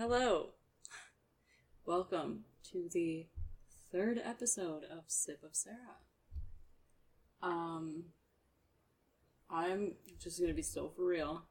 Hello. 0.00 0.54
Welcome 1.84 2.44
to 2.70 2.88
the 2.90 3.26
third 3.92 4.18
episode 4.24 4.82
of 4.84 5.04
Sip 5.08 5.42
of 5.44 5.54
Sarah. 5.54 5.98
Um, 7.42 8.04
I'm 9.50 9.96
just 10.18 10.40
gonna 10.40 10.54
be 10.54 10.62
so 10.62 10.88
for 10.96 11.04
real. 11.04 11.42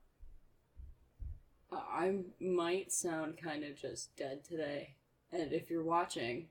I 1.72 2.22
might 2.40 2.92
sound 2.92 3.38
kind 3.38 3.64
of 3.64 3.78
just 3.78 4.18
dead 4.18 4.44
today, 4.44 4.96
and 5.32 5.54
if 5.54 5.70
you're 5.70 5.84
watching, 5.84 6.48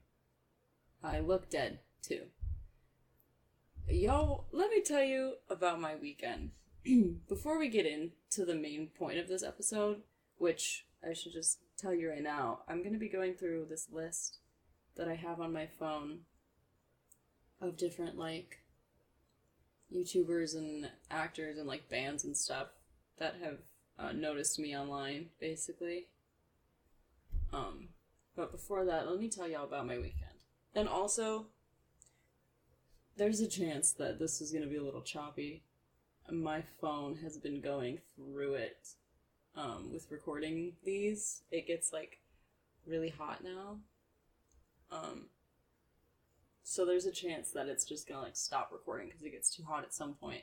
I 1.02 1.18
look 1.18 1.50
dead 1.50 1.80
too. 2.00 2.26
Yo, 3.88 4.44
let 4.52 4.70
me 4.70 4.82
tell 4.82 5.02
you 5.02 5.38
about 5.50 5.80
my 5.80 5.96
weekend. 5.96 6.52
Before 7.28 7.58
we 7.58 7.68
get 7.68 7.86
into 7.86 8.44
the 8.44 8.54
main 8.54 8.86
point 8.96 9.18
of 9.18 9.26
this 9.26 9.42
episode, 9.42 10.02
which 10.36 10.84
I 11.06 11.12
should 11.12 11.32
just 11.32 11.58
tell 11.76 11.94
you 11.94 12.10
right 12.10 12.22
now, 12.22 12.60
I'm 12.68 12.82
going 12.82 12.92
to 12.92 12.98
be 12.98 13.08
going 13.08 13.34
through 13.34 13.66
this 13.68 13.88
list 13.90 14.38
that 14.96 15.08
I 15.08 15.14
have 15.14 15.40
on 15.40 15.52
my 15.52 15.66
phone 15.66 16.20
of 17.60 17.76
different, 17.76 18.18
like, 18.18 18.58
YouTubers 19.94 20.56
and 20.56 20.90
actors 21.10 21.56
and, 21.58 21.66
like, 21.66 21.88
bands 21.88 22.24
and 22.24 22.36
stuff 22.36 22.68
that 23.18 23.36
have 23.42 23.58
uh, 23.98 24.12
noticed 24.12 24.58
me 24.58 24.76
online, 24.76 25.26
basically. 25.40 26.06
Um, 27.52 27.88
but 28.36 28.52
before 28.52 28.84
that, 28.84 29.08
let 29.08 29.18
me 29.18 29.28
tell 29.28 29.48
y'all 29.48 29.64
about 29.64 29.86
my 29.86 29.96
weekend. 29.96 30.44
And 30.74 30.88
also, 30.88 31.46
there's 33.16 33.40
a 33.40 33.48
chance 33.48 33.92
that 33.92 34.18
this 34.18 34.40
is 34.40 34.52
going 34.52 34.64
to 34.64 34.70
be 34.70 34.76
a 34.76 34.84
little 34.84 35.02
choppy. 35.02 35.64
My 36.30 36.62
phone 36.80 37.16
has 37.22 37.36
been 37.38 37.60
going 37.60 37.98
through 38.14 38.54
it 38.54 38.88
um, 39.58 39.90
with 39.92 40.10
recording 40.10 40.72
these. 40.84 41.42
It 41.50 41.66
gets 41.66 41.92
like 41.92 42.20
really 42.86 43.10
hot 43.10 43.42
now. 43.42 43.78
Um, 44.90 45.26
so 46.62 46.86
there's 46.86 47.06
a 47.06 47.12
chance 47.12 47.50
that 47.50 47.66
it's 47.66 47.84
just 47.84 48.08
gonna 48.08 48.22
like 48.22 48.36
stop 48.36 48.70
recording 48.72 49.08
because 49.08 49.22
it 49.22 49.32
gets 49.32 49.54
too 49.54 49.64
hot 49.64 49.84
at 49.84 49.92
some 49.92 50.14
point. 50.14 50.42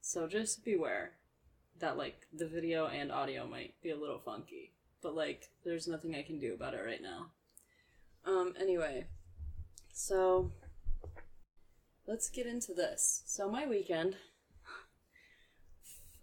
So 0.00 0.28
just 0.28 0.64
beware 0.64 1.12
that 1.80 1.96
like 1.96 2.26
the 2.32 2.46
video 2.46 2.86
and 2.86 3.10
audio 3.10 3.46
might 3.46 3.74
be 3.82 3.90
a 3.90 3.96
little 3.96 4.18
funky, 4.18 4.72
but 5.02 5.14
like 5.14 5.48
there's 5.64 5.88
nothing 5.88 6.14
I 6.14 6.22
can 6.22 6.38
do 6.38 6.54
about 6.54 6.74
it 6.74 6.84
right 6.84 7.02
now. 7.02 7.30
Um, 8.24 8.54
anyway, 8.60 9.06
so 9.92 10.52
let's 12.06 12.28
get 12.28 12.46
into 12.46 12.74
this. 12.74 13.22
So 13.26 13.50
my 13.50 13.66
weekend, 13.66 14.16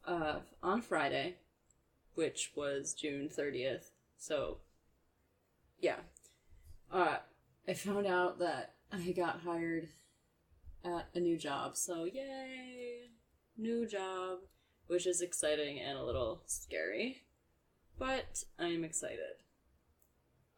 uh, 0.06 0.40
on 0.62 0.82
Friday, 0.82 1.38
which 2.16 2.52
was 2.56 2.94
June 2.94 3.30
30th. 3.30 3.92
So, 4.18 4.58
yeah. 5.80 5.98
Uh, 6.92 7.18
I 7.68 7.74
found 7.74 8.08
out 8.08 8.40
that 8.40 8.74
I 8.92 9.12
got 9.12 9.42
hired 9.42 9.90
at 10.84 11.08
a 11.14 11.20
new 11.20 11.38
job. 11.38 11.76
So, 11.76 12.06
yay! 12.06 13.10
New 13.58 13.88
job, 13.88 14.40
which 14.88 15.06
is 15.06 15.22
exciting 15.22 15.80
and 15.80 15.98
a 15.98 16.04
little 16.04 16.42
scary. 16.46 17.24
But 17.98 18.44
I'm 18.60 18.84
excited. 18.84 19.44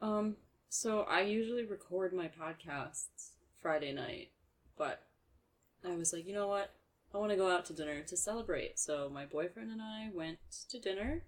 Um, 0.02 0.38
so 0.70 1.02
I 1.02 1.22
usually 1.22 1.66
record 1.66 2.14
my 2.14 2.28
podcasts 2.28 3.32
Friday 3.62 3.94
night, 3.94 4.32
but 4.78 5.04
I 5.86 5.96
was 5.96 6.14
like, 6.14 6.28
you 6.28 6.34
know 6.34 6.48
what? 6.48 6.72
I 7.14 7.18
want 7.18 7.32
to 7.32 7.38
go 7.38 7.50
out 7.50 7.66
to 7.66 7.74
dinner 7.74 8.02
to 8.02 8.18
celebrate. 8.18 8.78
So 8.80 9.10
my 9.12 9.26
boyfriend 9.26 9.72
and 9.72 9.82
I 9.82 10.10
went 10.14 10.40
to 10.70 10.80
dinner 10.80 11.24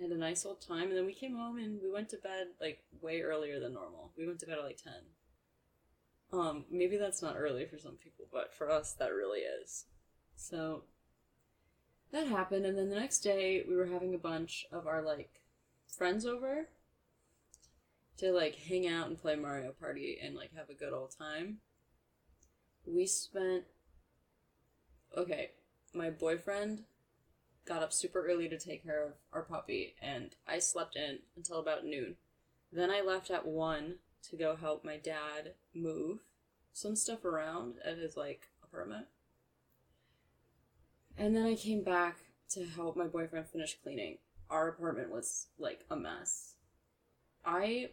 had 0.00 0.10
a 0.10 0.16
nice 0.16 0.44
old 0.46 0.60
time, 0.60 0.88
and 0.88 0.96
then 0.96 1.06
we 1.06 1.14
came 1.14 1.36
home 1.36 1.58
and 1.58 1.80
we 1.82 1.90
went 1.90 2.08
to 2.10 2.16
bed 2.16 2.48
like 2.60 2.82
way 3.00 3.20
earlier 3.20 3.60
than 3.60 3.74
normal. 3.74 4.12
We 4.16 4.26
went 4.26 4.40
to 4.40 4.46
bed 4.46 4.58
at 4.58 4.64
like 4.64 4.82
ten. 4.82 5.02
Um, 6.32 6.64
maybe 6.70 6.96
that's 6.96 7.20
not 7.22 7.36
early 7.36 7.66
for 7.66 7.78
some 7.78 7.96
people, 7.96 8.26
but 8.32 8.54
for 8.54 8.70
us 8.70 8.94
that 8.94 9.12
really 9.12 9.40
is. 9.40 9.84
So 10.34 10.84
that 12.10 12.26
happened, 12.26 12.64
and 12.66 12.76
then 12.76 12.88
the 12.88 12.96
next 12.98 13.20
day 13.20 13.64
we 13.68 13.76
were 13.76 13.86
having 13.86 14.14
a 14.14 14.18
bunch 14.18 14.66
of 14.72 14.86
our 14.86 15.02
like 15.02 15.40
friends 15.86 16.24
over 16.24 16.68
to 18.18 18.32
like 18.32 18.56
hang 18.56 18.88
out 18.88 19.08
and 19.08 19.20
play 19.20 19.36
Mario 19.36 19.72
Party 19.72 20.18
and 20.22 20.34
like 20.34 20.54
have 20.56 20.70
a 20.70 20.74
good 20.74 20.92
old 20.92 21.14
time. 21.16 21.58
We 22.86 23.06
spent 23.06 23.64
okay, 25.16 25.50
my 25.94 26.10
boyfriend 26.10 26.84
got 27.64 27.82
up 27.82 27.92
super 27.92 28.26
early 28.26 28.48
to 28.48 28.58
take 28.58 28.84
care 28.84 29.04
of 29.04 29.12
our 29.32 29.42
puppy, 29.42 29.94
and 30.02 30.34
I 30.46 30.58
slept 30.58 30.96
in 30.96 31.20
until 31.36 31.58
about 31.58 31.84
noon. 31.84 32.16
Then 32.72 32.90
I 32.90 33.00
left 33.00 33.30
at 33.30 33.46
1 33.46 33.96
to 34.30 34.36
go 34.36 34.56
help 34.56 34.84
my 34.84 34.96
dad 34.96 35.54
move 35.74 36.20
some 36.72 36.96
stuff 36.96 37.24
around 37.24 37.74
at 37.84 37.98
his, 37.98 38.16
like, 38.16 38.48
apartment. 38.62 39.06
And 41.16 41.36
then 41.36 41.44
I 41.44 41.54
came 41.54 41.84
back 41.84 42.18
to 42.50 42.64
help 42.64 42.96
my 42.96 43.06
boyfriend 43.06 43.46
finish 43.48 43.78
cleaning. 43.82 44.18
Our 44.48 44.68
apartment 44.68 45.10
was, 45.10 45.48
like, 45.58 45.84
a 45.90 45.96
mess. 45.96 46.54
I. 47.44 47.90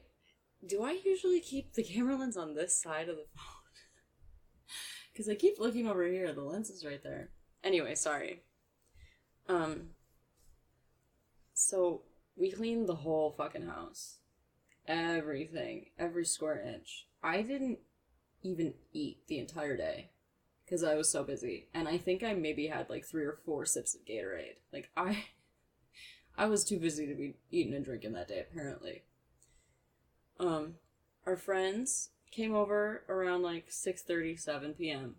Do 0.66 0.84
I 0.84 1.00
usually 1.06 1.40
keep 1.40 1.74
the 1.74 1.84
camera 1.84 2.18
lens 2.18 2.35
on 2.35 2.53
this 2.53 2.75
side 2.75 3.09
of 3.09 3.16
the 3.18 3.25
phone? 3.35 3.46
Because 5.12 5.28
I 5.28 5.35
keep 5.35 5.59
looking 5.59 5.85
over 5.85 6.06
here. 6.08 6.31
The 6.31 6.41
lens 6.41 6.69
is 6.69 6.85
right 6.85 7.03
there. 7.03 7.31
Anyway, 7.62 7.96
sorry. 7.96 8.44
Um, 9.49 9.89
so 11.53 12.03
we 12.37 12.51
cleaned 12.51 12.87
the 12.87 12.95
whole 12.95 13.31
fucking 13.31 13.67
house. 13.67 14.19
Everything, 14.87 15.87
every 15.97 16.23
square 16.23 16.61
inch. 16.61 17.07
I 17.23 17.41
didn't 17.41 17.79
even 18.43 18.75
eat 18.93 19.27
the 19.27 19.39
entire 19.39 19.75
day 19.75 20.11
because 20.63 20.83
I 20.83 20.95
was 20.95 21.11
so 21.11 21.23
busy. 21.23 21.67
And 21.73 21.87
I 21.87 21.97
think 21.97 22.23
I 22.23 22.33
maybe 22.33 22.67
had 22.67 22.89
like 22.89 23.05
three 23.05 23.25
or 23.25 23.39
four 23.43 23.65
sips 23.65 23.95
of 23.95 24.05
Gatorade. 24.05 24.57
Like 24.71 24.89
I 24.95 25.25
I 26.37 26.45
was 26.45 26.63
too 26.63 26.79
busy 26.79 27.07
to 27.07 27.16
be 27.16 27.35
eating 27.51 27.73
and 27.73 27.83
drinking 27.83 28.13
that 28.13 28.29
day 28.29 28.39
apparently. 28.39 29.03
Um 30.39 30.75
our 31.25 31.35
friends 31.35 32.11
came 32.31 32.55
over 32.55 33.03
around 33.09 33.41
like 33.41 33.69
6:30 33.69 34.39
7 34.39 34.73
p.m. 34.75 35.16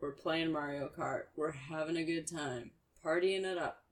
We're 0.00 0.12
playing 0.12 0.52
Mario 0.52 0.90
Kart. 0.96 1.26
We're 1.36 1.52
having 1.52 1.96
a 1.96 2.04
good 2.04 2.26
time 2.26 2.72
partying 3.04 3.44
it 3.44 3.58
up. 3.58 3.84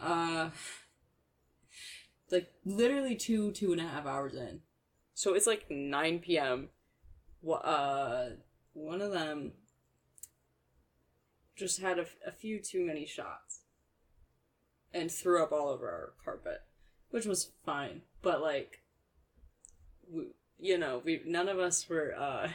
Uh, 0.00 0.50
like 2.30 2.52
literally 2.64 3.14
two, 3.14 3.52
two 3.52 3.72
and 3.72 3.80
a 3.80 3.86
half 3.86 4.06
hours 4.06 4.34
in. 4.34 4.60
So 5.14 5.34
it's 5.34 5.46
like 5.46 5.70
9 5.70 6.20
p.m. 6.20 6.68
Uh, 7.46 8.26
one 8.72 9.02
of 9.02 9.12
them 9.12 9.52
just 11.56 11.80
had 11.80 11.98
a, 11.98 12.06
a 12.26 12.32
few 12.32 12.58
too 12.58 12.86
many 12.86 13.04
shots 13.04 13.60
and 14.92 15.10
threw 15.10 15.42
up 15.42 15.52
all 15.52 15.68
over 15.68 15.88
our 15.88 16.12
carpet, 16.24 16.62
which 17.10 17.26
was 17.26 17.52
fine. 17.64 18.02
But 18.22 18.40
like, 18.40 18.82
we, 20.10 20.28
you 20.58 20.78
know, 20.78 21.02
we 21.04 21.22
none 21.26 21.48
of 21.48 21.58
us 21.58 21.88
were 21.88 22.14
uh, 22.18 22.48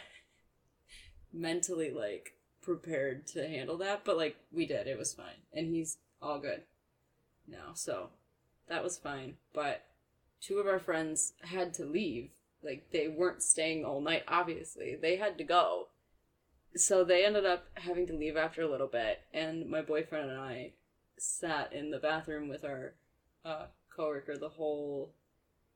mentally 1.34 1.92
like 1.92 2.35
prepared 2.66 3.28
to 3.28 3.48
handle 3.48 3.78
that, 3.78 4.04
but 4.04 4.18
like 4.18 4.38
we 4.52 4.66
did. 4.66 4.88
It 4.88 4.98
was 4.98 5.14
fine. 5.14 5.44
And 5.54 5.68
he's 5.68 5.98
all 6.22 6.40
good 6.40 6.64
now. 7.48 7.74
So 7.74 8.10
that 8.68 8.84
was 8.84 8.98
fine. 8.98 9.36
But 9.54 9.84
two 10.42 10.58
of 10.58 10.68
our 10.68 10.80
friends 10.80 11.34
had 11.42 11.74
to 11.76 11.86
leave. 11.86 12.32
Like 12.64 12.88
they 12.92 13.08
weren't 13.08 13.44
staying 13.44 13.86
all 13.86 14.02
night, 14.02 14.24
obviously. 14.28 14.98
They 15.00 15.18
had 15.18 15.38
to 15.38 15.44
go. 15.44 15.90
So 16.76 17.04
they 17.04 17.26
ended 17.26 17.46
up 17.46 17.68
having 17.76 18.08
to 18.08 18.14
leave 18.14 18.36
after 18.36 18.62
a 18.62 18.70
little 18.70 18.88
bit, 18.88 19.22
and 19.34 19.70
my 19.70 19.82
boyfriend 19.82 20.30
and 20.30 20.40
I 20.40 20.74
sat 21.18 21.72
in 21.72 21.90
the 21.90 22.00
bathroom 22.00 22.50
with 22.50 22.66
our 22.66 22.96
uh, 23.46 23.68
coworker 23.96 24.38
the 24.38 24.50
whole 24.50 25.14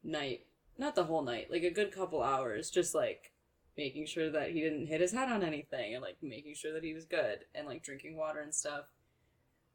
night. 0.04 0.42
Not 0.78 0.96
the 0.96 1.06
whole 1.06 1.22
night, 1.22 1.50
like 1.50 1.64
a 1.64 1.72
good 1.72 1.94
couple 1.94 2.22
hours, 2.22 2.70
just 2.70 2.94
like 2.94 3.32
making 3.80 4.06
sure 4.06 4.30
that 4.30 4.52
he 4.52 4.60
didn't 4.60 4.88
hit 4.88 5.00
his 5.00 5.14
head 5.14 5.32
on 5.32 5.42
anything 5.42 5.94
and 5.94 6.04
like 6.04 6.18
making 6.22 6.54
sure 6.54 6.74
that 6.74 6.84
he 6.84 6.94
was 6.94 7.06
good 7.06 7.46
and 7.56 7.66
like 7.66 7.82
drinking 7.82 8.18
water 8.18 8.42
and 8.42 8.54
stuff. 8.54 8.88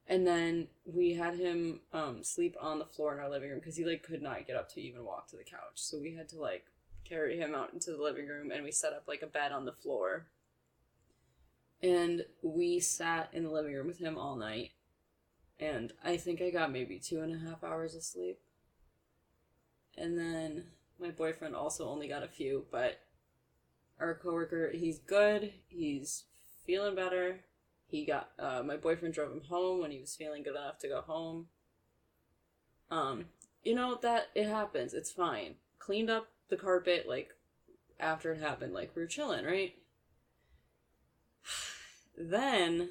And 0.07 0.27
then 0.27 0.69
we 0.85 1.15
had 1.15 1.37
him 1.37 1.81
um, 1.91 2.23
sleep 2.23 2.55
on 2.61 2.79
the 2.79 2.85
floor 2.85 3.15
in 3.15 3.21
our 3.21 3.31
living 3.31 3.49
room 3.49 3.61
because 3.61 3.77
he 3.77 3.85
like 3.87 4.03
could 4.03 4.21
not 4.21 4.47
get 4.47 4.57
up 4.57 4.71
to 4.75 4.81
even 4.83 5.07
walk 5.07 5.29
to 5.29 5.39
the 5.39 5.43
couch. 5.43 5.77
So 5.77 5.99
we 5.99 6.15
had 6.15 6.29
to 6.29 6.39
like 6.39 6.67
carry 7.09 7.39
him 7.39 7.55
out 7.55 7.73
into 7.73 7.93
the 7.93 8.03
living 8.03 8.29
room 8.29 8.51
and 8.51 8.63
we 8.63 8.73
set 8.73 8.93
up 8.93 9.05
like 9.09 9.23
a 9.23 9.27
bed 9.27 9.53
on 9.53 9.65
the 9.65 9.73
floor. 9.73 10.27
And 11.83 12.27
we 12.43 12.81
sat 12.81 13.31
in 13.33 13.45
the 13.45 13.51
living 13.51 13.73
room 13.73 13.87
with 13.87 14.01
him 14.01 14.19
all 14.19 14.37
night. 14.37 14.73
And 15.59 15.95
I 16.05 16.19
think 16.19 16.43
I 16.43 16.51
got 16.51 16.73
maybe 16.73 16.99
two 16.99 17.23
and 17.23 17.35
a 17.35 17.49
half 17.49 17.65
hours 17.65 17.95
of 17.95 18.03
sleep. 18.03 18.39
And 19.97 20.19
then 20.19 20.65
my 21.01 21.11
boyfriend 21.11 21.55
also 21.55 21.89
only 21.89 22.07
got 22.07 22.23
a 22.23 22.29
few, 22.29 22.67
but 22.71 23.01
our 24.01 24.15
coworker, 24.15 24.71
he's 24.73 24.99
good. 24.99 25.53
He's 25.69 26.25
feeling 26.67 26.95
better. 26.95 27.41
He 27.87 28.05
got 28.05 28.31
uh, 28.39 28.63
my 28.65 28.77
boyfriend 28.77 29.15
drove 29.15 29.33
him 29.33 29.43
home 29.49 29.81
when 29.81 29.91
he 29.91 30.01
was 30.01 30.17
feeling 30.17 30.43
good 30.43 30.57
enough 30.57 30.79
to 30.81 30.89
go 30.89 31.01
home. 31.01 31.47
Um, 32.91 33.27
you 33.63 33.75
know 33.75 33.99
that 34.03 34.29
it 34.35 34.49
happens. 34.49 34.95
It's 34.95 35.13
fine. 35.13 35.55
Cleaned 35.79 36.11
up 36.11 36.29
the 36.49 36.57
carpet 36.57 37.07
like 37.09 37.31
after 38.01 38.33
it 38.33 38.41
happened. 38.41 38.75
Like 38.75 38.95
we 38.95 39.03
were 39.03 39.09
chilling, 39.09 39.45
right? 39.45 39.75
then 42.19 42.91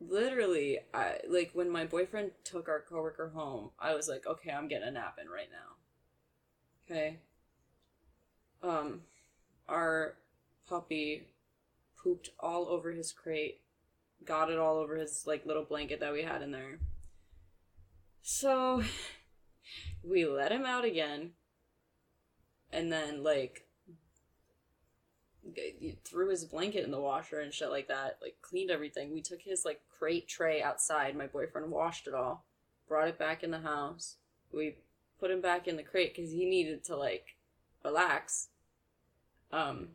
literally 0.00 0.80
I 0.92 1.18
like 1.28 1.50
when 1.52 1.70
my 1.70 1.84
boyfriend 1.84 2.32
took 2.44 2.68
our 2.68 2.80
coworker 2.80 3.30
home, 3.34 3.70
I 3.78 3.94
was 3.94 4.08
like, 4.08 4.26
okay, 4.26 4.50
I'm 4.50 4.68
getting 4.68 4.88
a 4.88 4.92
nap 4.92 5.18
in 5.22 5.28
right 5.28 5.48
now. 5.50 6.94
Okay. 6.94 7.18
Um 8.62 9.02
our 9.72 10.14
puppy 10.68 11.28
pooped 11.96 12.30
all 12.38 12.68
over 12.68 12.92
his 12.92 13.12
crate, 13.12 13.60
got 14.24 14.50
it 14.50 14.58
all 14.58 14.76
over 14.76 14.96
his 14.96 15.24
like 15.26 15.46
little 15.46 15.64
blanket 15.64 16.00
that 16.00 16.12
we 16.12 16.22
had 16.22 16.42
in 16.42 16.52
there. 16.52 16.78
So 18.22 18.82
we 20.04 20.26
let 20.26 20.52
him 20.52 20.64
out 20.64 20.84
again 20.84 21.30
and 22.70 22.92
then 22.92 23.22
like 23.22 23.66
threw 26.04 26.30
his 26.30 26.44
blanket 26.44 26.84
in 26.84 26.92
the 26.92 27.00
washer 27.00 27.40
and 27.40 27.52
shit 27.52 27.70
like 27.70 27.88
that 27.88 28.18
like 28.22 28.36
cleaned 28.42 28.70
everything. 28.70 29.12
We 29.12 29.22
took 29.22 29.42
his 29.42 29.64
like 29.64 29.80
crate 29.98 30.28
tray 30.28 30.62
outside. 30.62 31.16
My 31.16 31.26
boyfriend 31.26 31.70
washed 31.70 32.06
it 32.06 32.14
all 32.14 32.44
brought 32.92 33.08
it 33.08 33.18
back 33.18 33.42
in 33.42 33.50
the 33.50 33.60
house. 33.60 34.16
We 34.52 34.76
put 35.18 35.30
him 35.30 35.40
back 35.40 35.66
in 35.66 35.76
the 35.76 35.82
crate 35.82 36.14
because 36.14 36.30
he 36.30 36.44
needed 36.44 36.84
to 36.84 36.96
like 36.96 37.36
relax 37.82 38.48
um 39.52 39.88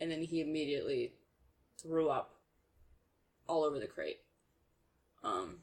and 0.00 0.10
then 0.10 0.22
he 0.22 0.40
immediately 0.40 1.12
threw 1.80 2.08
up 2.08 2.36
all 3.48 3.64
over 3.64 3.78
the 3.78 3.86
crate 3.86 4.20
um 5.22 5.58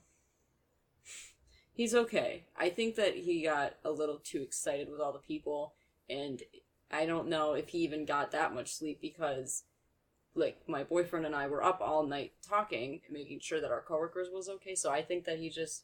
he's 1.74 1.94
okay 1.94 2.46
i 2.58 2.70
think 2.70 2.96
that 2.96 3.16
he 3.16 3.44
got 3.44 3.74
a 3.84 3.92
little 3.92 4.20
too 4.24 4.42
excited 4.42 4.90
with 4.90 5.00
all 5.00 5.14
the 5.14 5.20
people 5.20 5.74
and 6.10 6.42
I 6.94 7.08
don't 7.08 7.28
know 7.28 7.54
if 7.54 7.70
he 7.70 7.80
even 7.80 8.06
got 8.06 8.32
that 8.32 8.54
much 8.54 8.72
sleep 8.72 9.02
because 9.02 9.64
like 10.36 10.62
my 10.68 10.84
boyfriend 10.84 11.26
and 11.26 11.36
I 11.36 11.48
were 11.48 11.64
up 11.64 11.82
all 11.82 12.06
night 12.06 12.34
talking, 12.48 13.02
making 13.10 13.40
sure 13.40 13.60
that 13.60 13.72
our 13.72 13.82
coworkers 13.82 14.30
was 14.32 14.48
okay. 14.48 14.76
So 14.76 14.92
I 14.92 15.02
think 15.02 15.26
that 15.26 15.40
he 15.40 15.50
just 15.50 15.84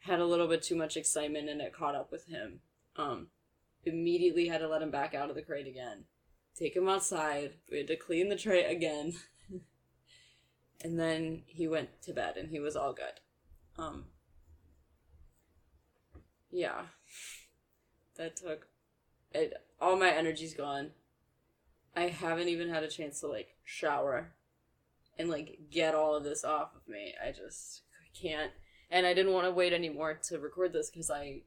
had 0.00 0.20
a 0.20 0.26
little 0.26 0.46
bit 0.46 0.62
too 0.62 0.76
much 0.76 0.96
excitement 0.96 1.48
and 1.48 1.60
it 1.60 1.74
caught 1.74 1.94
up 1.94 2.12
with 2.12 2.26
him. 2.26 2.60
Um, 2.96 3.28
immediately 3.84 4.48
had 4.48 4.60
to 4.60 4.68
let 4.68 4.82
him 4.82 4.90
back 4.90 5.14
out 5.14 5.28
of 5.28 5.36
the 5.36 5.42
crate 5.42 5.66
again, 5.66 6.04
take 6.58 6.76
him 6.76 6.88
outside. 6.88 7.54
We 7.70 7.78
had 7.78 7.88
to 7.88 7.96
clean 7.96 8.28
the 8.28 8.36
tray 8.36 8.64
again, 8.64 9.14
and 10.82 10.98
then 10.98 11.42
he 11.46 11.68
went 11.68 12.02
to 12.02 12.12
bed 12.12 12.36
and 12.36 12.50
he 12.50 12.60
was 12.60 12.76
all 12.76 12.92
good. 12.92 13.20
Um, 13.76 14.04
yeah, 16.50 16.82
that 18.16 18.36
took 18.36 18.66
it, 19.32 19.54
all 19.80 19.96
my 19.96 20.10
energy's 20.10 20.54
gone. 20.54 20.90
I 21.96 22.08
haven't 22.08 22.48
even 22.48 22.70
had 22.70 22.82
a 22.82 22.88
chance 22.88 23.20
to 23.20 23.26
like 23.26 23.56
shower 23.64 24.32
and 25.18 25.28
like 25.28 25.58
get 25.70 25.94
all 25.94 26.14
of 26.14 26.24
this 26.24 26.44
off 26.44 26.74
of 26.74 26.88
me. 26.88 27.14
I 27.24 27.32
just 27.32 27.82
can't. 28.20 28.52
And 28.90 29.06
I 29.06 29.14
didn't 29.14 29.32
want 29.32 29.46
to 29.46 29.52
wait 29.52 29.72
anymore 29.72 30.18
to 30.28 30.38
record 30.38 30.72
this 30.72 30.90
because 30.90 31.10
I 31.10 31.42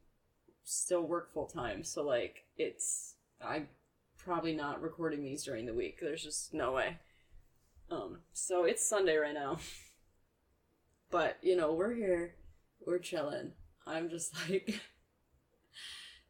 still 0.64 1.02
work 1.02 1.32
full 1.32 1.46
time. 1.46 1.84
So 1.84 2.02
like 2.02 2.44
it's 2.56 3.14
I'm 3.46 3.68
probably 4.28 4.54
not 4.54 4.82
recording 4.82 5.22
these 5.22 5.42
during 5.42 5.64
the 5.64 5.72
week. 5.72 5.98
There's 6.02 6.22
just 6.22 6.52
no 6.52 6.72
way. 6.72 6.98
Um 7.90 8.18
so 8.34 8.64
it's 8.64 8.86
Sunday 8.86 9.16
right 9.16 9.34
now. 9.34 9.58
But, 11.10 11.38
you 11.40 11.56
know, 11.56 11.72
we're 11.72 11.94
here. 11.94 12.34
We're 12.86 12.98
chilling. 12.98 13.52
I'm 13.86 14.10
just 14.10 14.34
like 14.50 14.78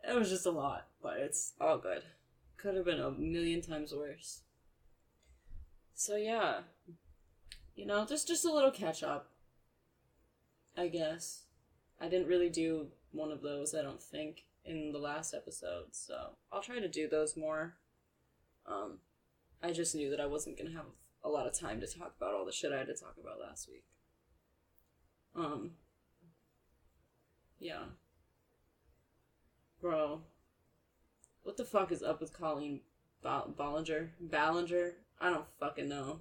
it 0.09 0.15
was 0.15 0.31
just 0.31 0.47
a 0.47 0.53
lot, 0.53 0.87
but 1.03 1.17
it's 1.19 1.55
all 1.61 1.79
good. 1.79 2.03
Could 2.57 2.77
have 2.77 2.85
been 2.85 3.01
a 3.01 3.11
million 3.11 3.61
times 3.61 3.93
worse. 3.93 4.43
So 5.95 6.15
yeah, 6.15 6.61
you 7.75 7.87
know, 7.87 8.07
just 8.07 8.29
just 8.29 8.45
a 8.45 8.53
little 8.53 8.71
catch 8.71 9.03
up. 9.03 9.31
I 10.77 10.87
guess 10.87 11.47
I 12.01 12.09
didn't 12.09 12.29
really 12.29 12.51
do 12.51 12.87
one 13.11 13.33
of 13.33 13.43
those. 13.43 13.75
I 13.75 13.83
don't 13.83 14.01
think 14.01 14.45
in 14.65 14.93
the 14.93 14.99
last 14.99 15.35
episode, 15.35 15.87
so 15.91 16.37
I'll 16.53 16.63
try 16.63 16.79
to 16.79 16.89
do 16.89 17.09
those 17.09 17.37
more. 17.37 17.75
Um, 18.69 18.99
I 19.63 19.73
just 19.73 19.95
knew 19.95 20.11
that 20.11 20.21
I 20.21 20.27
wasn't 20.27 20.59
gonna 20.59 20.73
have 20.73 20.87
a 21.25 21.29
lot 21.29 21.47
of 21.47 21.59
time 21.59 21.81
to 21.81 21.87
talk 21.87 22.15
about 22.17 22.35
all 22.35 22.45
the 22.45 22.53
shit 22.53 22.73
I 22.73 22.79
had 22.79 22.87
to 22.87 22.95
talk 22.95 23.17
about 23.21 23.41
last 23.41 23.69
week. 23.69 23.85
Um, 25.35 25.73
yeah. 27.59 27.85
Bro, 29.81 30.23
what 31.43 31.57
the 31.57 31.65
fuck 31.65 31.93
is 31.93 32.03
up 32.03 32.21
with 32.21 32.33
Colleen 32.33 32.81
ba- 33.23 33.45
Ballinger? 33.57 34.13
Ballinger? 34.21 34.97
I 35.21 35.31
don't 35.31 35.47
fucking 35.59 35.89
know. 35.89 36.21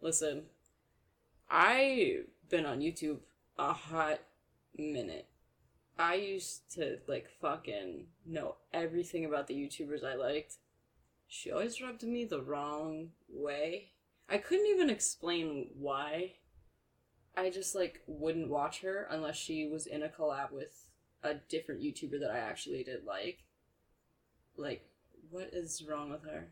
Listen, 0.00 0.44
I've 1.50 2.26
been 2.48 2.66
on 2.66 2.80
YouTube 2.80 3.18
a 3.58 3.72
hot 3.72 4.20
minute. 4.76 5.26
I 5.98 6.14
used 6.14 6.72
to 6.74 6.98
like 7.06 7.28
fucking 7.40 8.06
know 8.24 8.56
everything 8.72 9.24
about 9.26 9.46
the 9.46 9.54
YouTubers 9.54 10.04
I 10.04 10.14
liked. 10.14 10.56
She 11.32 11.52
always 11.52 11.80
rubbed 11.80 12.02
me 12.02 12.24
the 12.24 12.42
wrong 12.42 13.10
way. 13.28 13.92
I 14.28 14.38
couldn't 14.38 14.66
even 14.66 14.90
explain 14.90 15.70
why. 15.78 16.32
I 17.36 17.50
just 17.50 17.72
like 17.76 18.02
wouldn't 18.08 18.50
watch 18.50 18.80
her 18.80 19.06
unless 19.08 19.36
she 19.36 19.68
was 19.68 19.86
in 19.86 20.02
a 20.02 20.08
collab 20.08 20.50
with 20.50 20.88
a 21.22 21.34
different 21.34 21.82
YouTuber 21.82 22.18
that 22.18 22.32
I 22.32 22.38
actually 22.38 22.82
did 22.82 23.04
like. 23.04 23.44
Like, 24.56 24.90
what 25.30 25.50
is 25.52 25.84
wrong 25.88 26.10
with 26.10 26.24
her? 26.24 26.50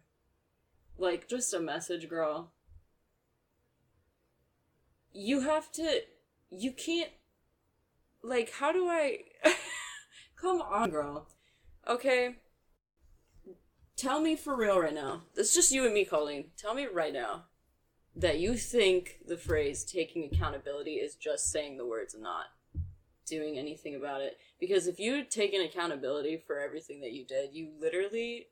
Like, 0.97 1.29
just 1.29 1.53
a 1.53 1.59
message, 1.59 2.09
girl. 2.09 2.53
You 5.13 5.41
have 5.41 5.73
to. 5.73 6.03
You 6.51 6.71
can't. 6.71 7.11
Like, 8.23 8.53
how 8.53 8.71
do 8.71 8.87
I. 8.87 9.25
Come 10.41 10.63
on, 10.63 10.91
girl. 10.91 11.27
Okay? 11.89 12.37
Tell 13.99 14.21
me 14.21 14.37
for 14.37 14.55
real 14.55 14.79
right 14.81 14.95
now. 14.95 15.23
It's 15.35 15.53
just 15.53 15.73
you 15.73 15.85
and 15.85 15.93
me, 15.93 16.05
Colleen. 16.05 16.53
Tell 16.57 16.73
me 16.73 16.87
right 16.87 17.13
now 17.13 17.47
that 18.15 18.39
you 18.39 18.55
think 18.55 19.19
the 19.27 19.37
phrase 19.37 19.83
taking 19.83 20.23
accountability 20.23 20.95
is 20.95 21.17
just 21.17 21.51
saying 21.51 21.77
the 21.77 21.87
words 21.87 22.15
and 22.15 22.23
not 22.23 22.45
doing 23.27 23.59
anything 23.59 23.97
about 23.97 24.21
it. 24.21 24.39
Because 24.61 24.87
if 24.87 25.01
you 25.01 25.15
had 25.15 25.33
taken 25.33 25.61
accountability 25.63 26.41
for 26.47 26.61
everything 26.61 27.01
that 27.01 27.11
you 27.11 27.25
did, 27.25 27.53
you 27.55 27.71
literally, 27.81 28.47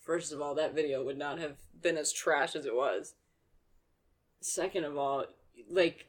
first 0.00 0.32
of 0.32 0.40
all, 0.40 0.54
that 0.54 0.76
video 0.76 1.04
would 1.04 1.18
not 1.18 1.40
have 1.40 1.56
been 1.82 1.96
as 1.96 2.12
trash 2.12 2.54
as 2.54 2.64
it 2.64 2.74
was. 2.76 3.14
Second 4.40 4.84
of 4.84 4.96
all, 4.96 5.24
like, 5.68 6.06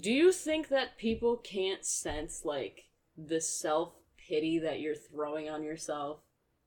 do 0.00 0.12
you 0.12 0.30
think 0.30 0.68
that 0.68 0.96
people 0.96 1.36
can't 1.38 1.84
sense, 1.84 2.44
like, 2.44 2.84
the 3.18 3.40
self 3.40 3.94
pity 4.16 4.60
that 4.60 4.78
you're 4.78 4.94
throwing 4.94 5.50
on 5.50 5.64
yourself? 5.64 6.20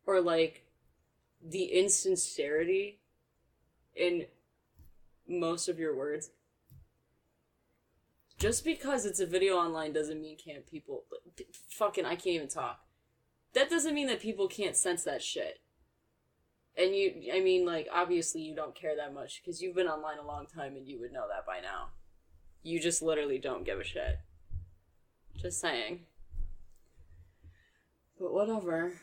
Or, 0.05 0.19
like, 0.19 0.64
the 1.43 1.65
insincerity 1.65 2.99
in 3.95 4.25
most 5.27 5.67
of 5.69 5.79
your 5.79 5.95
words? 5.95 6.31
just 8.37 8.65
because 8.65 9.05
it's 9.05 9.19
a 9.19 9.25
video 9.25 9.55
online 9.55 9.93
doesn't 9.93 10.21
mean 10.21 10.37
can't 10.37 10.67
people 10.67 11.03
fucking 11.69 12.05
I 12.05 12.15
can't 12.15 12.35
even 12.35 12.47
talk. 12.47 12.81
That 13.53 13.69
doesn't 13.69 13.95
mean 13.95 14.07
that 14.07 14.19
people 14.19 14.47
can't 14.47 14.75
sense 14.75 15.03
that 15.03 15.23
shit. 15.23 15.61
And 16.77 16.93
you 16.93 17.31
I 17.33 17.39
mean 17.39 17.65
like 17.65 17.87
obviously 17.93 18.41
you 18.41 18.55
don't 18.55 18.75
care 18.75 18.95
that 18.95 19.13
much 19.13 19.41
cuz 19.43 19.61
you've 19.61 19.75
been 19.75 19.87
online 19.87 20.17
a 20.17 20.27
long 20.27 20.47
time 20.47 20.75
and 20.75 20.87
you 20.87 20.99
would 20.99 21.13
know 21.13 21.27
that 21.29 21.45
by 21.45 21.61
now. 21.61 21.91
You 22.61 22.79
just 22.79 23.01
literally 23.01 23.39
don't 23.39 23.63
give 23.63 23.79
a 23.79 23.83
shit. 23.83 24.19
Just 25.37 25.61
saying. 25.61 26.05
But 28.19 28.33
whatever. 28.33 28.99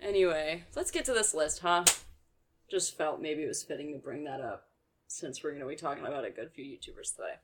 Anyway, 0.00 0.64
let's 0.74 0.90
get 0.90 1.04
to 1.06 1.12
this 1.12 1.34
list, 1.34 1.60
huh? 1.60 1.84
Just 2.70 2.96
felt 2.96 3.20
maybe 3.20 3.42
it 3.42 3.48
was 3.48 3.62
fitting 3.62 3.92
to 3.92 3.98
bring 3.98 4.24
that 4.24 4.40
up 4.40 4.68
since 5.06 5.42
we're 5.42 5.50
going 5.50 5.62
to 5.62 5.68
be 5.68 5.76
talking 5.76 6.04
about 6.04 6.24
a 6.24 6.30
good 6.30 6.50
few 6.52 6.64
YouTubers 6.64 7.14
today. 7.14 7.36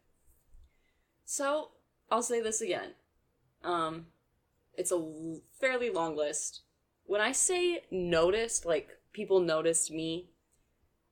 So, 1.25 1.68
I'll 2.11 2.23
say 2.23 2.40
this 2.40 2.61
again. 2.61 2.90
Um, 3.64 4.06
it's 4.75 4.90
a 4.90 4.97
l- 4.97 5.40
fairly 5.61 5.90
long 5.90 6.16
list. 6.16 6.62
When 7.04 7.21
I 7.21 7.32
say 7.32 7.85
noticed, 7.90 8.66
like 8.66 8.88
people 9.12 9.40
noticed 9.40 9.90
me, 9.90 10.30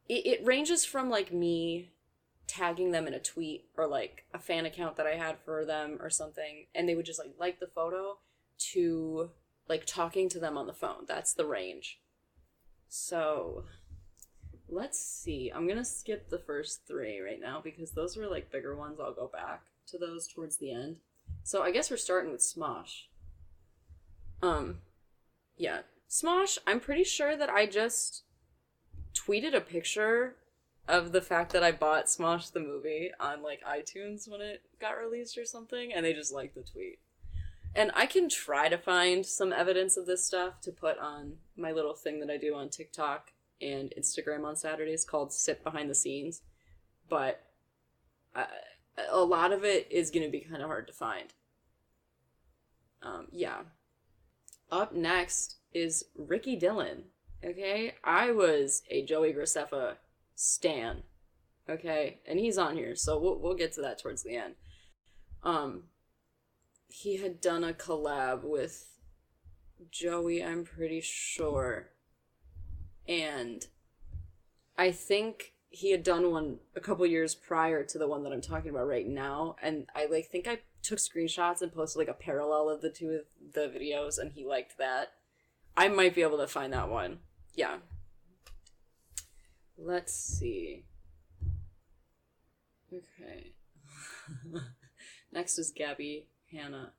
it, 0.08 0.26
it 0.26 0.46
ranges 0.46 0.84
from 0.84 1.08
like 1.08 1.32
me 1.32 1.90
tagging 2.46 2.90
them 2.90 3.06
in 3.06 3.14
a 3.14 3.20
tweet 3.20 3.66
or 3.76 3.86
like 3.86 4.24
a 4.34 4.38
fan 4.38 4.66
account 4.66 4.96
that 4.96 5.06
I 5.06 5.14
had 5.14 5.38
for 5.44 5.64
them 5.64 5.98
or 6.00 6.10
something, 6.10 6.66
and 6.74 6.88
they 6.88 6.94
would 6.94 7.06
just 7.06 7.18
like 7.18 7.34
like 7.38 7.60
the 7.60 7.68
photo 7.68 8.18
to 8.72 9.30
like 9.70 9.86
talking 9.86 10.28
to 10.28 10.40
them 10.40 10.58
on 10.58 10.66
the 10.66 10.74
phone. 10.74 11.04
That's 11.06 11.32
the 11.32 11.46
range. 11.46 12.00
So, 12.88 13.64
let's 14.68 14.98
see. 14.98 15.50
I'm 15.54 15.68
gonna 15.68 15.84
skip 15.84 16.28
the 16.28 16.40
first 16.40 16.86
three 16.86 17.20
right 17.20 17.40
now 17.40 17.60
because 17.62 17.92
those 17.92 18.16
were 18.16 18.26
like 18.26 18.50
bigger 18.50 18.76
ones. 18.76 18.98
I'll 19.00 19.14
go 19.14 19.30
back 19.32 19.62
to 19.86 19.96
those 19.96 20.26
towards 20.26 20.58
the 20.58 20.72
end. 20.72 20.96
So 21.44 21.62
I 21.62 21.70
guess 21.70 21.90
we're 21.90 21.96
starting 21.96 22.32
with 22.32 22.40
Smosh. 22.40 23.04
Um, 24.42 24.78
yeah. 25.56 25.82
Smosh, 26.08 26.58
I'm 26.66 26.80
pretty 26.80 27.04
sure 27.04 27.36
that 27.36 27.48
I 27.48 27.66
just 27.66 28.24
tweeted 29.14 29.54
a 29.54 29.60
picture 29.60 30.34
of 30.88 31.12
the 31.12 31.20
fact 31.20 31.52
that 31.52 31.62
I 31.62 31.70
bought 31.70 32.06
Smosh 32.06 32.50
the 32.50 32.58
movie 32.58 33.12
on 33.20 33.44
like 33.44 33.60
iTunes 33.62 34.28
when 34.28 34.40
it 34.40 34.62
got 34.80 34.98
released 34.98 35.38
or 35.38 35.44
something, 35.44 35.92
and 35.92 36.04
they 36.04 36.12
just 36.12 36.32
liked 36.32 36.56
the 36.56 36.62
tweet. 36.62 36.98
And 37.74 37.92
I 37.94 38.06
can 38.06 38.28
try 38.28 38.68
to 38.68 38.76
find 38.76 39.24
some 39.24 39.52
evidence 39.52 39.96
of 39.96 40.06
this 40.06 40.26
stuff 40.26 40.60
to 40.62 40.72
put 40.72 40.98
on 40.98 41.34
my 41.56 41.70
little 41.70 41.94
thing 41.94 42.20
that 42.20 42.30
I 42.30 42.36
do 42.36 42.54
on 42.54 42.68
TikTok 42.68 43.32
and 43.62 43.92
Instagram 43.98 44.44
on 44.44 44.56
Saturdays 44.56 45.04
called 45.04 45.32
Sip 45.32 45.62
Behind 45.62 45.88
the 45.88 45.94
Scenes. 45.94 46.42
But 47.08 47.44
uh, 48.34 48.46
a 49.10 49.24
lot 49.24 49.52
of 49.52 49.64
it 49.64 49.86
is 49.90 50.10
going 50.10 50.24
to 50.24 50.30
be 50.30 50.40
kind 50.40 50.62
of 50.62 50.68
hard 50.68 50.86
to 50.88 50.92
find. 50.92 51.32
Um, 53.02 53.28
yeah. 53.30 53.60
Up 54.70 54.94
next 54.94 55.56
is 55.72 56.04
Ricky 56.16 56.56
Dillon. 56.56 57.04
Okay, 57.44 57.94
I 58.04 58.32
was 58.32 58.82
a 58.90 59.02
Joey 59.04 59.32
Graceffa 59.32 59.94
stan. 60.34 61.02
Okay, 61.68 62.20
and 62.26 62.38
he's 62.38 62.58
on 62.58 62.76
here, 62.76 62.94
so 62.94 63.18
we'll 63.18 63.38
we'll 63.38 63.54
get 63.54 63.72
to 63.74 63.80
that 63.80 63.98
towards 63.98 64.22
the 64.22 64.36
end. 64.36 64.54
Um, 65.42 65.84
he 67.02 67.16
had 67.16 67.40
done 67.40 67.64
a 67.64 67.72
collab 67.72 68.42
with 68.42 68.86
Joey, 69.90 70.44
I'm 70.44 70.64
pretty 70.64 71.00
sure, 71.00 71.88
and 73.08 73.66
I 74.76 74.90
think 74.90 75.54
he 75.70 75.92
had 75.92 76.02
done 76.02 76.30
one 76.30 76.58
a 76.76 76.80
couple 76.80 77.06
years 77.06 77.34
prior 77.34 77.84
to 77.84 77.98
the 77.98 78.06
one 78.06 78.22
that 78.24 78.32
I'm 78.32 78.42
talking 78.42 78.70
about 78.70 78.86
right 78.86 79.06
now, 79.06 79.56
and 79.62 79.86
I 79.94 80.08
like 80.10 80.26
think 80.26 80.46
I 80.46 80.58
took 80.82 80.98
screenshots 80.98 81.62
and 81.62 81.72
posted 81.72 82.00
like 82.00 82.08
a 82.08 82.22
parallel 82.22 82.68
of 82.68 82.82
the 82.82 82.90
two 82.90 83.10
of 83.12 83.54
the 83.54 83.68
videos, 83.68 84.18
and 84.18 84.32
he 84.32 84.44
liked 84.44 84.76
that. 84.76 85.12
I 85.76 85.88
might 85.88 86.14
be 86.14 86.22
able 86.22 86.38
to 86.38 86.46
find 86.46 86.72
that 86.74 86.90
one. 86.90 87.20
Yeah. 87.54 87.76
Let's 89.78 90.12
see. 90.12 90.84
Okay. 92.92 93.52
Next 95.32 95.58
is 95.58 95.72
Gabby 95.74 96.26
Hanna. 96.52 96.92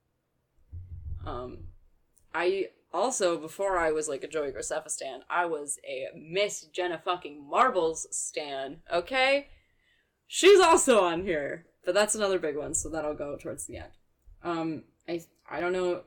Um, 1.25 1.67
I 2.33 2.69
also 2.93 3.37
before 3.37 3.77
I 3.77 3.91
was 3.91 4.07
like 4.07 4.23
a 4.23 4.27
Joey 4.27 4.51
Graceffa 4.51 4.89
stan, 4.89 5.21
I 5.29 5.45
was 5.45 5.79
a 5.87 6.07
Miss 6.15 6.63
Jenna 6.63 6.97
fucking 6.97 7.47
Marbles 7.49 8.07
stan. 8.11 8.77
Okay, 8.91 9.47
she's 10.27 10.59
also 10.59 11.01
on 11.01 11.23
here, 11.23 11.65
but 11.85 11.93
that's 11.93 12.15
another 12.15 12.39
big 12.39 12.57
one, 12.57 12.73
so 12.73 12.89
that'll 12.89 13.13
go 13.13 13.37
towards 13.37 13.65
the 13.65 13.77
end. 13.77 13.91
Um, 14.43 14.83
I 15.07 15.21
I 15.49 15.59
don't 15.59 15.73
know. 15.73 16.03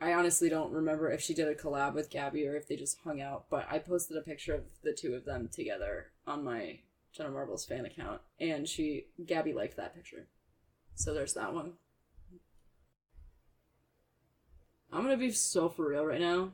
I 0.00 0.12
honestly 0.12 0.48
don't 0.48 0.72
remember 0.72 1.10
if 1.10 1.20
she 1.22 1.34
did 1.34 1.48
a 1.48 1.54
collab 1.54 1.94
with 1.94 2.10
Gabby 2.10 2.46
or 2.46 2.56
if 2.56 2.66
they 2.66 2.76
just 2.76 2.98
hung 3.04 3.20
out, 3.20 3.46
but 3.48 3.66
I 3.70 3.78
posted 3.78 4.16
a 4.16 4.22
picture 4.22 4.54
of 4.54 4.64
the 4.82 4.92
two 4.92 5.14
of 5.14 5.24
them 5.24 5.48
together 5.50 6.08
on 6.26 6.44
my 6.44 6.80
Jenna 7.12 7.30
Marbles 7.30 7.64
fan 7.64 7.86
account, 7.86 8.20
and 8.40 8.68
she 8.68 9.06
Gabby 9.24 9.52
liked 9.52 9.76
that 9.76 9.94
picture, 9.94 10.26
so 10.94 11.14
there's 11.14 11.34
that 11.34 11.54
one. 11.54 11.74
I'm 14.94 15.02
gonna 15.02 15.16
be 15.16 15.32
so 15.32 15.68
for 15.68 15.88
real 15.88 16.06
right 16.06 16.20
now. 16.20 16.52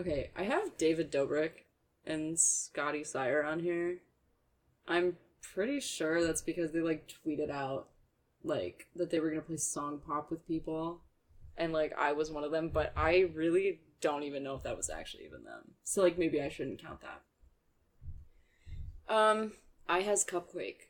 Okay, 0.00 0.30
I 0.34 0.44
have 0.44 0.78
David 0.78 1.12
Dobrik 1.12 1.66
and 2.06 2.40
Scotty 2.40 3.04
Sire 3.04 3.44
on 3.44 3.60
here. 3.60 3.98
I'm 4.88 5.18
pretty 5.42 5.80
sure 5.80 6.24
that's 6.24 6.40
because 6.40 6.72
they 6.72 6.80
like 6.80 7.12
tweeted 7.26 7.50
out 7.50 7.88
like 8.42 8.86
that 8.96 9.10
they 9.10 9.20
were 9.20 9.28
gonna 9.28 9.42
play 9.42 9.58
song 9.58 10.00
pop 10.04 10.30
with 10.30 10.48
people 10.48 11.02
and 11.58 11.74
like 11.74 11.92
I 11.98 12.12
was 12.12 12.30
one 12.30 12.42
of 12.42 12.50
them, 12.50 12.70
but 12.70 12.90
I 12.96 13.28
really 13.34 13.80
don't 14.00 14.22
even 14.22 14.42
know 14.42 14.54
if 14.54 14.62
that 14.62 14.78
was 14.78 14.88
actually 14.88 15.26
even 15.26 15.44
them. 15.44 15.72
So 15.84 16.02
like 16.02 16.16
maybe 16.16 16.40
I 16.40 16.48
shouldn't 16.48 16.82
count 16.82 17.00
that. 17.02 17.20
Um 19.14 19.52
iHasCupquake. 19.90 20.88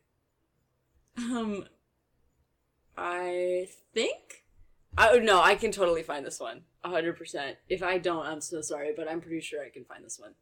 Um 1.17 1.67
I 2.97 3.69
think. 3.93 4.45
Oh 4.97 5.19
no, 5.19 5.43
I 5.43 5.55
can 5.57 5.73
totally 5.73 6.03
find 6.03 6.25
this 6.25 6.41
one. 6.41 6.63
hundred 6.85 7.17
percent. 7.17 7.57
If 7.69 7.83
I 7.83 7.99
don't, 7.99 8.27
I'm 8.27 8.41
so 8.41 8.61
sorry, 8.61 8.93
but 8.97 9.09
I'm 9.09 9.21
pretty 9.21 9.41
sure 9.41 9.65
I 9.65 9.71
can 9.71 9.85
find 9.85 10.05
this 10.05 10.19
one. 10.21 10.35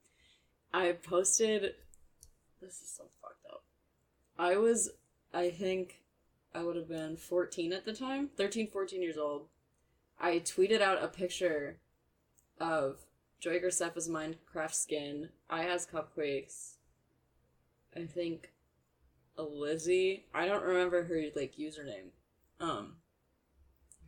I 0.72 0.92
posted. 0.92 1.74
This 2.60 2.80
is 2.82 2.92
so 2.96 3.04
fucked 3.20 3.46
up. 3.50 3.64
I 4.38 4.56
was, 4.56 4.90
I 5.34 5.50
think, 5.50 6.00
I 6.54 6.62
would 6.62 6.76
have 6.76 6.88
been 6.88 7.16
14 7.16 7.72
at 7.72 7.84
the 7.84 7.92
time, 7.92 8.30
13, 8.36 8.70
14 8.70 9.02
years 9.02 9.18
old. 9.18 9.46
I 10.20 10.38
tweeted 10.38 10.80
out 10.80 11.02
a 11.02 11.08
picture 11.08 11.78
of 12.60 12.98
Joey 13.40 13.58
Graceffa's 13.58 14.08
Minecraft 14.08 14.74
skin. 14.74 15.30
iHasCupquake's. 15.50 16.76
I 17.96 18.04
think 18.04 18.52
a 19.36 19.42
Lizzie. 19.42 20.26
I 20.32 20.46
don't 20.46 20.62
remember 20.62 21.04
her 21.04 21.22
like 21.34 21.56
username 21.56 22.10
um 22.62 22.96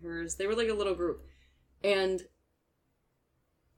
hers. 0.03 0.37
They 0.37 0.47
were 0.47 0.55
like 0.55 0.69
a 0.69 0.75
little 0.75 0.95
group. 0.95 1.23
And 1.83 2.23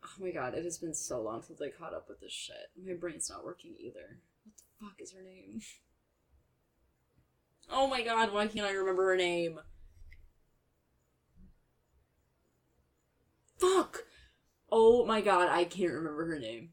oh 0.04 0.24
my 0.24 0.30
god 0.30 0.54
it 0.54 0.64
has 0.64 0.78
been 0.78 0.94
so 0.94 1.20
long 1.20 1.42
since 1.42 1.60
i 1.60 1.68
caught 1.68 1.94
up 1.94 2.08
with 2.08 2.20
this 2.20 2.32
shit. 2.32 2.70
My 2.84 2.94
brain's 2.94 3.30
not 3.30 3.44
working 3.44 3.74
either. 3.80 4.20
What 4.44 4.54
the 4.56 4.86
fuck 4.86 5.00
is 5.00 5.12
her 5.12 5.22
name? 5.22 5.60
Oh 7.70 7.88
my 7.88 8.02
god 8.02 8.32
why 8.32 8.46
can't 8.46 8.66
i 8.66 8.72
remember 8.72 9.06
her 9.06 9.16
name? 9.16 9.58
Fuck! 13.58 14.04
Oh 14.70 15.06
my 15.06 15.20
god 15.20 15.48
i 15.48 15.64
can't 15.64 15.92
remember 15.92 16.26
her 16.26 16.38
name 16.38 16.70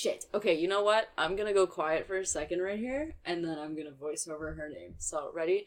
Shit. 0.00 0.26
Okay, 0.32 0.54
you 0.54 0.68
know 0.68 0.84
what? 0.84 1.08
I'm 1.18 1.34
gonna 1.34 1.52
go 1.52 1.66
quiet 1.66 2.06
for 2.06 2.16
a 2.18 2.24
second 2.24 2.62
right 2.62 2.78
here, 2.78 3.16
and 3.24 3.42
then 3.44 3.58
I'm 3.58 3.76
gonna 3.76 3.90
voice 3.90 4.28
over 4.28 4.52
her 4.52 4.68
name. 4.68 4.94
So, 4.98 5.32
ready? 5.34 5.66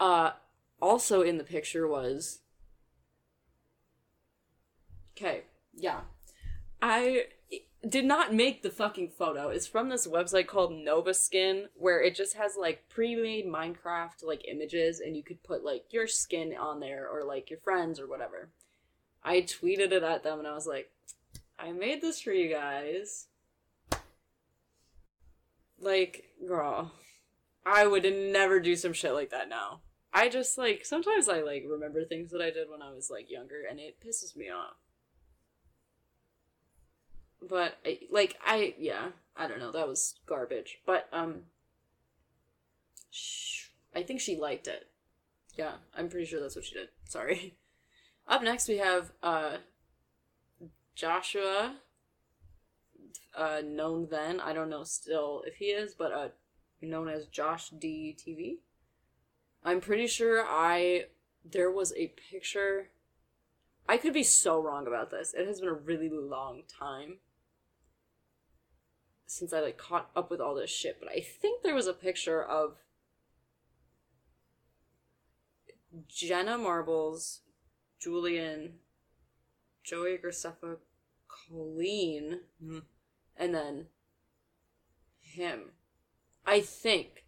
Uh, 0.00 0.32
also 0.82 1.22
in 1.22 1.38
the 1.38 1.44
picture 1.44 1.86
was. 1.86 2.40
Okay, 5.12 5.42
yeah. 5.72 6.00
I 6.82 7.26
did 7.88 8.04
not 8.04 8.34
make 8.34 8.64
the 8.64 8.70
fucking 8.70 9.10
photo. 9.10 9.50
It's 9.50 9.68
from 9.68 9.88
this 9.88 10.08
website 10.08 10.48
called 10.48 10.72
Nova 10.72 11.14
Skin, 11.14 11.68
where 11.76 12.02
it 12.02 12.16
just 12.16 12.34
has 12.34 12.56
like 12.58 12.88
pre-made 12.88 13.46
Minecraft 13.46 14.24
like 14.24 14.48
images, 14.48 14.98
and 14.98 15.16
you 15.16 15.22
could 15.22 15.44
put 15.44 15.62
like 15.62 15.84
your 15.92 16.08
skin 16.08 16.56
on 16.58 16.80
there 16.80 17.08
or 17.08 17.22
like 17.22 17.50
your 17.50 17.60
friends 17.60 18.00
or 18.00 18.08
whatever. 18.08 18.48
I 19.22 19.42
tweeted 19.42 19.92
it 19.92 20.02
at 20.02 20.24
them, 20.24 20.40
and 20.40 20.48
I 20.48 20.54
was 20.54 20.66
like, 20.66 20.90
"I 21.56 21.70
made 21.70 22.02
this 22.02 22.20
for 22.20 22.32
you 22.32 22.52
guys. 22.52 23.28
Like, 25.84 26.30
girl, 26.48 26.92
I 27.66 27.86
would 27.86 28.04
never 28.04 28.58
do 28.58 28.74
some 28.74 28.94
shit 28.94 29.12
like 29.12 29.30
that 29.30 29.50
now. 29.50 29.80
I 30.14 30.28
just 30.28 30.56
like 30.56 30.84
sometimes 30.84 31.28
I 31.28 31.42
like 31.42 31.64
remember 31.68 32.04
things 32.04 32.30
that 32.30 32.40
I 32.40 32.50
did 32.50 32.70
when 32.70 32.80
I 32.80 32.92
was 32.92 33.10
like 33.10 33.30
younger 33.30 33.62
and 33.68 33.78
it 33.78 33.96
pisses 34.00 34.34
me 34.36 34.48
off. 34.48 34.76
But 37.46 37.74
like 38.10 38.36
I 38.44 38.74
yeah, 38.78 39.08
I 39.36 39.46
don't 39.46 39.58
know, 39.58 39.72
that 39.72 39.88
was 39.88 40.14
garbage. 40.24 40.78
But 40.86 41.08
um 41.12 41.42
sh- 43.10 43.70
I 43.94 44.02
think 44.02 44.20
she 44.20 44.36
liked 44.36 44.68
it. 44.68 44.86
Yeah, 45.58 45.74
I'm 45.96 46.08
pretty 46.08 46.26
sure 46.26 46.40
that's 46.40 46.56
what 46.56 46.64
she 46.64 46.74
did. 46.74 46.88
Sorry. 47.08 47.56
Up 48.28 48.42
next 48.42 48.68
we 48.68 48.78
have 48.78 49.12
uh 49.22 49.56
Joshua 50.94 51.76
uh, 53.36 53.60
known 53.64 54.08
then. 54.10 54.40
I 54.40 54.52
don't 54.52 54.70
know 54.70 54.84
still 54.84 55.42
if 55.46 55.56
he 55.56 55.66
is, 55.66 55.94
but 55.94 56.12
uh, 56.12 56.28
known 56.80 57.08
as 57.08 57.26
Josh 57.26 57.70
D 57.70 58.16
TV. 58.18 58.58
I'm 59.64 59.80
pretty 59.80 60.06
sure 60.06 60.44
I 60.46 61.06
there 61.44 61.70
was 61.70 61.92
a 61.96 62.12
picture. 62.30 62.90
I 63.88 63.96
could 63.96 64.14
be 64.14 64.22
so 64.22 64.62
wrong 64.62 64.86
about 64.86 65.10
this. 65.10 65.34
It 65.34 65.46
has 65.46 65.60
been 65.60 65.68
a 65.68 65.74
really 65.74 66.08
long 66.08 66.62
time 66.68 67.18
since 69.26 69.52
I 69.52 69.60
like 69.60 69.78
caught 69.78 70.10
up 70.14 70.30
with 70.30 70.40
all 70.40 70.54
this 70.54 70.70
shit, 70.70 70.98
but 71.00 71.10
I 71.10 71.20
think 71.20 71.62
there 71.62 71.74
was 71.74 71.86
a 71.86 71.92
picture 71.92 72.42
of 72.42 72.76
Jenna 76.08 76.56
Marbles, 76.56 77.40
Julian, 77.98 78.74
Joey 79.82 80.18
Graceffa, 80.18 80.76
Colleen. 81.28 82.40
Mm-hmm 82.62 82.78
and 83.36 83.54
then 83.54 83.86
him. 85.20 85.72
I 86.46 86.60
think. 86.60 87.24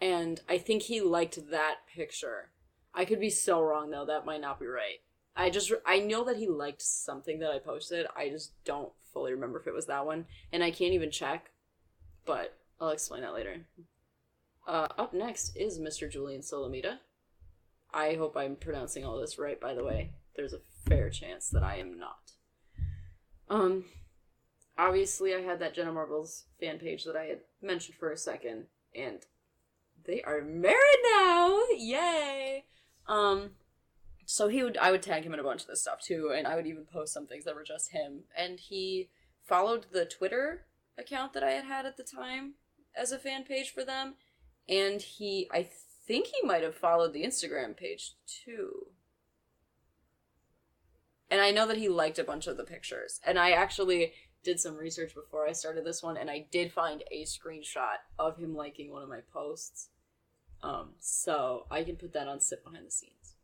And 0.00 0.40
I 0.48 0.58
think 0.58 0.82
he 0.82 1.00
liked 1.00 1.50
that 1.50 1.78
picture. 1.92 2.50
I 2.94 3.04
could 3.04 3.20
be 3.20 3.30
so 3.30 3.60
wrong 3.60 3.90
though, 3.90 4.06
that 4.06 4.26
might 4.26 4.40
not 4.40 4.60
be 4.60 4.66
right. 4.66 5.00
I 5.36 5.50
just 5.50 5.72
I 5.86 6.00
know 6.00 6.24
that 6.24 6.36
he 6.36 6.48
liked 6.48 6.82
something 6.82 7.38
that 7.38 7.50
I 7.50 7.58
posted. 7.58 8.06
I 8.16 8.28
just 8.28 8.52
don't 8.64 8.92
fully 9.12 9.32
remember 9.32 9.60
if 9.60 9.68
it 9.68 9.74
was 9.74 9.86
that 9.86 10.04
one, 10.04 10.26
and 10.52 10.64
I 10.64 10.72
can't 10.72 10.94
even 10.94 11.10
check. 11.10 11.50
But 12.26 12.56
I'll 12.80 12.90
explain 12.90 13.22
that 13.22 13.34
later. 13.34 13.66
Uh, 14.66 14.88
up 14.98 15.14
next 15.14 15.56
is 15.56 15.78
Mr. 15.78 16.10
Julian 16.10 16.42
Solomita. 16.42 16.98
I 17.94 18.14
hope 18.14 18.36
I'm 18.36 18.56
pronouncing 18.56 19.04
all 19.04 19.18
this 19.18 19.38
right, 19.38 19.60
by 19.60 19.74
the 19.74 19.84
way. 19.84 20.12
There's 20.36 20.52
a 20.52 20.60
fair 20.88 21.08
chance 21.08 21.48
that 21.50 21.62
I 21.62 21.76
am 21.76 21.98
not. 21.98 22.32
Um, 23.48 23.84
obviously, 24.78 25.34
I 25.34 25.40
had 25.40 25.58
that 25.58 25.74
Jenna 25.74 25.92
Marbles 25.92 26.44
fan 26.60 26.78
page 26.78 27.04
that 27.04 27.16
I 27.16 27.24
had 27.24 27.40
mentioned 27.60 27.98
for 27.98 28.10
a 28.10 28.16
second, 28.16 28.66
and 28.94 29.18
they 30.04 30.22
are 30.22 30.40
married 30.40 31.00
now! 31.12 31.60
Yay! 31.76 32.64
Um, 33.06 33.50
so 34.24 34.48
he 34.48 34.62
would, 34.62 34.78
I 34.78 34.90
would 34.90 35.02
tag 35.02 35.24
him 35.24 35.34
in 35.34 35.40
a 35.40 35.44
bunch 35.44 35.62
of 35.62 35.66
this 35.66 35.82
stuff 35.82 36.00
too, 36.00 36.32
and 36.34 36.46
I 36.46 36.54
would 36.54 36.66
even 36.66 36.84
post 36.84 37.12
some 37.12 37.26
things 37.26 37.44
that 37.44 37.54
were 37.54 37.64
just 37.64 37.90
him. 37.90 38.20
And 38.36 38.60
he 38.60 39.10
followed 39.44 39.86
the 39.92 40.04
Twitter 40.04 40.66
account 40.96 41.32
that 41.32 41.42
I 41.42 41.50
had 41.50 41.64
had 41.64 41.86
at 41.86 41.96
the 41.96 42.04
time 42.04 42.54
as 42.96 43.12
a 43.12 43.18
fan 43.18 43.44
page 43.44 43.70
for 43.70 43.84
them, 43.84 44.14
and 44.68 45.02
he, 45.02 45.48
I 45.52 45.68
think 46.06 46.26
he 46.26 46.46
might 46.46 46.62
have 46.62 46.74
followed 46.74 47.12
the 47.12 47.24
Instagram 47.24 47.76
page 47.76 48.12
too. 48.26 48.88
And 51.30 51.40
I 51.40 51.50
know 51.50 51.66
that 51.66 51.76
he 51.76 51.88
liked 51.88 52.18
a 52.18 52.24
bunch 52.24 52.46
of 52.46 52.56
the 52.56 52.64
pictures. 52.64 53.20
And 53.26 53.38
I 53.38 53.50
actually 53.50 54.12
did 54.42 54.60
some 54.60 54.76
research 54.76 55.14
before 55.14 55.46
I 55.46 55.52
started 55.52 55.84
this 55.84 56.02
one, 56.02 56.16
and 56.16 56.30
I 56.30 56.46
did 56.50 56.72
find 56.72 57.02
a 57.10 57.24
screenshot 57.24 57.98
of 58.18 58.38
him 58.38 58.54
liking 58.54 58.90
one 58.90 59.02
of 59.02 59.08
my 59.08 59.20
posts. 59.32 59.88
Um, 60.62 60.90
so 60.98 61.66
I 61.70 61.84
can 61.84 61.96
put 61.96 62.12
that 62.14 62.28
on 62.28 62.40
Sip 62.40 62.64
Behind 62.64 62.86
the 62.86 62.90
Scenes. 62.90 63.34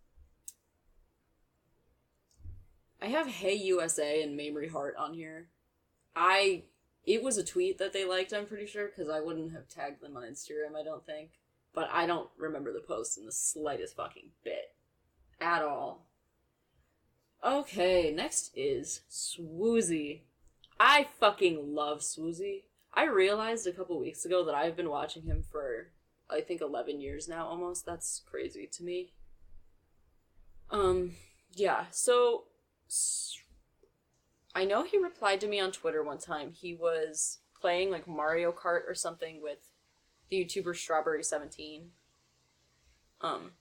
I 3.01 3.07
have 3.07 3.27
Hey 3.27 3.55
USA 3.55 4.23
and 4.23 4.39
Mamrie 4.39 4.71
Hart 4.71 4.97
on 4.97 5.15
here. 5.15 5.49
I 6.17 6.65
it 7.07 7.23
was 7.23 7.37
a 7.37 7.45
tweet 7.45 7.79
that 7.79 7.93
they 7.93 8.05
liked, 8.05 8.33
I'm 8.33 8.47
pretty 8.47 8.67
sure, 8.67 8.87
because 8.87 9.11
I 9.11 9.21
wouldn't 9.21 9.53
have 9.53 9.69
tagged 9.69 10.01
them 10.01 10.17
on 10.17 10.23
Instagram, 10.23 10.75
I 10.75 10.83
don't 10.83 11.05
think. 11.05 11.33
But 11.75 11.91
I 11.93 12.07
don't 12.07 12.31
remember 12.39 12.73
the 12.73 12.81
post 12.81 13.19
in 13.19 13.27
the 13.27 13.33
slightest 13.33 13.97
fucking 13.97 14.31
bit. 14.43 14.75
At 15.41 15.63
all. 15.63 16.07
Okay, 17.45 18.11
next 18.11 18.53
is 18.57 19.03
Swoozie. 19.11 20.21
I 20.79 21.09
fucking 21.19 21.75
love 21.75 22.01
Swoozie. 22.01 22.63
I 22.93 23.07
realized 23.07 23.67
a 23.67 23.73
couple 23.73 23.99
weeks 23.99 24.25
ago 24.25 24.45
that 24.45 24.55
I've 24.55 24.77
been 24.77 24.91
watching 24.91 25.23
him 25.23 25.43
for 25.51 25.89
I 26.31 26.41
think 26.41 26.61
11 26.61 27.01
years 27.01 27.29
now 27.29 27.47
almost. 27.47 27.85
That's 27.85 28.23
crazy 28.27 28.69
to 28.73 28.83
me. 28.83 29.13
Um 30.71 31.13
yeah, 31.53 31.85
so 31.91 32.45
I 34.55 34.65
know 34.65 34.85
he 34.85 34.99
replied 34.99 35.41
to 35.41 35.49
me 35.49 35.61
on 35.61 35.73
Twitter 35.73 36.03
one 36.03 36.19
time. 36.19 36.53
He 36.53 36.75
was 36.75 37.39
playing 37.61 37.91
like 37.91 38.07
Mario 38.07 38.53
Kart 38.53 38.83
or 38.89 38.95
something 38.95 39.43
with 39.43 39.59
the 40.31 40.45
YouTuber 40.45 40.75
Strawburry17. 40.75 41.87
Um 43.21 43.53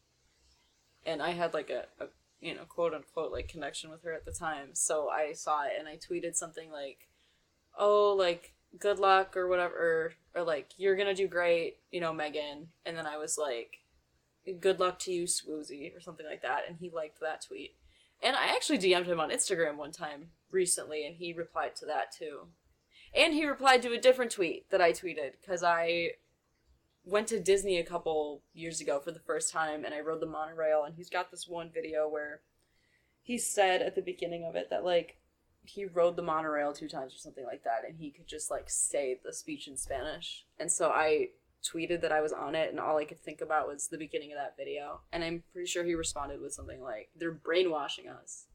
and 1.05 1.21
I 1.21 1.31
had 1.31 1.53
like 1.53 1.69
a, 1.69 1.85
a 1.99 2.07
you 2.43 2.53
know, 2.53 2.65
quote 2.65 2.93
unquote 2.93 3.31
like 3.31 3.47
connection 3.47 3.89
with 3.89 4.03
her 4.03 4.13
at 4.13 4.25
the 4.25 4.31
time. 4.31 4.69
So 4.73 5.09
I 5.09 5.33
saw 5.33 5.63
it 5.63 5.73
and 5.79 5.87
I 5.87 5.97
tweeted 5.97 6.35
something 6.35 6.71
like, 6.71 7.07
"Oh, 7.77 8.15
like 8.17 8.53
good 8.79 8.99
luck 8.99 9.37
or 9.37 9.47
whatever 9.47 10.13
or, 10.35 10.43
like 10.43 10.71
you're 10.77 10.95
to 10.95 11.13
do 11.13 11.27
great, 11.27 11.77
you 11.91 12.01
know, 12.01 12.13
Megan." 12.13 12.67
And 12.85 12.97
then 12.97 13.05
I 13.05 13.17
was 13.17 13.37
like, 13.37 13.77
"Good 14.59 14.79
luck 14.79 14.99
to 14.99 15.11
you, 15.11 15.23
Swoozie" 15.23 15.95
or 15.95 16.01
something 16.01 16.25
like 16.25 16.41
that, 16.41 16.63
and 16.67 16.77
he 16.77 16.89
liked 16.89 17.19
that 17.21 17.45
tweet. 17.45 17.75
And 18.21 18.35
I 18.35 18.47
actually 18.47 18.79
DM'd 18.79 19.07
him 19.07 19.19
on 19.19 19.29
Instagram 19.29 19.75
one 19.75 19.91
time 19.91 20.29
recently 20.49 21.05
and 21.05 21.17
he 21.17 21.33
replied 21.33 21.75
to 21.77 21.85
that 21.87 22.11
too. 22.11 22.47
And 23.13 23.33
he 23.33 23.45
replied 23.45 23.81
to 23.81 23.93
a 23.93 23.99
different 23.99 24.31
tweet 24.31 24.69
that 24.69 24.81
I 24.81 24.91
tweeted 24.91 25.33
cuz 25.45 25.61
I 25.63 26.13
went 27.05 27.27
to 27.27 27.39
Disney 27.39 27.77
a 27.77 27.85
couple 27.85 28.43
years 28.53 28.79
ago 28.79 28.99
for 28.99 29.11
the 29.11 29.19
first 29.19 29.51
time 29.51 29.83
and 29.83 29.93
I 29.93 29.99
rode 29.99 30.21
the 30.21 30.25
monorail 30.25 30.83
and 30.85 30.95
he's 30.95 31.09
got 31.09 31.31
this 31.31 31.47
one 31.47 31.69
video 31.73 32.07
where 32.07 32.41
he 33.21 33.37
said 33.37 33.81
at 33.81 33.95
the 33.95 34.01
beginning 34.01 34.45
of 34.45 34.55
it 34.55 34.69
that 34.69 34.85
like 34.85 35.17
he 35.65 35.85
rode 35.85 36.15
the 36.15 36.21
monorail 36.21 36.73
two 36.73 36.89
times 36.89 37.13
or 37.13 37.17
something 37.17 37.45
like 37.45 37.63
that 37.63 37.87
and 37.87 37.97
he 37.97 38.11
could 38.11 38.27
just 38.27 38.51
like 38.51 38.69
say 38.69 39.19
the 39.23 39.33
speech 39.33 39.67
in 39.67 39.77
Spanish. 39.77 40.45
And 40.59 40.71
so 40.71 40.89
I 40.89 41.29
tweeted 41.63 42.01
that 42.01 42.11
I 42.11 42.21
was 42.21 42.33
on 42.33 42.55
it 42.55 42.69
and 42.69 42.79
all 42.79 42.97
I 42.97 43.05
could 43.05 43.19
think 43.19 43.41
about 43.41 43.67
was 43.67 43.87
the 43.87 43.97
beginning 43.97 44.31
of 44.31 44.37
that 44.37 44.57
video. 44.57 45.01
And 45.11 45.23
I'm 45.23 45.43
pretty 45.51 45.67
sure 45.67 45.83
he 45.83 45.95
responded 45.95 46.41
with 46.41 46.53
something 46.53 46.81
like 46.81 47.09
they're 47.15 47.31
brainwashing 47.31 48.09
us. 48.09 48.45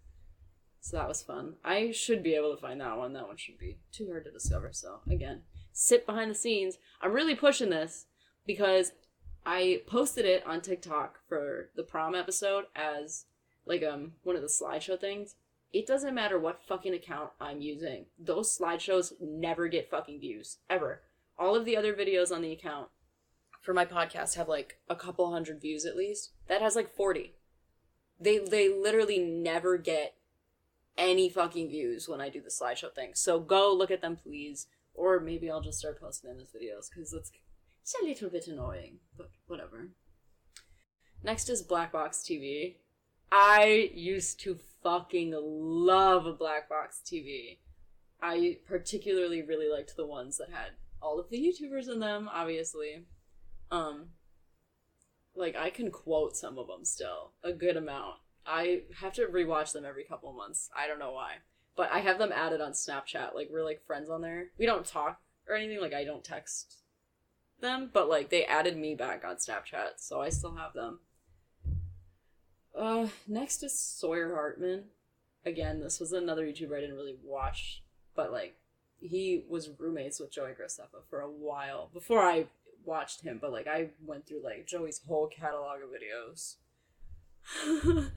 So 0.81 0.97
that 0.97 1.09
was 1.09 1.23
fun. 1.23 1.55
I 1.65 1.91
should 1.91 2.23
be 2.23 2.35
able 2.35 2.55
to 2.55 2.61
find 2.61 2.81
that 2.81 2.97
one. 2.97 3.13
That 3.13 3.27
one 3.27 3.37
should 3.37 3.59
be 3.59 3.79
too 3.93 4.07
hard 4.11 4.25
to 4.25 4.31
discover. 4.31 4.71
So 4.73 5.01
again, 5.11 5.43
sip 5.73 6.07
behind 6.07 6.31
the 6.31 6.35
scenes. 6.35 6.79
I'm 7.03 7.13
really 7.13 7.35
pushing 7.35 7.71
this 7.71 8.07
because 8.49 8.93
I 9.47 9.83
posted 9.87 10.25
it 10.25 10.45
on 10.47 10.63
TikTok 10.63 11.21
for 11.29 11.69
the 11.77 11.85
prom 11.85 12.17
episode 12.17 12.65
as 12.75 13.27
like 13.65 13.85
um 13.85 14.15
one 14.25 14.35
of 14.35 14.43
the 14.43 14.49
slideshow 14.49 14.99
things. 14.99 15.37
It 15.71 15.87
doesn't 15.87 16.15
matter 16.15 16.39
what 16.39 16.65
fucking 16.67 16.95
account 16.95 17.31
I'm 17.39 17.61
using. 17.61 18.07
Those 18.19 18.59
slideshows 18.59 19.13
never 19.21 19.69
get 19.69 19.91
fucking 19.91 20.19
views 20.19 20.57
ever. 20.69 21.03
All 21.39 21.55
of 21.55 21.67
the 21.67 21.77
other 21.77 21.93
videos 21.95 22.35
on 22.35 22.41
the 22.41 22.51
account 22.53 22.89
for 23.61 23.75
my 23.75 23.85
podcast 23.85 24.35
have 24.37 24.49
like 24.49 24.79
a 24.89 24.97
couple 24.97 25.31
hundred 25.31 25.61
views 25.61 25.85
at 25.85 25.95
least. 25.95 26.33
That 26.49 26.63
has 26.63 26.75
like 26.75 26.91
40. 26.91 27.35
They 28.19 28.39
they 28.39 28.69
literally 28.71 29.19
never 29.19 29.77
get 29.77 30.15
any 30.97 31.29
fucking 31.29 31.69
views 31.69 32.09
when 32.09 32.23
I 32.23 32.31
do 32.31 32.41
the 32.41 32.49
slideshow 32.49 32.93
thing. 32.95 33.11
So 33.15 33.41
go 33.41 33.73
look 33.73 33.91
at 33.91 34.01
them 34.01 34.17
please 34.17 34.69
or 34.95 35.21
maybe 35.21 35.51
I'll 35.51 35.61
just 35.61 35.79
start 35.79 36.01
posting 36.01 36.31
them 36.31 36.41
as 36.41 36.49
videos 36.49 36.91
cuz 36.91 37.13
it's 37.13 37.31
it's 37.89 38.03
a 38.03 38.05
little 38.05 38.29
bit 38.29 38.49
annoying, 38.49 38.99
but 39.17 39.31
whatever. 39.47 39.89
Next 41.23 41.49
is 41.49 41.63
Black 41.63 41.91
Box 41.91 42.19
TV. 42.19 42.77
I 43.33 43.91
used 43.95 44.41
to 44.41 44.59
fucking 44.83 45.35
love 45.35 46.27
a 46.27 46.35
Black 46.35 46.69
Box 46.69 47.01
TV. 47.03 47.59
I 48.21 48.59
particularly 48.67 49.41
really 49.41 49.71
liked 49.71 49.97
the 49.97 50.07
ones 50.07 50.37
that 50.37 50.51
had 50.51 50.73
all 51.01 51.19
of 51.19 51.31
the 51.31 51.39
YouTubers 51.39 51.91
in 51.91 52.01
them, 52.01 52.29
obviously. 52.31 53.07
Um 53.71 54.09
like 55.35 55.57
I 55.57 55.71
can 55.71 55.91
quote 55.91 56.37
some 56.37 56.59
of 56.59 56.67
them 56.67 56.85
still, 56.85 57.33
a 57.43 57.55
good 57.55 57.79
amount. 57.79 58.17
I 58.45 58.83
have 59.01 59.15
to 59.15 59.27
rewatch 59.27 59.73
them 59.73 59.87
every 59.87 60.05
couple 60.05 60.31
months. 60.35 60.69
I 60.77 60.87
don't 60.87 60.99
know 60.99 61.13
why. 61.13 61.37
But 61.75 61.91
I 61.91 62.01
have 62.01 62.19
them 62.19 62.33
added 62.35 62.61
on 62.61 62.73
Snapchat. 62.73 63.35
Like 63.35 63.49
we're 63.51 63.65
like 63.65 63.87
friends 63.87 64.11
on 64.11 64.21
there. 64.21 64.49
We 64.59 64.67
don't 64.67 64.85
talk 64.85 65.21
or 65.49 65.55
anything, 65.55 65.81
like 65.81 65.95
I 65.95 66.05
don't 66.05 66.23
text 66.23 66.83
them, 67.61 67.91
but 67.93 68.09
like 68.09 68.31
they 68.31 68.45
added 68.45 68.77
me 68.77 68.95
back 68.95 69.25
on 69.25 69.37
Snapchat, 69.37 69.99
so 69.99 70.21
I 70.21 70.29
still 70.29 70.57
have 70.57 70.73
them. 70.73 71.01
Uh, 72.79 73.09
next 73.27 73.63
is 73.63 73.79
Sawyer 73.79 74.35
Hartman. 74.35 74.85
Again, 75.45 75.81
this 75.81 76.01
was 76.01 76.13
another 76.13 76.47
YouTuber 76.47 76.77
I 76.77 76.81
didn't 76.81 76.97
really 76.97 77.17
watch, 77.23 77.83
but 78.15 78.33
like 78.33 78.57
he 79.01 79.45
was 79.49 79.71
roommates 79.79 80.21
with 80.21 80.33
Joey 80.33 80.53
Graceffa 80.53 81.03
for 81.09 81.21
a 81.21 81.31
while 81.31 81.91
before 81.93 82.23
I 82.23 82.47
watched 82.85 83.23
him. 83.23 83.39
But 83.41 83.53
like 83.53 83.67
I 83.67 83.91
went 84.05 84.27
through 84.27 84.43
like 84.45 84.67
Joey's 84.67 85.01
whole 85.07 85.29
catalog 85.29 85.79
of 85.83 85.91
videos, 85.91 86.57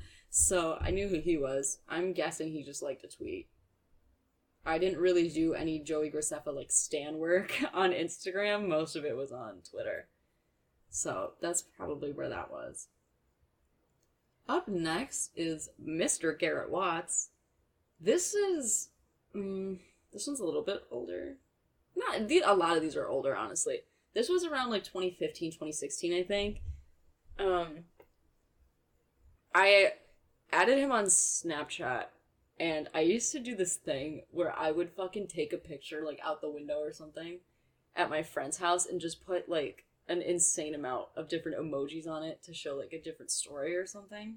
so 0.29 0.77
I 0.81 0.91
knew 0.91 1.07
who 1.07 1.19
he 1.19 1.37
was. 1.37 1.79
I'm 1.87 2.13
guessing 2.13 2.51
he 2.51 2.63
just 2.63 2.83
liked 2.83 3.01
to 3.01 3.07
tweet. 3.07 3.47
I 4.65 4.77
didn't 4.77 4.99
really 4.99 5.27
do 5.27 5.53
any 5.53 5.79
Joey 5.79 6.11
Graceffa 6.11 6.53
like 6.53 6.71
stan 6.71 7.17
work 7.17 7.53
on 7.73 7.91
Instagram. 7.91 8.67
Most 8.67 8.95
of 8.95 9.05
it 9.05 9.15
was 9.15 9.31
on 9.31 9.61
Twitter. 9.69 10.07
So 10.89 11.33
that's 11.41 11.61
probably 11.61 12.11
where 12.11 12.29
that 12.29 12.51
was. 12.51 12.87
Up 14.47 14.67
next 14.67 15.31
is 15.35 15.69
Mr. 15.83 16.37
Garrett 16.37 16.69
Watts. 16.69 17.29
This 17.99 18.33
is 18.33 18.89
um, 19.33 19.79
this 20.11 20.27
one's 20.27 20.39
a 20.39 20.45
little 20.45 20.63
bit 20.63 20.83
older. 20.91 21.37
Not 21.95 22.29
a 22.29 22.53
lot 22.53 22.75
of 22.75 22.81
these 22.81 22.95
are 22.95 23.07
older, 23.07 23.35
honestly. 23.35 23.79
This 24.13 24.29
was 24.29 24.43
around 24.43 24.69
like 24.69 24.83
2015, 24.83 25.51
2016, 25.51 26.13
I 26.13 26.23
think. 26.23 26.61
Um, 27.39 27.85
I 29.55 29.93
added 30.51 30.77
him 30.77 30.91
on 30.91 31.05
Snapchat 31.05 32.05
and 32.61 32.89
I 32.93 32.99
used 32.99 33.31
to 33.31 33.39
do 33.39 33.55
this 33.55 33.75
thing 33.75 34.21
where 34.29 34.53
I 34.55 34.69
would 34.69 34.91
fucking 34.91 35.29
take 35.29 35.51
a 35.51 35.57
picture 35.57 36.03
like 36.05 36.19
out 36.23 36.41
the 36.41 36.49
window 36.51 36.77
or 36.79 36.93
something 36.93 37.39
at 37.95 38.11
my 38.11 38.21
friend's 38.21 38.57
house 38.57 38.85
and 38.85 39.01
just 39.01 39.25
put 39.25 39.49
like 39.49 39.85
an 40.07 40.21
insane 40.21 40.75
amount 40.75 41.07
of 41.17 41.27
different 41.27 41.57
emojis 41.57 42.07
on 42.07 42.21
it 42.21 42.43
to 42.43 42.53
show 42.53 42.75
like 42.75 42.93
a 42.93 43.01
different 43.01 43.31
story 43.31 43.75
or 43.75 43.87
something. 43.87 44.35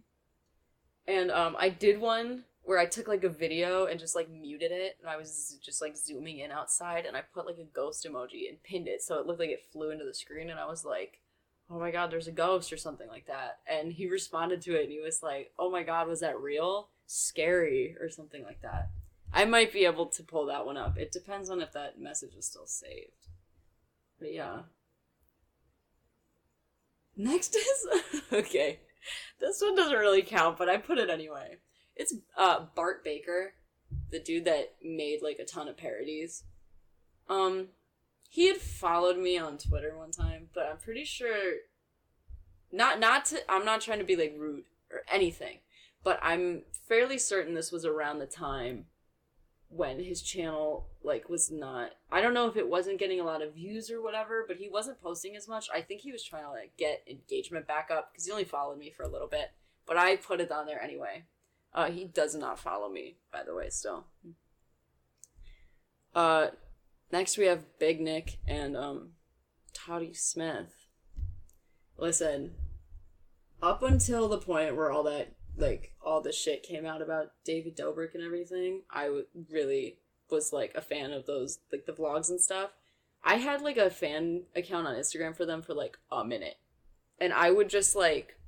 And 1.06 1.30
um 1.30 1.54
I 1.58 1.68
did 1.68 2.00
one 2.00 2.44
where 2.62 2.78
I 2.78 2.86
took 2.86 3.08
like 3.08 3.24
a 3.24 3.28
video 3.28 3.84
and 3.84 4.00
just 4.00 4.16
like 4.16 4.30
muted 4.30 4.72
it. 4.72 4.96
And 5.02 5.10
I 5.10 5.18
was 5.18 5.58
just 5.62 5.82
like 5.82 5.94
zooming 5.94 6.38
in 6.38 6.50
outside 6.50 7.04
and 7.04 7.18
I 7.18 7.20
put 7.20 7.44
like 7.44 7.58
a 7.58 7.64
ghost 7.64 8.08
emoji 8.10 8.48
and 8.48 8.62
pinned 8.62 8.88
it 8.88 9.02
so 9.02 9.18
it 9.18 9.26
looked 9.26 9.40
like 9.40 9.50
it 9.50 9.66
flew 9.70 9.90
into 9.90 10.06
the 10.06 10.14
screen. 10.14 10.48
And 10.48 10.58
I 10.58 10.64
was 10.64 10.82
like 10.82 11.20
oh 11.70 11.78
my 11.78 11.90
god 11.90 12.10
there's 12.10 12.28
a 12.28 12.32
ghost 12.32 12.72
or 12.72 12.78
something 12.78 13.08
like 13.08 13.26
that. 13.26 13.58
And 13.66 13.92
he 13.92 14.08
responded 14.08 14.62
to 14.62 14.76
it 14.76 14.84
and 14.84 14.92
he 14.92 15.00
was 15.00 15.22
like 15.22 15.52
oh 15.58 15.70
my 15.70 15.82
god 15.82 16.08
was 16.08 16.20
that 16.20 16.40
real 16.40 16.88
scary 17.06 17.96
or 18.00 18.08
something 18.08 18.42
like 18.44 18.62
that. 18.62 18.90
I 19.32 19.44
might 19.44 19.72
be 19.72 19.84
able 19.84 20.06
to 20.06 20.22
pull 20.22 20.46
that 20.46 20.64
one 20.64 20.76
up. 20.76 20.96
It 20.96 21.10
depends 21.10 21.50
on 21.50 21.60
if 21.60 21.72
that 21.72 22.00
message 22.00 22.34
is 22.36 22.46
still 22.46 22.66
saved. 22.66 23.28
But 24.18 24.32
yeah. 24.32 24.60
Next 27.16 27.56
is 27.56 28.22
okay. 28.32 28.80
This 29.40 29.60
one 29.60 29.76
doesn't 29.76 29.98
really 29.98 30.22
count, 30.22 30.56
but 30.56 30.68
I 30.68 30.76
put 30.76 30.98
it 30.98 31.10
anyway. 31.10 31.58
It's 31.96 32.14
uh 32.36 32.66
Bart 32.74 33.04
Baker, 33.04 33.54
the 34.10 34.20
dude 34.20 34.44
that 34.46 34.74
made 34.82 35.20
like 35.22 35.38
a 35.38 35.44
ton 35.44 35.68
of 35.68 35.76
parodies. 35.76 36.44
Um 37.28 37.68
he 38.28 38.48
had 38.48 38.56
followed 38.56 39.18
me 39.18 39.38
on 39.38 39.58
Twitter 39.58 39.96
one 39.96 40.10
time, 40.10 40.48
but 40.54 40.66
I'm 40.66 40.78
pretty 40.78 41.04
sure 41.04 41.54
not 42.72 42.98
not 42.98 43.24
to 43.26 43.38
I'm 43.50 43.64
not 43.64 43.80
trying 43.80 44.00
to 44.00 44.04
be 44.04 44.16
like 44.16 44.34
rude 44.36 44.64
or 44.90 45.02
anything, 45.12 45.58
but 46.04 46.20
I'm 46.22 46.62
fairly 46.86 47.18
certain 47.18 47.54
this 47.54 47.72
was 47.72 47.84
around 47.84 48.18
the 48.18 48.26
time 48.26 48.84
when 49.68 49.98
his 49.98 50.22
channel 50.22 50.86
like 51.02 51.28
was 51.28 51.50
not 51.50 51.90
I 52.12 52.20
don't 52.20 52.34
know 52.34 52.46
if 52.46 52.56
it 52.56 52.68
wasn't 52.68 53.00
getting 53.00 53.20
a 53.20 53.24
lot 53.24 53.42
of 53.42 53.54
views 53.54 53.90
or 53.90 54.00
whatever, 54.00 54.44
but 54.46 54.58
he 54.58 54.68
wasn't 54.68 55.02
posting 55.02 55.34
as 55.34 55.48
much. 55.48 55.68
I 55.74 55.80
think 55.80 56.02
he 56.02 56.12
was 56.12 56.22
trying 56.22 56.44
to 56.44 56.50
like 56.50 56.76
get 56.76 57.02
engagement 57.10 57.66
back 57.66 57.90
up 57.90 58.12
because 58.12 58.26
he 58.26 58.30
only 58.30 58.44
followed 58.44 58.78
me 58.78 58.90
for 58.90 59.02
a 59.02 59.08
little 59.08 59.26
bit, 59.26 59.50
but 59.86 59.96
I 59.96 60.16
put 60.16 60.40
it 60.40 60.52
on 60.52 60.66
there 60.66 60.80
anyway. 60.80 61.24
Uh, 61.72 61.90
he 61.90 62.04
does 62.04 62.36
not 62.36 62.60
follow 62.60 62.88
me, 62.88 63.16
by 63.32 63.42
the 63.42 63.54
way. 63.54 63.68
Still. 63.68 64.04
Uh, 66.14 66.48
next 67.10 67.36
we 67.36 67.46
have 67.46 67.78
Big 67.80 68.00
Nick 68.00 68.38
and 68.46 68.76
um, 68.76 69.10
Toddy 69.72 70.14
Smith. 70.14 70.86
Listen, 71.98 72.52
up 73.60 73.82
until 73.82 74.28
the 74.28 74.38
point 74.38 74.76
where 74.76 74.92
all 74.92 75.02
that 75.02 75.32
like 75.56 75.92
all 76.04 76.20
the 76.20 76.32
shit 76.32 76.62
came 76.62 76.84
out 76.84 77.02
about 77.02 77.32
David 77.44 77.76
Dobrik 77.76 78.14
and 78.14 78.22
everything, 78.22 78.82
I 78.90 79.04
w- 79.04 79.26
really 79.50 79.98
was 80.30 80.52
like 80.52 80.72
a 80.74 80.80
fan 80.80 81.12
of 81.12 81.26
those 81.26 81.58
like 81.72 81.86
the 81.86 81.92
vlogs 81.92 82.28
and 82.28 82.40
stuff. 82.40 82.70
I 83.22 83.36
had 83.36 83.62
like 83.62 83.76
a 83.76 83.90
fan 83.90 84.42
account 84.54 84.86
on 84.86 84.94
Instagram 84.94 85.36
for 85.36 85.46
them 85.46 85.62
for 85.62 85.74
like 85.74 85.96
a 86.10 86.24
minute. 86.24 86.56
And 87.18 87.32
I 87.32 87.50
would 87.50 87.68
just 87.68 87.94
like 87.94 88.38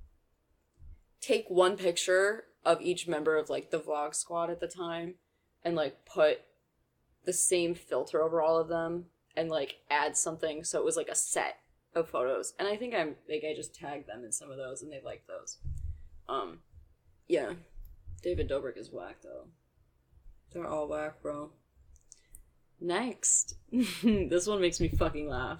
take 1.21 1.47
one 1.49 1.77
picture 1.77 2.45
of 2.65 2.83
each 2.83 3.07
member 3.07 3.37
of 3.37 3.49
like 3.49 3.71
the 3.71 3.79
vlog 3.79 4.15
squad 4.15 4.51
at 4.51 4.61
the 4.61 4.67
time 4.67 5.15
and 5.65 5.77
like 5.77 6.05
put 6.05 6.41
the 7.25 7.33
same 7.33 7.75
filter 7.75 8.23
over 8.23 8.43
all 8.43 8.59
of 8.59 8.69
them 8.69 9.07
and 9.37 9.49
like 9.49 9.77
add 9.91 10.17
something 10.17 10.65
so 10.65 10.79
it 10.79 10.85
was 10.85 10.97
like 10.97 11.09
a 11.09 11.15
set 11.15 11.59
of 11.95 12.09
photos. 12.09 12.53
And 12.59 12.69
I 12.69 12.77
think 12.77 12.95
I'm 12.95 13.15
like 13.29 13.45
I 13.49 13.55
just 13.55 13.75
tagged 13.75 14.09
them 14.09 14.25
in 14.25 14.33
some 14.33 14.51
of 14.51 14.57
those 14.57 14.83
and 14.83 14.93
they 14.93 15.01
liked 15.05 15.29
those. 15.29 15.59
Um 16.29 16.59
yeah. 17.29 17.53
David 18.23 18.49
Dobrik 18.49 18.77
is 18.77 18.91
whack 18.91 19.17
though. 19.23 19.47
They're 20.53 20.67
all 20.67 20.89
whack, 20.89 21.23
bro. 21.23 21.51
Next. 22.81 23.57
this 24.03 24.47
one 24.47 24.61
makes 24.61 24.81
me 24.81 24.89
fucking 24.89 25.29
laugh. 25.29 25.59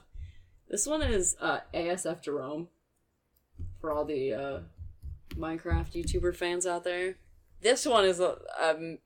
This 0.69 0.87
one 0.87 1.03
is 1.03 1.37
uh, 1.41 1.61
ASF 1.75 2.23
Jerome. 2.23 2.69
For 3.81 3.93
all 3.93 4.05
the 4.05 4.33
uh, 4.33 4.59
Minecraft 5.35 5.93
YouTuber 5.93 6.35
fans 6.35 6.67
out 6.67 6.85
there. 6.85 7.17
This 7.63 7.87
one 7.87 8.05
is 8.05 8.21
a 8.21 8.39
um, 8.61 8.99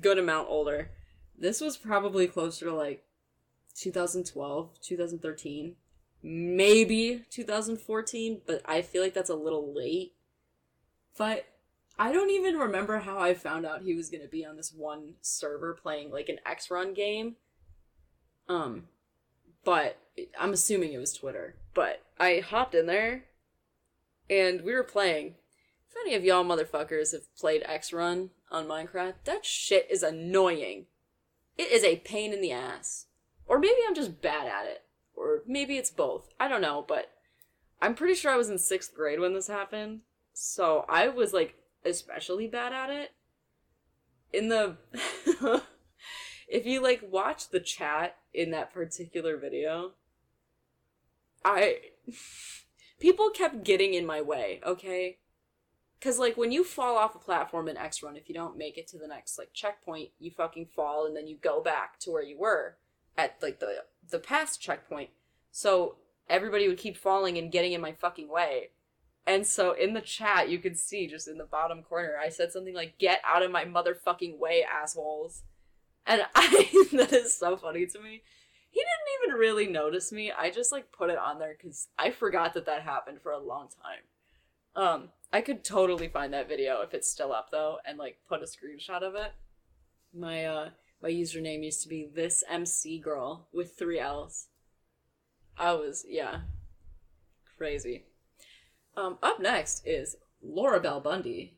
good 0.00 0.18
amount 0.18 0.48
older. 0.48 0.90
This 1.38 1.60
was 1.60 1.76
probably 1.76 2.26
closer 2.26 2.66
to 2.66 2.74
like 2.74 3.04
2012, 3.76 4.80
2013, 4.80 5.76
maybe 6.22 7.24
2014, 7.30 8.40
but 8.46 8.62
I 8.64 8.82
feel 8.82 9.02
like 9.02 9.14
that's 9.14 9.30
a 9.30 9.34
little 9.34 9.74
late. 9.74 10.14
But 11.16 11.46
I 11.98 12.12
don't 12.12 12.30
even 12.30 12.56
remember 12.56 12.98
how 13.00 13.18
I 13.18 13.34
found 13.34 13.64
out 13.64 13.82
he 13.82 13.94
was 13.94 14.10
going 14.10 14.22
to 14.22 14.28
be 14.28 14.44
on 14.44 14.56
this 14.56 14.72
one 14.72 15.14
server 15.20 15.74
playing 15.74 16.10
like 16.10 16.28
an 16.28 16.40
X 16.44 16.70
Run 16.70 16.92
game. 16.92 17.36
Um, 18.48 18.84
but 19.64 19.98
I'm 20.38 20.52
assuming 20.52 20.92
it 20.92 20.98
was 20.98 21.12
Twitter. 21.12 21.56
But 21.72 22.02
I 22.18 22.40
hopped 22.40 22.74
in 22.74 22.86
there 22.86 23.24
and 24.28 24.62
we 24.62 24.74
were 24.74 24.84
playing. 24.84 25.34
If 25.88 25.96
any 26.00 26.14
of 26.14 26.24
y'all 26.24 26.44
motherfuckers 26.44 27.12
have 27.12 27.32
played 27.36 27.62
X 27.64 27.92
Run 27.92 28.30
on 28.50 28.66
Minecraft, 28.66 29.14
that 29.24 29.44
shit 29.44 29.86
is 29.88 30.02
annoying. 30.02 30.86
It 31.56 31.70
is 31.70 31.84
a 31.84 31.96
pain 31.96 32.32
in 32.32 32.40
the 32.40 32.50
ass. 32.50 33.06
Or 33.46 33.60
maybe 33.60 33.78
I'm 33.86 33.94
just 33.94 34.20
bad 34.20 34.48
at 34.48 34.66
it. 34.66 34.82
Or 35.14 35.42
maybe 35.46 35.76
it's 35.76 35.90
both. 35.90 36.28
I 36.40 36.48
don't 36.48 36.60
know, 36.60 36.84
but 36.86 37.12
I'm 37.80 37.94
pretty 37.94 38.14
sure 38.14 38.32
I 38.32 38.36
was 38.36 38.48
in 38.48 38.58
sixth 38.58 38.94
grade 38.94 39.20
when 39.20 39.34
this 39.34 39.46
happened. 39.46 40.00
So 40.32 40.84
I 40.88 41.06
was 41.06 41.32
like 41.32 41.54
especially 41.84 42.46
bad 42.46 42.72
at 42.72 42.90
it. 42.90 43.12
In 44.32 44.48
the 44.48 44.76
if 46.48 46.66
you 46.66 46.82
like 46.82 47.02
watch 47.08 47.50
the 47.50 47.60
chat 47.60 48.16
in 48.32 48.50
that 48.50 48.72
particular 48.72 49.36
video, 49.36 49.92
I 51.44 51.78
people 53.00 53.30
kept 53.30 53.64
getting 53.64 53.94
in 53.94 54.06
my 54.06 54.20
way, 54.20 54.60
okay? 54.64 55.18
Cuz 56.00 56.18
like 56.18 56.36
when 56.36 56.52
you 56.52 56.64
fall 56.64 56.96
off 56.96 57.14
a 57.14 57.18
platform 57.18 57.68
in 57.68 57.76
X 57.76 58.02
Run 58.02 58.16
if 58.16 58.28
you 58.28 58.34
don't 58.34 58.58
make 58.58 58.76
it 58.76 58.86
to 58.88 58.98
the 58.98 59.08
next 59.08 59.38
like 59.38 59.52
checkpoint, 59.52 60.10
you 60.18 60.30
fucking 60.30 60.66
fall 60.66 61.06
and 61.06 61.16
then 61.16 61.26
you 61.26 61.36
go 61.36 61.60
back 61.60 61.98
to 62.00 62.10
where 62.10 62.22
you 62.22 62.38
were 62.38 62.76
at 63.16 63.40
like 63.42 63.60
the 63.60 63.84
the 64.10 64.18
past 64.18 64.60
checkpoint. 64.60 65.10
So 65.50 65.96
everybody 66.28 66.68
would 66.68 66.78
keep 66.78 66.96
falling 66.96 67.38
and 67.38 67.52
getting 67.52 67.72
in 67.72 67.80
my 67.80 67.92
fucking 67.92 68.28
way. 68.28 68.70
And 69.26 69.46
so 69.46 69.72
in 69.72 69.94
the 69.94 70.00
chat, 70.00 70.50
you 70.50 70.58
can 70.58 70.74
see 70.74 71.06
just 71.06 71.28
in 71.28 71.38
the 71.38 71.44
bottom 71.44 71.82
corner, 71.82 72.16
I 72.22 72.28
said 72.28 72.52
something 72.52 72.74
like, 72.74 72.98
"Get 72.98 73.20
out 73.24 73.42
of 73.42 73.50
my 73.50 73.64
motherfucking 73.64 74.38
way, 74.38 74.62
assholes." 74.62 75.42
And 76.06 76.22
I 76.34 76.86
that 76.92 77.12
is 77.12 77.36
so 77.36 77.56
funny 77.56 77.86
to 77.86 78.00
me. 78.00 78.22
He 78.70 78.80
didn't 78.80 79.30
even 79.32 79.38
really 79.40 79.66
notice 79.66 80.12
me. 80.12 80.32
I 80.32 80.50
just 80.50 80.72
like 80.72 80.92
put 80.92 81.10
it 81.10 81.18
on 81.18 81.38
there 81.38 81.54
cuz 81.54 81.88
I 81.98 82.10
forgot 82.10 82.54
that 82.54 82.66
that 82.66 82.82
happened 82.82 83.22
for 83.22 83.32
a 83.32 83.38
long 83.38 83.68
time. 83.68 84.02
Um, 84.76 85.12
I 85.32 85.40
could 85.40 85.64
totally 85.64 86.08
find 86.08 86.32
that 86.34 86.48
video 86.48 86.80
if 86.82 86.92
it's 86.92 87.08
still 87.08 87.32
up 87.32 87.50
though 87.50 87.78
and 87.84 87.98
like 87.98 88.18
put 88.28 88.42
a 88.42 88.46
screenshot 88.46 89.02
of 89.02 89.14
it. 89.14 89.32
My 90.12 90.44
uh 90.44 90.70
my 91.00 91.10
username 91.10 91.64
used 91.64 91.82
to 91.82 91.88
be 91.88 92.06
this 92.12 92.44
MC 92.48 92.98
girl 92.98 93.48
with 93.52 93.78
3 93.78 94.00
L's. 94.00 94.48
I 95.56 95.72
was 95.72 96.04
yeah. 96.08 96.40
Crazy. 97.56 98.06
Um, 98.96 99.18
up 99.22 99.40
next 99.40 99.86
is 99.86 100.16
Laura 100.42 100.80
Bell 100.80 101.00
Bundy. 101.00 101.56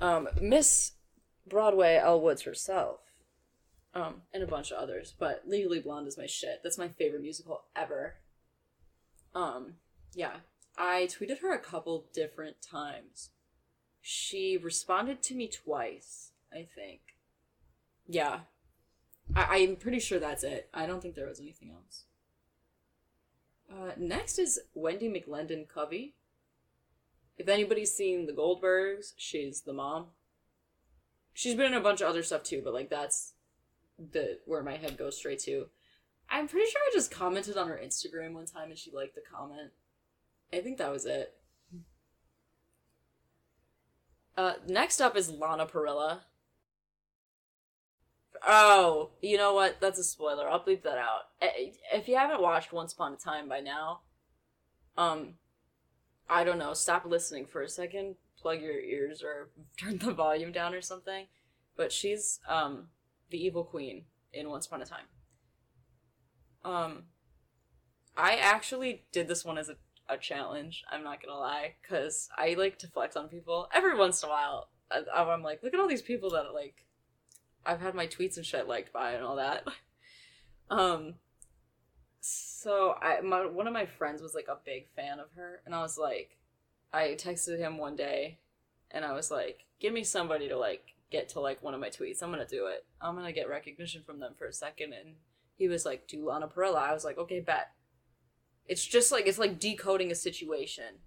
Um, 0.00 0.28
Miss 0.40 0.92
Broadway 1.46 1.96
Elle 1.96 2.20
Woods 2.20 2.42
herself. 2.42 3.00
Um, 3.94 4.22
and 4.32 4.42
a 4.42 4.46
bunch 4.46 4.72
of 4.72 4.78
others, 4.78 5.14
but 5.16 5.42
Legally 5.46 5.78
Blonde 5.78 6.08
is 6.08 6.18
my 6.18 6.26
shit. 6.26 6.60
That's 6.64 6.78
my 6.78 6.88
favorite 6.88 7.22
musical 7.22 7.62
ever. 7.76 8.14
Um, 9.36 9.74
yeah. 10.14 10.38
I 10.76 11.06
tweeted 11.08 11.38
her 11.38 11.54
a 11.54 11.60
couple 11.60 12.06
different 12.12 12.56
times. 12.60 13.30
She 14.02 14.56
responded 14.60 15.22
to 15.22 15.34
me 15.36 15.46
twice, 15.48 16.32
I 16.52 16.66
think. 16.74 17.00
Yeah. 18.08 18.40
I- 19.36 19.58
I'm 19.62 19.76
pretty 19.76 20.00
sure 20.00 20.18
that's 20.18 20.42
it. 20.42 20.68
I 20.74 20.86
don't 20.86 21.00
think 21.00 21.14
there 21.14 21.28
was 21.28 21.38
anything 21.38 21.70
else. 21.70 22.02
Uh, 23.70 23.92
next 23.96 24.38
is 24.38 24.60
Wendi 24.76 25.10
McLendon-Covey. 25.10 26.14
If 27.36 27.48
anybody's 27.48 27.94
seen 27.94 28.26
The 28.26 28.32
Goldbergs, 28.32 29.14
she's 29.16 29.62
the 29.62 29.72
mom. 29.72 30.06
She's 31.32 31.56
been 31.56 31.66
in 31.66 31.74
a 31.74 31.80
bunch 31.80 32.00
of 32.00 32.08
other 32.08 32.22
stuff 32.22 32.44
too, 32.44 32.62
but 32.62 32.72
like 32.72 32.90
that's 32.90 33.32
the 33.98 34.38
where 34.46 34.62
my 34.62 34.76
head 34.76 34.96
goes 34.96 35.16
straight 35.16 35.40
to. 35.40 35.66
I'm 36.30 36.46
pretty 36.48 36.70
sure 36.70 36.80
I 36.80 36.90
just 36.92 37.10
commented 37.10 37.56
on 37.56 37.68
her 37.68 37.80
Instagram 37.82 38.34
one 38.34 38.46
time 38.46 38.70
and 38.70 38.78
she 38.78 38.92
liked 38.92 39.16
the 39.16 39.20
comment. 39.20 39.72
I 40.52 40.60
think 40.60 40.78
that 40.78 40.92
was 40.92 41.06
it. 41.06 41.34
Uh, 44.36 44.54
next 44.66 45.00
up 45.00 45.16
is 45.16 45.30
Lana 45.30 45.66
Parrilla. 45.66 46.20
Oh, 48.46 49.10
you 49.22 49.36
know 49.36 49.54
what? 49.54 49.80
That's 49.80 49.98
a 49.98 50.04
spoiler. 50.04 50.48
I'll 50.48 50.62
bleep 50.62 50.82
that 50.82 50.98
out. 50.98 51.22
If 51.40 52.08
you 52.08 52.16
haven't 52.16 52.42
watched 52.42 52.72
Once 52.72 52.92
Upon 52.92 53.14
a 53.14 53.16
Time 53.16 53.48
by 53.48 53.60
now, 53.60 54.00
um, 54.98 55.34
I 56.28 56.44
don't 56.44 56.58
know. 56.58 56.74
Stop 56.74 57.04
listening 57.06 57.46
for 57.46 57.62
a 57.62 57.68
second. 57.68 58.16
Plug 58.38 58.60
your 58.60 58.78
ears 58.78 59.22
or 59.22 59.50
turn 59.78 59.98
the 59.98 60.12
volume 60.12 60.52
down 60.52 60.74
or 60.74 60.82
something. 60.82 61.26
But 61.76 61.90
she's 61.90 62.38
um 62.48 62.88
the 63.30 63.42
evil 63.42 63.64
queen 63.64 64.04
in 64.32 64.48
Once 64.48 64.66
Upon 64.66 64.82
a 64.82 64.86
Time. 64.86 65.06
Um, 66.64 67.04
I 68.16 68.36
actually 68.36 69.04
did 69.12 69.28
this 69.28 69.44
one 69.44 69.58
as 69.58 69.68
a, 69.68 69.76
a 70.08 70.16
challenge. 70.16 70.84
I'm 70.90 71.02
not 71.02 71.22
gonna 71.22 71.38
lie, 71.38 71.74
cause 71.88 72.28
I 72.36 72.54
like 72.54 72.78
to 72.80 72.88
flex 72.88 73.16
on 73.16 73.28
people 73.28 73.68
every 73.74 73.96
once 73.96 74.22
in 74.22 74.28
a 74.28 74.32
while. 74.32 74.68
I, 74.90 75.02
I'm 75.20 75.42
like, 75.42 75.62
look 75.62 75.74
at 75.74 75.80
all 75.80 75.88
these 75.88 76.02
people 76.02 76.30
that 76.30 76.54
like 76.54 76.84
I've 77.66 77.80
had 77.80 77.94
my 77.94 78.06
tweets 78.06 78.36
and 78.36 78.46
shit 78.46 78.68
liked 78.68 78.92
by 78.92 79.12
and 79.12 79.24
all 79.24 79.36
that. 79.36 79.66
um 80.70 81.14
so 82.20 82.94
I 83.02 83.20
my 83.20 83.46
one 83.46 83.66
of 83.66 83.72
my 83.72 83.86
friends 83.86 84.22
was 84.22 84.34
like 84.34 84.48
a 84.48 84.58
big 84.64 84.88
fan 84.96 85.20
of 85.20 85.26
her 85.36 85.60
and 85.66 85.74
I 85.74 85.80
was 85.80 85.98
like 85.98 86.38
I 86.92 87.16
texted 87.18 87.58
him 87.58 87.76
one 87.76 87.96
day 87.96 88.38
and 88.90 89.04
I 89.04 89.12
was 89.12 89.30
like, 89.30 89.64
give 89.80 89.92
me 89.92 90.04
somebody 90.04 90.48
to 90.48 90.56
like 90.56 90.94
get 91.10 91.28
to 91.30 91.40
like 91.40 91.62
one 91.62 91.74
of 91.74 91.80
my 91.80 91.90
tweets. 91.90 92.22
I'm 92.22 92.30
gonna 92.30 92.46
do 92.46 92.66
it. 92.66 92.84
I'm 93.00 93.16
gonna 93.16 93.32
get 93.32 93.48
recognition 93.48 94.02
from 94.04 94.20
them 94.20 94.32
for 94.38 94.46
a 94.46 94.52
second 94.52 94.92
and 94.92 95.16
he 95.56 95.68
was 95.68 95.84
like, 95.84 96.06
do 96.08 96.26
Lana 96.28 96.48
Parrilla. 96.48 96.78
I 96.78 96.92
was 96.92 97.04
like, 97.04 97.18
okay, 97.18 97.40
bet. 97.40 97.72
It's 98.66 98.84
just 98.84 99.12
like 99.12 99.26
it's 99.26 99.38
like 99.38 99.58
decoding 99.58 100.10
a 100.10 100.14
situation. 100.14 101.00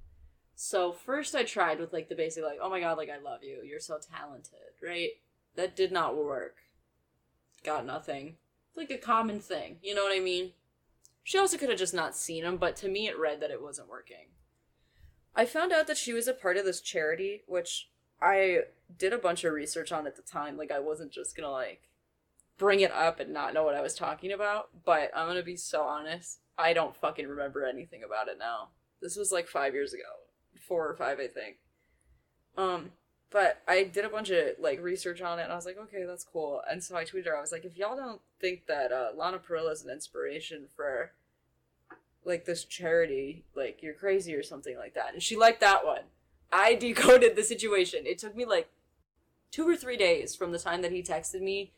So 0.56 0.91
first 0.91 1.36
I 1.36 1.43
tried 1.43 1.80
with 1.80 1.93
like 1.93 2.10
the 2.10 2.15
basic 2.15 2.43
like, 2.43 2.60
oh 2.62 2.70
my 2.70 2.80
god, 2.80 2.98
like 2.98 3.10
I 3.10 3.20
love 3.20 3.43
you, 3.43 3.62
you're 3.63 3.80
so 3.80 3.98
talented, 4.13 4.60
right? 4.84 5.12
That 5.58 5.76
did 5.76 5.91
not 5.91 6.15
work. 6.15 6.58
Got 7.63 7.86
nothing. 7.86 8.36
It's 8.70 8.78
like 8.78 8.91
a 8.91 8.98
common 8.98 9.39
thing, 9.39 9.78
you 9.82 9.93
know 9.93 10.04
what 10.04 10.15
I 10.15 10.22
mean? 10.22 10.54
She 11.24 11.38
also 11.38 11.58
could 11.58 11.70
have 11.70 11.80
just 11.80 11.96
not 11.96 12.15
seen 12.15 12.46
him, 12.46 12.56
but 12.58 12.78
to 12.78 12.88
me 12.88 13.08
it 13.08 13.20
read 13.20 13.41
that 13.41 13.52
it 13.52 13.62
wasn't 13.62 13.89
working. 13.89 14.28
I 15.36 15.46
found 15.46 15.74
out 15.74 15.88
that 15.88 15.98
she 15.98 16.13
was 16.13 16.28
a 16.28 16.34
part 16.34 16.58
of 16.58 16.63
this 16.63 16.80
charity, 16.80 17.41
which 17.48 17.89
I 18.22 18.60
did 18.98 19.13
a 19.13 19.17
bunch 19.17 19.43
of 19.43 19.54
research 19.54 19.91
on 19.91 20.08
at 20.08 20.15
the 20.15 20.22
time. 20.22 20.58
Like 20.58 20.72
I 20.72 20.80
wasn't 20.80 21.12
just 21.12 21.36
gonna 21.36 21.52
like 21.52 21.89
bring 22.58 22.80
it 22.80 22.91
up 22.91 23.20
and 23.20 23.34
not 23.34 23.54
know 23.54 23.63
what 23.63 23.76
I 23.76 23.82
was 23.82 23.96
talking 23.96 24.32
about, 24.32 24.70
but 24.86 25.12
I'm 25.15 25.28
gonna 25.28 25.43
be 25.43 25.58
so 25.58 25.82
honest. 25.82 26.39
I 26.58 26.74
don't 26.74 26.96
fucking 26.96 27.28
remember 27.28 27.65
anything 27.65 28.04
about 28.04 28.28
it 28.28 28.38
now. 28.39 28.70
This 29.02 29.15
was 29.15 29.32
like 29.32 29.48
five 29.48 29.74
years 29.74 29.93
ago. 29.93 30.04
Four 30.67 30.88
or 30.88 30.96
five, 30.96 31.20
I 31.20 31.28
think. 31.28 31.58
Um, 32.58 32.91
but 33.29 33.61
I 33.67 33.83
did 33.83 34.05
a 34.05 34.09
bunch 34.09 34.29
of 34.29 34.51
like 34.59 34.81
research 34.81 35.21
on 35.21 35.39
it 35.39 35.43
and 35.43 35.51
I 35.51 35.55
was 35.55 35.65
like, 35.65 35.77
okay, 35.77 36.05
that's 36.05 36.23
cool. 36.23 36.61
And 36.69 36.83
so 36.83 36.95
I 36.95 37.03
tweeted 37.03 37.25
her, 37.25 37.37
I 37.37 37.41
was 37.41 37.51
like, 37.51 37.65
if 37.65 37.77
y'all 37.77 37.97
don't 37.97 38.21
think 38.39 38.67
that 38.67 38.91
uh, 38.91 39.09
Lana 39.15 39.39
Parrilla 39.39 39.73
is 39.73 39.83
an 39.83 39.91
inspiration 39.91 40.65
for 40.75 41.11
like 42.23 42.45
this 42.45 42.63
charity, 42.63 43.43
like 43.55 43.81
you're 43.81 43.93
crazy 43.93 44.33
or 44.33 44.43
something 44.43 44.77
like 44.77 44.93
that. 44.95 45.13
And 45.13 45.21
she 45.21 45.35
liked 45.35 45.61
that 45.61 45.85
one. 45.85 46.03
I 46.51 46.75
decoded 46.79 47.35
the 47.35 47.43
situation. 47.43 48.05
It 48.05 48.17
took 48.17 48.35
me 48.35 48.45
like 48.45 48.69
two 49.51 49.67
or 49.67 49.75
three 49.75 49.97
days 49.97 50.35
from 50.35 50.51
the 50.51 50.59
time 50.59 50.81
that 50.81 50.91
he 50.91 51.01
texted 51.01 51.41
me 51.41 51.73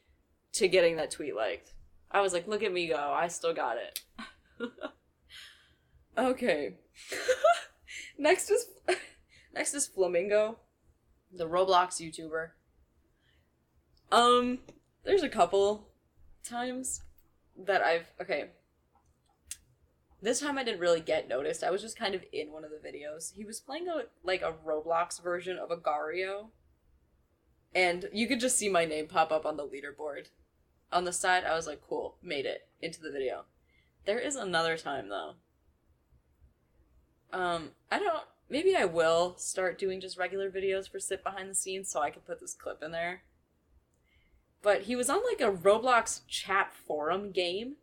to 0.53 0.67
getting 0.67 0.97
that 0.97 1.11
tweet 1.11 1.35
liked. 1.35 1.73
I 2.11 2.21
was 2.21 2.33
like, 2.33 2.47
look 2.47 2.63
at 2.63 2.73
me 2.73 2.87
go. 2.87 2.95
I 2.97 3.27
still 3.27 3.53
got 3.53 3.77
it. 3.77 4.01
okay. 6.17 6.75
next 8.17 8.49
is 8.49 8.67
next 9.53 9.73
is 9.73 9.87
Flamingo, 9.87 10.57
the 11.31 11.47
Roblox 11.47 12.01
YouTuber. 12.01 12.49
Um, 14.11 14.59
there's 15.03 15.23
a 15.23 15.29
couple 15.29 15.87
times 16.43 17.01
that 17.57 17.81
I've 17.81 18.07
okay. 18.21 18.51
This 20.21 20.41
time 20.41 20.57
I 20.57 20.63
didn't 20.63 20.81
really 20.81 20.99
get 20.99 21.29
noticed. 21.29 21.63
I 21.63 21.71
was 21.71 21.81
just 21.81 21.97
kind 21.97 22.13
of 22.13 22.23
in 22.33 22.51
one 22.51 22.65
of 22.65 22.71
the 22.71 22.87
videos. 22.87 23.33
He 23.33 23.45
was 23.45 23.59
playing 23.59 23.87
a 23.87 24.03
like 24.23 24.41
a 24.41 24.53
Roblox 24.65 25.21
version 25.21 25.57
of 25.57 25.71
Agar.io. 25.71 26.49
And 27.73 28.09
you 28.11 28.27
could 28.27 28.39
just 28.39 28.57
see 28.57 28.67
my 28.67 28.85
name 28.85 29.07
pop 29.07 29.31
up 29.31 29.45
on 29.45 29.55
the 29.55 29.63
leaderboard. 29.63 30.27
On 30.91 31.03
the 31.03 31.13
side, 31.13 31.43
I 31.43 31.55
was 31.55 31.67
like, 31.67 31.81
cool, 31.87 32.15
made 32.23 32.47
it 32.47 32.67
into 32.81 32.99
the 32.99 33.11
video. 33.11 33.45
There 34.05 34.17
is 34.19 34.35
another 34.35 34.75
time 34.75 35.09
though. 35.09 35.33
Um, 37.31 37.69
I 37.91 37.99
don't 37.99 38.23
maybe 38.49 38.75
I 38.75 38.85
will 38.85 39.35
start 39.37 39.77
doing 39.77 40.01
just 40.01 40.17
regular 40.17 40.49
videos 40.49 40.89
for 40.89 40.99
sip 40.99 41.23
behind 41.23 41.49
the 41.49 41.55
scenes 41.55 41.89
so 41.89 42.01
I 42.01 42.09
can 42.09 42.21
put 42.21 42.39
this 42.39 42.53
clip 42.53 42.81
in 42.83 42.91
there. 42.91 43.23
But 44.61 44.83
he 44.83 44.95
was 44.95 45.09
on 45.09 45.21
like 45.29 45.41
a 45.41 45.55
Roblox 45.55 46.21
chat 46.27 46.73
forum 46.73 47.31
game 47.31 47.75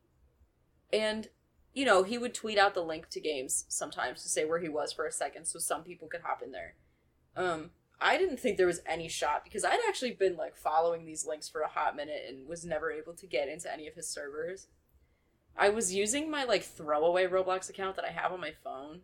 and 0.92 1.28
you 1.72 1.84
know, 1.84 2.04
he 2.04 2.16
would 2.16 2.32
tweet 2.32 2.56
out 2.56 2.72
the 2.72 2.80
link 2.80 3.10
to 3.10 3.20
games 3.20 3.66
sometimes 3.68 4.22
to 4.22 4.30
say 4.30 4.46
where 4.46 4.60
he 4.60 4.68
was 4.68 4.92
for 4.92 5.06
a 5.06 5.12
second 5.12 5.44
so 5.44 5.58
some 5.58 5.82
people 5.82 6.08
could 6.08 6.22
hop 6.22 6.40
in 6.42 6.50
there. 6.50 6.74
Um, 7.36 7.70
I 8.00 8.16
didn't 8.16 8.40
think 8.40 8.56
there 8.56 8.66
was 8.66 8.80
any 8.86 9.08
shot 9.08 9.44
because 9.44 9.62
I'd 9.62 9.80
actually 9.86 10.12
been 10.12 10.36
like 10.36 10.56
following 10.56 11.04
these 11.04 11.26
links 11.26 11.50
for 11.50 11.60
a 11.60 11.68
hot 11.68 11.94
minute 11.94 12.22
and 12.28 12.48
was 12.48 12.64
never 12.64 12.90
able 12.90 13.12
to 13.12 13.26
get 13.26 13.48
into 13.48 13.70
any 13.70 13.86
of 13.86 13.94
his 13.94 14.08
servers. 14.08 14.68
I 15.54 15.68
was 15.68 15.94
using 15.94 16.30
my 16.30 16.44
like 16.44 16.62
throwaway 16.62 17.26
Roblox 17.26 17.68
account 17.68 17.96
that 17.96 18.04
I 18.06 18.10
have 18.10 18.32
on 18.32 18.40
my 18.40 18.52
phone. 18.64 19.00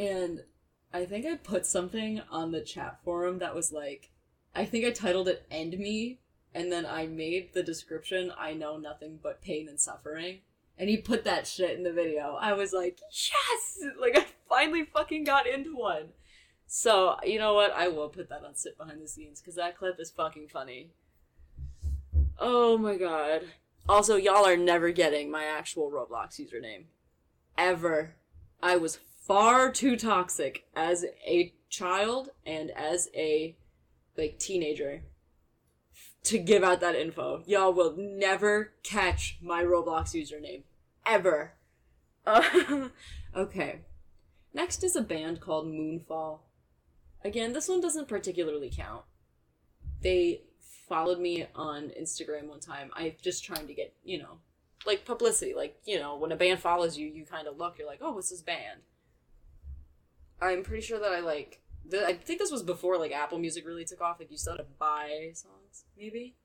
And 0.00 0.44
I 0.92 1.04
think 1.04 1.26
I 1.26 1.36
put 1.36 1.66
something 1.66 2.22
on 2.30 2.50
the 2.50 2.62
chat 2.62 2.98
forum 3.04 3.38
that 3.38 3.54
was 3.54 3.72
like 3.72 4.10
I 4.54 4.64
think 4.64 4.84
I 4.84 4.90
titled 4.90 5.28
it 5.28 5.46
End 5.50 5.78
Me 5.78 6.18
and 6.54 6.72
then 6.72 6.84
I 6.84 7.06
made 7.06 7.52
the 7.52 7.62
description 7.62 8.32
I 8.36 8.54
know 8.54 8.78
nothing 8.78 9.20
but 9.22 9.42
pain 9.42 9.68
and 9.68 9.78
suffering 9.78 10.40
and 10.80 10.88
he 10.88 10.96
put 10.96 11.24
that 11.24 11.46
shit 11.46 11.76
in 11.76 11.84
the 11.84 11.92
video. 11.92 12.38
I 12.40 12.54
was 12.54 12.72
like, 12.72 12.98
yes! 13.12 13.78
Like, 14.00 14.16
I 14.16 14.24
finally 14.48 14.84
fucking 14.84 15.24
got 15.24 15.46
into 15.46 15.76
one. 15.76 16.08
So, 16.66 17.16
you 17.22 17.38
know 17.38 17.52
what? 17.52 17.72
I 17.72 17.88
will 17.88 18.08
put 18.08 18.30
that 18.30 18.44
on 18.44 18.54
Sip 18.54 18.78
Behind 18.78 19.02
the 19.02 19.06
Scenes, 19.06 19.40
because 19.40 19.56
that 19.56 19.76
clip 19.76 20.00
is 20.00 20.10
fucking 20.10 20.48
funny. 20.48 20.92
Oh 22.38 22.78
my 22.78 22.96
god. 22.96 23.42
Also, 23.90 24.16
y'all 24.16 24.46
are 24.46 24.56
never 24.56 24.90
getting 24.90 25.30
my 25.30 25.44
actual 25.44 25.90
Roblox 25.90 26.40
username. 26.40 26.84
Ever. 27.58 28.14
I 28.62 28.76
was 28.76 28.98
far 29.30 29.70
too 29.70 29.94
toxic 29.96 30.64
as 30.74 31.04
a 31.24 31.54
child 31.68 32.30
and 32.44 32.68
as 32.72 33.08
a, 33.14 33.56
like, 34.18 34.36
teenager 34.40 35.02
to 36.24 36.36
give 36.36 36.64
out 36.64 36.80
that 36.80 36.96
info. 36.96 37.40
Y'all 37.46 37.72
will 37.72 37.94
never 37.96 38.72
catch 38.82 39.38
my 39.40 39.62
Roblox 39.62 40.16
username 40.20 40.64
ever. 41.06 41.52
Uh, 42.26 42.88
okay. 43.36 43.82
Next 44.52 44.82
is 44.82 44.96
a 44.96 45.00
band 45.00 45.40
called 45.40 45.68
Moonfall. 45.68 46.40
Again, 47.24 47.52
this 47.52 47.68
one 47.68 47.80
doesn't 47.80 48.08
particularly 48.08 48.72
count. 48.76 49.04
They 50.02 50.40
followed 50.88 51.20
me 51.20 51.46
on 51.54 51.92
Instagram 51.96 52.48
one 52.48 52.58
time. 52.58 52.90
I'm 52.94 53.12
just 53.22 53.44
trying 53.44 53.68
to 53.68 53.74
get, 53.74 53.94
you 54.02 54.18
know, 54.18 54.38
like 54.84 55.04
publicity. 55.04 55.54
Like, 55.54 55.76
you 55.84 56.00
know, 56.00 56.16
when 56.16 56.32
a 56.32 56.36
band 56.36 56.58
follows 56.58 56.98
you, 56.98 57.06
you 57.06 57.24
kind 57.24 57.46
of 57.46 57.58
look, 57.58 57.78
you're 57.78 57.86
like, 57.86 58.00
oh, 58.02 58.10
what's 58.10 58.30
this 58.30 58.42
band? 58.42 58.80
I'm 60.40 60.62
pretty 60.62 60.82
sure 60.82 60.98
that 60.98 61.12
I 61.12 61.20
like. 61.20 61.60
The, 61.88 62.06
I 62.06 62.14
think 62.14 62.38
this 62.38 62.50
was 62.50 62.62
before 62.62 62.98
like 62.98 63.12
Apple 63.12 63.38
Music 63.38 63.66
really 63.66 63.84
took 63.84 64.00
off. 64.00 64.18
Like 64.18 64.30
you 64.30 64.36
still 64.36 64.54
had 64.54 64.58
to 64.58 64.66
buy 64.78 65.30
songs, 65.34 65.84
maybe. 65.98 66.36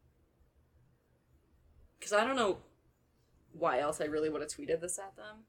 Because 2.00 2.14
I 2.14 2.26
don't 2.26 2.36
know 2.36 2.60
why 3.54 3.80
else 3.80 4.02
I 4.02 4.06
really 4.06 4.30
would 4.30 4.42
have 4.42 4.52
tweeted 4.52 4.82
this 4.82 5.00
at 5.00 5.16
them. 5.16 5.46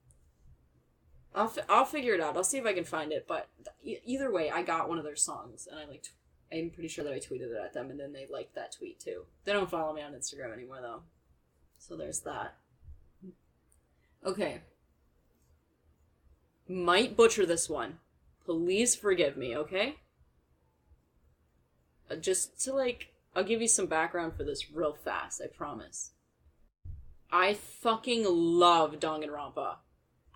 I'll 1.34 1.48
fi- 1.48 1.62
I'll 1.68 1.84
figure 1.84 2.14
it 2.14 2.20
out. 2.20 2.36
I'll 2.36 2.44
see 2.44 2.58
if 2.58 2.66
I 2.66 2.72
can 2.72 2.84
find 2.84 3.12
it. 3.12 3.26
But 3.28 3.48
th- 3.84 4.00
either 4.04 4.32
way, 4.32 4.50
I 4.50 4.62
got 4.62 4.88
one 4.88 4.98
of 4.98 5.04
their 5.04 5.16
songs, 5.16 5.68
and 5.70 5.78
I 5.78 5.84
like. 5.84 6.02
T- 6.02 6.10
I'm 6.52 6.70
pretty 6.70 6.88
sure 6.88 7.04
that 7.04 7.12
I 7.12 7.18
tweeted 7.18 7.50
it 7.50 7.60
at 7.62 7.74
them, 7.74 7.90
and 7.90 7.98
then 7.98 8.12
they 8.12 8.26
liked 8.30 8.54
that 8.54 8.72
tweet 8.72 9.00
too. 9.00 9.24
They 9.44 9.52
don't 9.52 9.68
follow 9.68 9.92
me 9.92 10.02
on 10.02 10.12
Instagram 10.12 10.52
anymore 10.52 10.78
though, 10.80 11.02
so 11.76 11.96
there's 11.96 12.20
that. 12.20 12.56
Okay. 14.24 14.62
Might 16.68 17.16
butcher 17.16 17.46
this 17.46 17.68
one. 17.68 17.98
Please 18.46 18.94
forgive 18.94 19.36
me, 19.36 19.56
okay? 19.56 19.96
Uh, 22.08 22.14
just 22.14 22.62
to 22.64 22.72
like, 22.72 23.08
I'll 23.34 23.42
give 23.42 23.60
you 23.60 23.66
some 23.66 23.86
background 23.86 24.34
for 24.36 24.44
this 24.44 24.70
real 24.70 24.94
fast. 24.94 25.42
I 25.42 25.48
promise. 25.48 26.12
I 27.30 27.54
fucking 27.54 28.24
love 28.24 29.00
Danganronpa. 29.00 29.78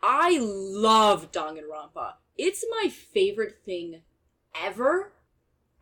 I 0.03 0.39
love 0.41 1.31
Danganronpa. 1.31 2.15
It's 2.37 2.65
my 2.69 2.89
favorite 2.89 3.61
thing 3.65 4.03
ever. 4.61 5.13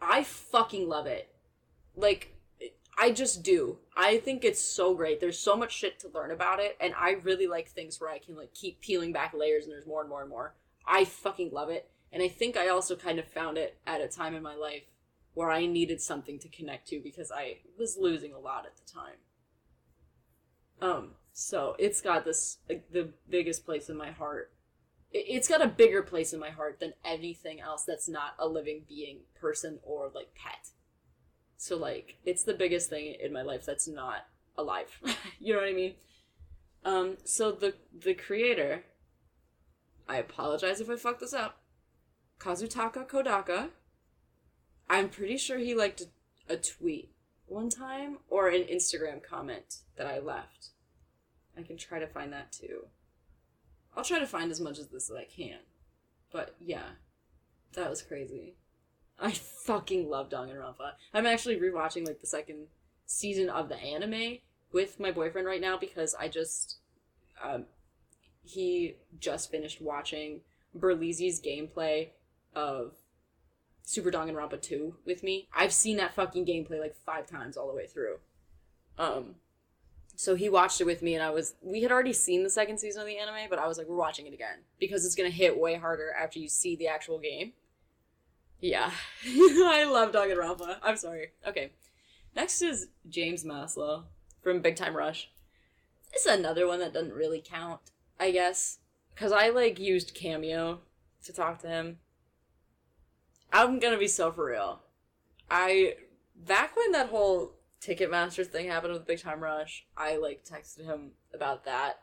I 0.03 0.23
fucking 0.23 0.87
love 0.87 1.07
it. 1.07 1.35
Like, 1.97 2.35
I 2.99 3.11
just 3.11 3.43
do. 3.43 3.79
I 3.97 4.19
think 4.19 4.45
it's 4.45 4.61
so 4.61 4.95
great. 4.95 5.19
There's 5.19 5.39
so 5.39 5.57
much 5.57 5.73
shit 5.73 5.99
to 6.01 6.09
learn 6.09 6.31
about 6.31 6.61
it, 6.61 6.77
and 6.79 6.93
I 6.95 7.13
really 7.23 7.47
like 7.47 7.69
things 7.69 7.99
where 8.01 8.11
I 8.11 8.19
can 8.19 8.37
like 8.37 8.53
keep 8.53 8.83
peeling 8.83 9.13
back 9.13 9.33
layers 9.33 9.65
and 9.65 9.73
there's 9.73 9.87
more 9.87 10.03
and 10.03 10.11
more 10.11 10.21
and 10.21 10.29
more. 10.29 10.55
I 10.87 11.05
fucking 11.05 11.53
love 11.53 11.71
it. 11.71 11.89
And 12.13 12.23
I 12.23 12.29
think 12.29 12.57
I 12.57 12.69
also 12.69 12.97
kind 12.97 13.19
of 13.19 13.27
found 13.27 13.59
it 13.59 13.79
at 13.87 14.01
a 14.01 14.09
time 14.09 14.35
in 14.35 14.43
my 14.43 14.55
life 14.55 14.85
where 15.35 15.51
I 15.51 15.67
needed 15.67 16.01
something 16.01 16.39
to 16.41 16.49
connect 16.49 16.89
to 16.89 17.01
because 17.01 17.31
I 17.31 17.59
was 17.79 17.97
losing 18.01 18.33
a 18.33 18.39
lot 18.39 18.67
at 18.67 18.77
the 18.77 18.91
time. 18.91 19.19
Um, 20.81 21.11
so 21.33 21.77
it's 21.79 22.01
got 22.01 22.25
this 22.25 22.59
like, 22.69 22.91
the 22.91 23.11
biggest 23.29 23.65
place 23.65 23.89
in 23.89 23.97
my 23.97 24.11
heart. 24.11 24.53
It's 25.13 25.49
got 25.49 25.63
a 25.63 25.69
bigger 25.69 26.03
place 26.03 26.33
in 26.33 26.41
my 26.41 26.51
heart 26.51 26.81
than 26.81 26.93
anything 27.05 27.61
else 27.61 27.85
that's 27.85 28.09
not 28.09 28.35
a 28.39 28.47
living 28.47 28.83
being, 28.89 29.21
person, 29.41 29.79
or 29.83 30.11
like 30.15 30.35
pet. 30.35 30.71
So 31.57 31.77
like 31.77 32.17
it's 32.25 32.45
the 32.45 32.55
biggest 32.55 32.91
thing 32.91 33.15
in 33.21 33.33
my 33.33 33.43
life 33.43 33.65
that's 33.65 33.89
not 33.89 34.27
alive. 34.57 34.89
you 35.41 35.55
know 35.55 35.61
what 35.61 35.69
I 35.69 35.73
mean? 35.73 35.95
Um, 36.85 37.17
so 37.25 37.53
the 37.53 37.75
the 37.97 38.15
creator, 38.15 38.85
I 40.09 40.17
apologize 40.17 40.81
if 40.81 40.91
I 40.91 40.97
fuck 40.97 41.21
this 41.21 41.33
up. 41.33 41.61
Kazutaka 42.39 43.07
Kodaka. 43.07 43.71
I'm 44.89 45.09
pretty 45.09 45.37
sure 45.37 45.59
he 45.59 45.75
liked 45.75 46.03
a, 46.49 46.57
tweet 46.57 47.13
one 47.47 47.69
time 47.69 48.19
or 48.31 48.49
an 48.49 48.63
Instagram 48.63 49.23
comment 49.23 49.79
that 49.97 50.07
I 50.07 50.19
left. 50.19 50.71
I 51.57 51.63
can 51.63 51.77
try 51.77 51.99
to 51.99 52.07
find 52.07 52.33
that 52.33 52.53
too. 52.53 52.87
I'll 53.97 54.05
try 54.05 54.19
to 54.19 54.27
find 54.27 54.51
as 54.51 54.61
much 54.61 54.79
of 54.79 54.91
this 54.91 55.11
as 55.11 55.17
I 55.17 55.25
can. 55.25 55.59
But 56.33 56.55
yeah, 56.61 56.91
that 57.75 57.91
was 57.91 58.03
crazy. 58.03 58.55
I 59.19 59.33
fucking 59.33 60.09
love 60.09 60.31
Danganronpa. 60.31 60.93
I'm 61.13 61.27
actually 61.27 61.59
rewatching 61.59 62.07
like 62.07 62.21
the 62.21 62.27
second 62.27 62.69
season 63.07 63.49
of 63.49 63.69
the 63.69 63.77
anime 63.77 64.39
with 64.73 65.01
my 65.01 65.11
boyfriend 65.11 65.47
right 65.47 65.61
now 65.61 65.77
because 65.77 66.15
I 66.15 66.29
just 66.29 66.77
um 67.43 67.65
he 68.45 68.97
just 69.19 69.51
finished 69.51 69.81
watching 69.81 70.41
Berleezy's 70.79 71.41
gameplay 71.41 72.11
of 72.55 72.93
Super 73.83 74.11
Danganronpa 74.11 74.61
2 74.61 74.97
with 75.07 75.23
me. 75.23 75.49
I've 75.55 75.73
seen 75.73 75.97
that 75.97 76.15
fucking 76.15 76.47
gameplay 76.47 76.81
like 76.81 76.95
five 77.07 77.27
times 77.27 77.57
all 77.57 77.69
the 77.69 77.75
way 77.75 77.87
through. 77.87 78.17
Um, 78.99 79.37
so 80.19 80.35
he 80.35 80.49
watched 80.49 80.81
it 80.81 80.85
with 80.85 81.01
me, 81.01 81.15
and 81.15 81.23
I 81.23 81.31
was 81.31 81.55
we 81.63 81.83
had 81.83 81.93
already 81.93 82.13
seen 82.13 82.43
the 82.43 82.51
second 82.51 82.79
season 82.79 83.03
of 83.03 83.07
the 83.07 83.19
anime, 83.19 83.49
but 83.49 83.61
I 83.61 83.69
was 83.69 83.79
like, 83.79 83.87
we're 83.87 83.97
watching 83.97 84.27
it 84.27 84.35
again 84.35 84.59
because 84.81 85.07
it's 85.07 85.15
gonna 85.15 85.31
hit 85.31 85.59
way 85.59 85.77
harder 85.77 86.13
after 86.13 86.41
you 86.41 86.49
see 86.49 86.75
the 86.75 86.89
actual 86.89 87.21
game. 87.21 87.53
Yeah, 88.61 88.91
I 89.25 89.85
love 89.89 90.11
Danganronpa. 90.11 90.79
I'm 90.83 90.97
sorry. 90.97 91.29
Okay, 91.47 91.71
next 92.35 92.63
is 92.63 92.89
James 93.09 93.45
Maslow 93.45 94.07
from 94.43 94.61
Big 94.61 94.75
Time 94.75 94.97
Rush. 94.97 95.31
This 96.13 96.27
is 96.27 96.39
another 96.39 96.67
one 96.67 96.81
that 96.81 96.93
doesn't 96.93 97.15
really 97.15 97.41
count, 97.41 97.93
I 98.19 98.33
guess, 98.33 98.79
because 99.15 99.31
I 99.31 99.51
like 99.51 99.79
used 99.79 100.15
Cameo 100.15 100.81
to 101.25 101.33
talk 101.33 101.61
to 101.61 101.69
him. 101.69 101.99
I'm 103.53 103.79
gonna 103.79 103.99
be 103.99 104.09
so 104.09 104.31
for 104.33 104.47
real. 104.47 104.81
I 105.51 105.95
back 106.37 106.77
when 106.77 106.93
that 106.93 107.09
whole 107.09 107.55
Ticketmaster 107.81 108.47
thing 108.47 108.69
happened 108.69 108.93
with 108.93 109.07
Big 109.07 109.21
Time 109.21 109.41
Rush, 109.41 109.87
I 109.97 110.17
like 110.17 110.45
texted 110.45 110.85
him 110.85 111.13
about 111.33 111.65
that. 111.65 112.01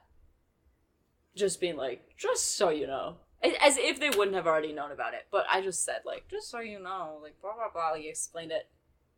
Just 1.35 1.59
being 1.59 1.75
like, 1.75 2.15
just 2.17 2.55
so 2.55 2.69
you 2.69 2.87
know. 2.87 3.17
As 3.43 3.77
if 3.77 3.99
they 3.99 4.09
wouldn't 4.09 4.35
have 4.35 4.47
already 4.47 4.73
known 4.73 4.91
about 4.91 5.13
it. 5.13 5.27
But 5.31 5.45
I 5.51 5.61
just 5.61 5.83
said, 5.83 5.99
like, 6.05 6.27
just 6.29 6.49
so 6.49 6.61
you 6.61 6.79
know, 6.79 7.19
like, 7.21 7.39
blah, 7.41 7.53
blah, 7.53 7.69
blah. 7.71 7.93
He 7.95 8.09
explained 8.09 8.51
it. 8.51 8.67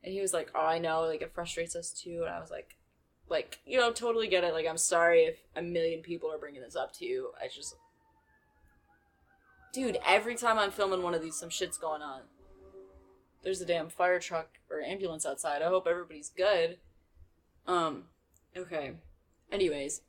And 0.04 0.12
he 0.12 0.20
was 0.20 0.34
like, 0.34 0.50
oh, 0.54 0.66
I 0.66 0.80
know, 0.80 1.02
like, 1.02 1.22
it 1.22 1.34
frustrates 1.34 1.76
us 1.76 1.92
too. 1.92 2.24
And 2.26 2.34
I 2.34 2.40
was 2.40 2.52
like, 2.52 2.76
like, 3.30 3.60
you 3.66 3.78
know, 3.78 3.92
totally 3.92 4.28
get 4.28 4.44
it. 4.44 4.54
Like, 4.54 4.68
I'm 4.68 4.78
sorry 4.78 5.22
if 5.22 5.38
a 5.56 5.62
million 5.62 6.02
people 6.02 6.32
are 6.32 6.40
bringing 6.40 6.62
this 6.62 6.76
up 6.76 6.94
to 6.96 7.06
you. 7.06 7.32
I 7.42 7.48
just. 7.48 7.76
Dude, 9.74 9.98
every 10.06 10.36
time 10.36 10.58
I'm 10.58 10.72
filming 10.72 11.04
one 11.04 11.14
of 11.14 11.22
these, 11.22 11.36
some 11.36 11.50
shit's 11.50 11.78
going 11.78 12.02
on. 12.02 12.22
There's 13.44 13.62
a 13.62 13.66
damn 13.66 13.90
fire 13.90 14.20
truck 14.20 14.58
or 14.70 14.82
ambulance 14.82 15.26
outside. 15.26 15.62
I 15.62 15.68
hope 15.68 15.88
everybody's 15.88 16.30
good. 16.30 16.78
Um, 17.68 18.06
okay. 18.56 18.94
Anyways. 19.52 20.02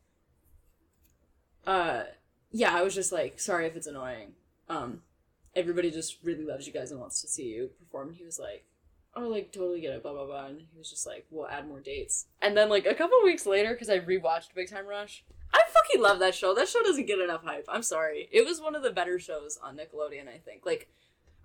Uh, 1.67 2.05
yeah, 2.51 2.75
I 2.75 2.83
was 2.83 2.95
just 2.95 3.13
like, 3.13 3.39
sorry 3.39 3.67
if 3.67 3.77
it's 3.77 3.87
annoying. 3.87 4.33
Um, 4.69 5.03
everybody 5.55 5.91
just 5.91 6.19
really 6.23 6.45
loves 6.45 6.67
you 6.67 6.73
guys 6.73 6.91
and 6.91 7.01
wants 7.01 7.21
to 7.21 7.29
see 7.29 7.45
you 7.45 7.71
perform. 7.79 8.09
And 8.09 8.17
he 8.17 8.25
was 8.25 8.39
like, 8.39 8.65
oh, 9.15 9.29
like, 9.29 9.53
totally 9.53 9.81
get 9.81 9.93
it, 9.93 10.03
blah, 10.03 10.13
blah, 10.13 10.27
blah. 10.27 10.47
And 10.47 10.61
he 10.61 10.79
was 10.79 10.91
just 10.91 11.07
like, 11.07 11.27
we'll 11.31 11.49
add 11.49 11.69
more 11.69 11.81
dates. 11.81 12.27
And 12.41 12.57
then, 12.57 12.69
like, 12.69 12.87
a 12.87 12.95
couple 12.95 13.19
weeks 13.23 13.47
later, 13.47 13.73
because 13.73 13.91
I 13.91 13.99
rewatched 13.99 14.55
Big 14.55 14.71
Time 14.71 14.87
Rush, 14.87 15.25
fucking 15.69 16.03
love 16.03 16.19
that 16.19 16.35
show. 16.35 16.55
That 16.55 16.69
show 16.69 16.83
doesn't 16.83 17.07
get 17.07 17.19
enough 17.19 17.45
hype. 17.45 17.67
I'm 17.69 17.83
sorry. 17.83 18.29
It 18.33 18.45
was 18.45 18.61
one 18.61 18.75
of 18.75 18.83
the 18.83 18.91
better 18.91 19.19
shows 19.19 19.59
on 19.63 19.77
Nickelodeon, 19.77 20.29
I 20.29 20.39
think. 20.39 20.67
Like, 20.67 20.89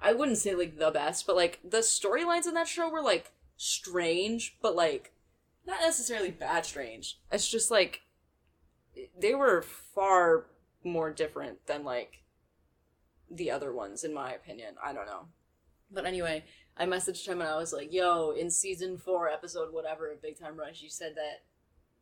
I 0.01 0.13
wouldn't 0.13 0.37
say 0.37 0.53
like 0.53 0.77
the 0.77 0.91
best, 0.91 1.25
but 1.25 1.35
like 1.35 1.59
the 1.63 1.77
storylines 1.77 2.45
in 2.45 2.53
that 2.55 2.67
show 2.67 2.89
were 2.89 3.01
like 3.01 3.31
strange, 3.55 4.57
but 4.61 4.75
like 4.75 5.13
not 5.65 5.79
necessarily 5.79 6.29
bad 6.29 6.65
strange. 6.65 7.19
It's 7.31 7.49
just 7.49 7.71
like 7.71 8.01
they 9.17 9.33
were 9.33 9.61
far 9.61 10.47
more 10.83 11.11
different 11.11 11.65
than 11.67 11.85
like 11.85 12.23
the 13.31 13.49
other 13.49 13.73
ones 13.73 14.03
in 14.03 14.13
my 14.13 14.33
opinion. 14.33 14.75
I 14.83 14.91
don't 14.91 15.05
know. 15.05 15.27
But 15.89 16.05
anyway, 16.05 16.43
I 16.75 16.85
messaged 16.85 17.25
him 17.25 17.39
and 17.39 17.49
I 17.49 17.55
was 17.55 17.71
like, 17.71 17.93
"Yo, 17.93 18.31
in 18.31 18.49
season 18.49 18.97
4 18.97 19.29
episode 19.29 19.73
whatever 19.73 20.11
of 20.11 20.21
Big 20.21 20.37
Time 20.37 20.59
Rush, 20.59 20.81
you 20.81 20.89
said 20.89 21.15
that 21.15 21.43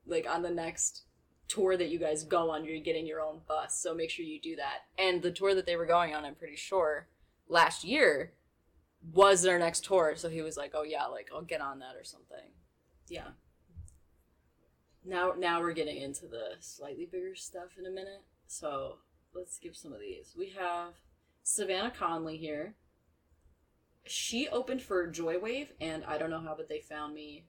like 0.08 0.28
on 0.28 0.42
the 0.42 0.50
next 0.50 1.04
tour 1.52 1.76
that 1.76 1.90
you 1.90 2.00
guys 2.00 2.24
go 2.24 2.50
on, 2.50 2.64
you're 2.64 2.80
getting 2.80 3.06
your 3.06 3.22
own 3.22 3.42
bus, 3.48 3.78
so 3.78 3.94
make 3.94 4.10
sure 4.10 4.26
you 4.26 4.40
do 4.40 4.56
that." 4.56 4.86
And 4.98 5.22
the 5.22 5.32
tour 5.32 5.54
that 5.54 5.66
they 5.66 5.76
were 5.76 5.86
going 5.86 6.16
on, 6.16 6.24
I'm 6.24 6.36
pretty 6.36 6.56
sure 6.56 7.08
last 7.48 7.84
year 7.84 8.34
was 9.14 9.42
their 9.42 9.60
next 9.60 9.84
tour. 9.84 10.16
So 10.16 10.30
he 10.30 10.42
was 10.42 10.58
like, 10.58 10.72
"Oh 10.74 10.84
yeah, 10.84 11.06
like 11.06 11.30
I'll 11.34 11.42
get 11.42 11.62
on 11.62 11.80
that 11.80 11.96
or 11.96 12.04
something." 12.04 12.54
Yeah. 13.08 13.32
Now 15.04 15.34
now 15.38 15.60
we're 15.60 15.74
getting 15.74 15.98
into 15.98 16.28
the 16.28 16.56
slightly 16.60 17.06
bigger 17.06 17.36
stuff 17.36 17.78
in 17.78 17.86
a 17.86 17.92
minute. 17.92 18.24
So 18.48 19.00
let's 19.34 19.56
skip 19.56 19.76
some 19.76 19.94
of 19.94 20.00
these. 20.00 20.36
We 20.38 20.50
have 20.50 20.94
Savannah 21.44 21.92
Conley 21.92 22.38
here. 22.38 22.76
She 24.06 24.48
opened 24.48 24.82
for 24.82 25.12
Joywave, 25.12 25.70
and 25.80 26.04
I 26.06 26.18
don't 26.18 26.32
know 26.32 26.42
how, 26.42 26.56
but 26.56 26.70
they 26.70 26.80
found 26.80 27.14
me 27.14 27.46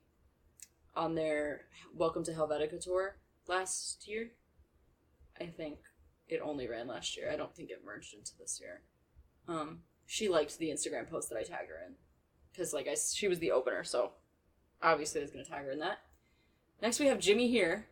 on 0.95 1.15
their 1.15 1.65
Welcome 1.95 2.23
to 2.25 2.31
Helvetica 2.33 2.79
tour 2.79 3.17
last 3.47 4.07
year. 4.07 4.31
I 5.39 5.45
think 5.45 5.79
it 6.27 6.41
only 6.43 6.67
ran 6.67 6.87
last 6.87 7.17
year. 7.17 7.31
I 7.31 7.35
don't 7.35 7.55
think 7.55 7.69
it 7.69 7.83
merged 7.85 8.13
into 8.13 8.31
this 8.37 8.59
year. 8.61 8.81
Um, 9.47 9.79
she 10.05 10.29
liked 10.29 10.57
the 10.57 10.69
Instagram 10.69 11.09
post 11.09 11.29
that 11.29 11.37
I 11.37 11.43
tagged 11.43 11.69
her 11.69 11.85
in 11.85 11.95
because 12.51 12.73
like 12.73 12.87
I 12.87 12.95
she 12.95 13.27
was 13.27 13.39
the 13.39 13.51
opener, 13.51 13.83
so 13.83 14.11
obviously 14.81 15.21
I 15.21 15.23
was 15.23 15.31
gonna 15.31 15.45
tag 15.45 15.65
her 15.65 15.71
in 15.71 15.79
that. 15.79 15.99
Next 16.81 16.99
we 16.99 17.07
have 17.07 17.19
Jimmy 17.19 17.47
here. 17.47 17.87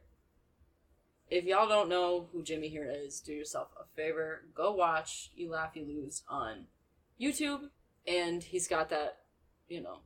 If 1.29 1.45
y'all 1.45 1.67
don't 1.67 1.87
know 1.87 2.27
who 2.33 2.43
Jimmy 2.43 2.67
here 2.67 2.91
is, 2.93 3.21
do 3.21 3.31
yourself 3.31 3.69
a 3.79 3.85
favor, 3.95 4.43
go 4.53 4.73
watch 4.73 5.31
You 5.33 5.49
Laugh 5.49 5.75
You 5.75 5.85
Lose 5.85 6.23
on 6.27 6.65
YouTube, 7.19 7.69
and 8.05 8.43
he's 8.43 8.67
got 8.67 8.89
that, 8.89 9.19
you 9.69 9.81
know, 9.81 9.99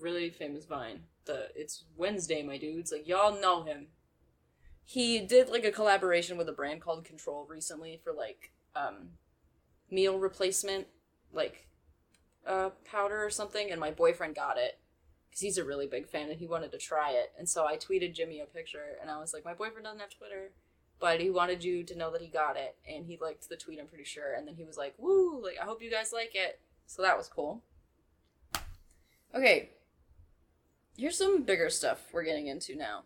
really 0.00 0.30
famous 0.30 0.64
Vine. 0.64 1.00
The 1.26 1.48
it's 1.54 1.84
Wednesday, 1.96 2.42
my 2.42 2.56
dudes. 2.56 2.92
Like 2.92 3.06
y'all 3.06 3.40
know 3.40 3.62
him. 3.64 3.88
He 4.84 5.20
did 5.20 5.48
like 5.48 5.64
a 5.64 5.72
collaboration 5.72 6.36
with 6.36 6.48
a 6.48 6.52
brand 6.52 6.80
called 6.80 7.04
Control 7.04 7.46
recently 7.48 8.00
for 8.02 8.12
like 8.12 8.52
um 8.76 9.10
meal 9.90 10.18
replacement 10.18 10.86
like 11.32 11.66
uh, 12.46 12.70
powder 12.84 13.24
or 13.24 13.30
something, 13.30 13.70
and 13.70 13.80
my 13.80 13.90
boyfriend 13.90 14.34
got 14.34 14.58
it 14.58 14.78
because 15.28 15.40
he's 15.40 15.58
a 15.58 15.64
really 15.64 15.86
big 15.86 16.06
fan 16.06 16.30
and 16.30 16.38
he 16.38 16.46
wanted 16.46 16.70
to 16.72 16.78
try 16.78 17.10
it. 17.12 17.32
And 17.38 17.48
so 17.48 17.66
I 17.66 17.76
tweeted 17.76 18.14
Jimmy 18.14 18.40
a 18.40 18.46
picture, 18.46 18.98
and 19.00 19.10
I 19.10 19.18
was 19.18 19.32
like, 19.32 19.44
my 19.44 19.54
boyfriend 19.54 19.84
doesn't 19.84 20.00
have 20.00 20.10
Twitter, 20.10 20.52
but 21.00 21.20
he 21.20 21.30
wanted 21.30 21.64
you 21.64 21.82
to 21.84 21.96
know 21.96 22.10
that 22.12 22.20
he 22.20 22.28
got 22.28 22.56
it, 22.56 22.76
and 22.88 23.06
he 23.06 23.18
liked 23.20 23.48
the 23.48 23.56
tweet, 23.56 23.80
I'm 23.80 23.86
pretty 23.86 24.04
sure. 24.04 24.34
And 24.34 24.46
then 24.46 24.54
he 24.54 24.64
was 24.64 24.76
like, 24.76 24.94
woo, 24.98 25.42
like 25.42 25.56
I 25.60 25.64
hope 25.64 25.82
you 25.82 25.90
guys 25.90 26.12
like 26.12 26.34
it. 26.34 26.60
So 26.86 27.02
that 27.02 27.16
was 27.16 27.28
cool. 27.28 27.62
Okay, 29.34 29.70
here's 30.96 31.18
some 31.18 31.42
bigger 31.42 31.68
stuff 31.68 32.06
we're 32.12 32.22
getting 32.22 32.46
into 32.46 32.76
now. 32.76 33.02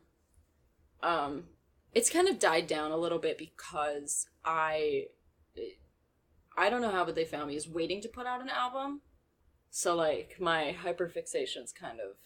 Um, 1.02 1.44
it's 1.94 2.10
kind 2.10 2.28
of 2.28 2.38
died 2.38 2.66
down 2.66 2.90
a 2.90 2.96
little 2.96 3.18
bit 3.18 3.38
because 3.38 4.28
I 4.44 5.06
I 6.56 6.70
don't 6.70 6.80
know 6.80 6.90
how, 6.90 7.04
but 7.04 7.14
they 7.14 7.24
found 7.24 7.48
me 7.48 7.56
is 7.56 7.68
waiting 7.68 8.00
to 8.02 8.08
put 8.08 8.26
out 8.26 8.42
an 8.42 8.48
album. 8.48 9.02
So 9.70 9.94
like 9.94 10.36
my 10.40 10.76
hyperfixation's 10.82 11.72
kind 11.72 12.00
of 12.00 12.16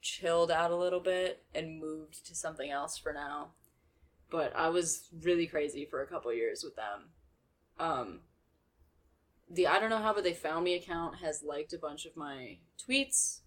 chilled 0.00 0.50
out 0.50 0.70
a 0.70 0.76
little 0.76 1.00
bit 1.00 1.44
and 1.54 1.80
moved 1.80 2.26
to 2.26 2.34
something 2.34 2.70
else 2.70 2.98
for 2.98 3.12
now. 3.12 3.48
But 4.30 4.54
I 4.56 4.68
was 4.68 5.08
really 5.22 5.46
crazy 5.46 5.86
for 5.88 6.02
a 6.02 6.06
couple 6.06 6.32
years 6.32 6.64
with 6.64 6.76
them. 6.76 7.10
Um 7.78 8.20
the 9.50 9.66
I 9.66 9.78
don't 9.78 9.90
know 9.90 9.98
how 9.98 10.14
but 10.14 10.24
they 10.24 10.34
found 10.34 10.64
me 10.64 10.74
account 10.74 11.16
has 11.16 11.42
liked 11.42 11.72
a 11.72 11.78
bunch 11.78 12.06
of 12.06 12.16
my 12.16 12.58
tweets. 12.78 13.40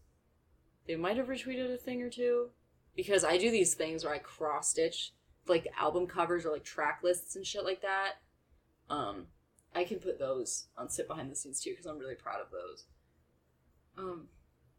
They 0.85 0.95
might 0.95 1.17
have 1.17 1.27
retweeted 1.27 1.73
a 1.73 1.77
thing 1.77 2.01
or 2.01 2.09
two 2.09 2.49
because 2.97 3.23
I 3.23 3.37
do 3.37 3.49
these 3.49 3.75
things 3.75 4.03
where 4.03 4.13
I 4.13 4.17
cross 4.17 4.71
stitch 4.71 5.13
like 5.47 5.65
album 5.79 6.07
covers 6.07 6.45
or 6.45 6.51
like 6.51 6.65
track 6.65 6.99
lists 7.01 7.37
and 7.37 7.45
shit 7.45 7.63
like 7.63 7.81
that. 7.83 8.15
Um 8.89 9.27
I 9.77 9.83
can 9.83 9.99
put 9.99 10.17
those 10.19 10.67
on 10.77 10.89
sip 10.89 11.07
behind 11.07 11.31
the 11.31 11.35
scenes 11.35 11.61
too 11.61 11.69
because 11.69 11.85
I'm 11.85 11.99
really 11.99 12.15
proud 12.15 12.41
of 12.41 12.51
those. 12.51 12.85
Um, 13.97 14.27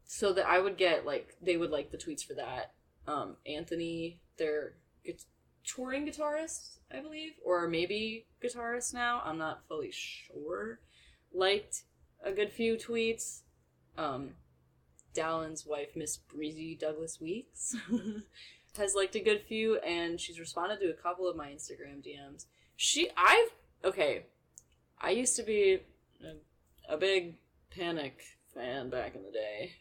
so 0.05 0.33
that 0.33 0.47
I 0.47 0.59
would 0.59 0.77
get 0.77 1.05
like 1.05 1.35
they 1.41 1.55
would 1.55 1.71
like 1.71 1.91
the 1.91 1.97
tweets 1.97 2.23
for 2.23 2.33
that. 2.33 2.73
Um, 3.07 3.37
Anthony, 3.45 4.19
their 4.37 4.73
gu- 5.05 5.13
touring 5.63 6.05
guitarist, 6.05 6.79
I 6.91 6.99
believe, 6.99 7.33
or 7.45 7.67
maybe 7.67 8.27
guitarist 8.43 8.93
now. 8.93 9.21
I'm 9.23 9.37
not 9.37 9.67
fully 9.67 9.91
sure. 9.91 10.79
Liked 11.33 11.83
a 12.23 12.31
good 12.31 12.51
few 12.51 12.75
tweets. 12.75 13.41
Um, 13.97 14.31
Dallin's 15.13 15.65
wife, 15.65 15.95
Miss 15.95 16.17
Breezy 16.17 16.75
Douglas 16.75 17.19
Weeks, 17.19 17.75
has 18.77 18.95
liked 18.95 19.15
a 19.15 19.19
good 19.19 19.41
few, 19.47 19.77
and 19.79 20.19
she's 20.19 20.39
responded 20.39 20.79
to 20.79 20.89
a 20.89 20.93
couple 20.93 21.27
of 21.27 21.35
my 21.35 21.49
Instagram 21.49 22.03
DMs. 22.05 22.45
She, 22.75 23.09
I've 23.17 23.49
okay. 23.83 24.25
I 25.01 25.11
used 25.11 25.35
to 25.37 25.43
be 25.43 25.79
a, 26.23 26.93
a 26.93 26.97
big 26.97 27.35
Panic 27.69 28.21
fan 28.53 28.89
back 28.89 29.15
in 29.15 29.23
the 29.23 29.31
day, 29.31 29.75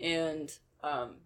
and 0.00 0.50
um, 0.82 1.16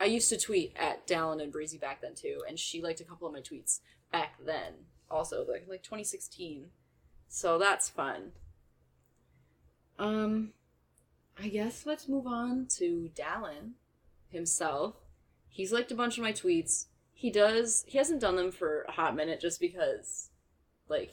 I 0.00 0.04
used 0.04 0.28
to 0.30 0.38
tweet 0.38 0.74
at 0.76 1.06
Dallin 1.06 1.42
and 1.42 1.52
Breezy 1.52 1.78
back 1.78 2.00
then 2.00 2.14
too, 2.14 2.42
and 2.48 2.58
she 2.58 2.82
liked 2.82 3.00
a 3.00 3.04
couple 3.04 3.26
of 3.26 3.32
my 3.32 3.40
tweets 3.40 3.80
back 4.12 4.34
then, 4.44 4.72
also 5.10 5.44
like 5.48 5.66
like 5.68 5.82
2016. 5.82 6.66
So 7.28 7.58
that's 7.58 7.88
fun. 7.88 8.32
Um, 9.98 10.52
I 11.38 11.48
guess 11.48 11.84
let's 11.84 12.08
move 12.08 12.26
on 12.26 12.66
to 12.78 13.10
Dallin 13.14 13.72
himself. 14.28 14.96
He's 15.48 15.72
liked 15.72 15.92
a 15.92 15.96
bunch 15.96 16.16
of 16.18 16.22
my 16.22 16.32
tweets. 16.32 16.86
he 17.12 17.30
does. 17.30 17.84
He 17.88 17.96
hasn't 17.98 18.20
done 18.20 18.36
them 18.36 18.52
for 18.52 18.82
a 18.82 18.92
hot 18.92 19.16
minute 19.16 19.40
just 19.40 19.58
because, 19.58 20.28
like, 20.88 21.12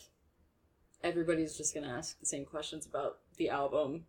everybody's 1.02 1.56
just 1.58 1.74
gonna 1.74 1.88
ask 1.88 2.20
the 2.20 2.26
same 2.26 2.46
questions 2.46 2.86
about 2.86 3.20
the 3.38 3.50
album, 3.50 4.06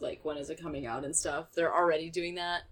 like 0.00 0.24
when 0.24 0.36
is 0.36 0.48
it 0.50 0.60
coming 0.60 0.86
out 0.86 1.04
and 1.04 1.14
stuff. 1.14 1.52
They're 1.52 1.74
already 1.74 2.08
doing 2.10 2.36
that, 2.36 2.62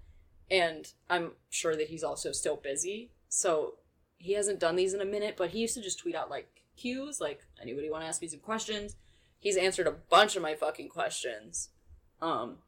and 0.51 0.93
I'm 1.11 1.33
sure 1.51 1.75
that 1.77 1.89
he's 1.89 2.05
also 2.05 2.31
still 2.31 2.57
busy. 2.57 3.11
So 3.29 3.79
he 4.17 4.35
hasn't 4.35 4.61
done 4.61 4.77
these 4.77 4.95
in 4.95 5.01
a 5.01 5.05
minute, 5.05 5.37
but 5.37 5.51
he 5.51 5.59
used 5.61 5.75
to 5.75 5.83
just 5.83 5.99
tweet 5.99 6.15
out 6.15 6.31
like 6.31 6.63
cues, 6.77 7.21
like 7.21 7.41
anybody 7.61 7.91
want 7.91 8.05
to 8.05 8.09
ask 8.09 8.23
me 8.23 8.29
some 8.29 8.41
questions. 8.41 8.97
He's 9.41 9.57
answered 9.57 9.89
a 9.89 9.93
bunch 9.93 10.37
of 10.37 10.43
my 10.43 10.55
fucking 10.55 10.89
questions. 10.89 11.71
Um, 12.21 12.59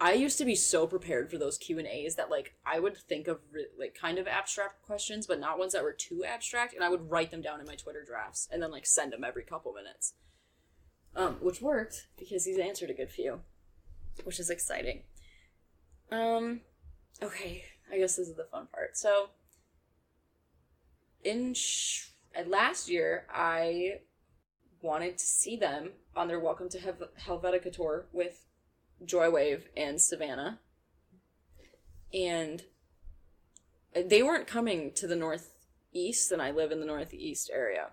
I 0.00 0.12
used 0.14 0.38
to 0.38 0.44
be 0.44 0.56
so 0.56 0.86
prepared 0.86 1.30
for 1.30 1.38
those 1.38 1.56
Q 1.56 1.78
and 1.78 1.86
A's 1.86 2.16
that 2.16 2.30
like 2.30 2.54
I 2.66 2.80
would 2.80 2.96
think 2.96 3.28
of 3.28 3.40
re- 3.52 3.66
like 3.78 3.94
kind 3.94 4.18
of 4.18 4.26
abstract 4.26 4.82
questions, 4.82 5.26
but 5.26 5.40
not 5.40 5.58
ones 5.58 5.72
that 5.72 5.82
were 5.82 5.92
too 5.92 6.24
abstract, 6.24 6.74
and 6.74 6.82
I 6.82 6.88
would 6.88 7.10
write 7.10 7.30
them 7.30 7.40
down 7.40 7.60
in 7.60 7.66
my 7.66 7.76
Twitter 7.76 8.04
drafts 8.04 8.48
and 8.52 8.62
then 8.62 8.70
like 8.70 8.86
send 8.86 9.12
them 9.12 9.24
every 9.24 9.44
couple 9.44 9.72
minutes. 9.72 10.14
Um, 11.16 11.36
which 11.40 11.62
worked 11.62 12.08
because 12.18 12.44
he's 12.44 12.58
answered 12.58 12.90
a 12.90 12.94
good 12.94 13.10
few, 13.10 13.40
which 14.24 14.40
is 14.40 14.50
exciting. 14.50 15.04
Um, 16.10 16.62
okay, 17.22 17.64
I 17.92 17.98
guess 17.98 18.16
this 18.16 18.28
is 18.28 18.34
the 18.34 18.48
fun 18.50 18.66
part. 18.72 18.96
So, 18.96 19.30
in 21.22 21.54
sh- 21.54 22.08
last 22.46 22.90
year, 22.90 23.26
I 23.32 24.00
wanted 24.82 25.18
to 25.18 25.24
see 25.24 25.56
them 25.56 25.92
on 26.16 26.26
their 26.26 26.40
Welcome 26.40 26.68
to 26.70 26.80
Hel- 26.80 27.10
Helvetica 27.26 27.72
tour 27.72 28.06
with 28.12 28.44
Joywave 29.06 29.62
and 29.76 30.00
Savannah. 30.00 30.60
And 32.12 32.62
they 33.94 34.22
weren't 34.22 34.46
coming 34.46 34.92
to 34.92 35.06
the 35.06 35.16
Northeast, 35.16 36.32
and 36.32 36.40
I 36.40 36.50
live 36.50 36.72
in 36.72 36.80
the 36.80 36.86
Northeast 36.86 37.50
area. 37.52 37.88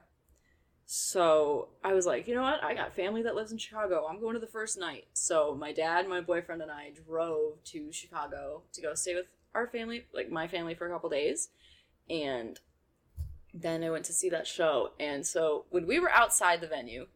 So 0.85 1.69
I 1.83 1.93
was 1.93 2.05
like, 2.05 2.27
you 2.27 2.35
know 2.35 2.41
what? 2.41 2.63
I 2.63 2.73
got 2.73 2.95
family 2.95 3.21
that 3.23 3.35
lives 3.35 3.51
in 3.51 3.57
Chicago. 3.57 4.05
I'm 4.09 4.19
going 4.19 4.33
to 4.33 4.39
the 4.39 4.47
first 4.47 4.77
night. 4.77 5.05
So 5.13 5.55
my 5.57 5.71
dad, 5.71 6.07
my 6.07 6.19
boyfriend, 6.19 6.61
and 6.61 6.69
I 6.69 6.91
drove 7.07 7.63
to 7.65 7.91
Chicago 7.91 8.63
to 8.73 8.81
go 8.81 8.93
stay 8.93 9.15
with 9.15 9.27
our 9.55 9.67
family, 9.67 10.05
like 10.13 10.29
my 10.29 10.47
family, 10.47 10.75
for 10.75 10.87
a 10.87 10.91
couple 10.91 11.09
days. 11.09 11.49
And 12.09 12.59
then 13.53 13.83
I 13.83 13.89
went 13.89 14.05
to 14.05 14.13
see 14.13 14.29
that 14.29 14.47
show. 14.47 14.91
And 14.99 15.25
so 15.25 15.65
when 15.69 15.87
we 15.87 15.99
were 15.99 16.11
outside 16.11 16.61
the 16.61 16.67
venue, 16.67 17.07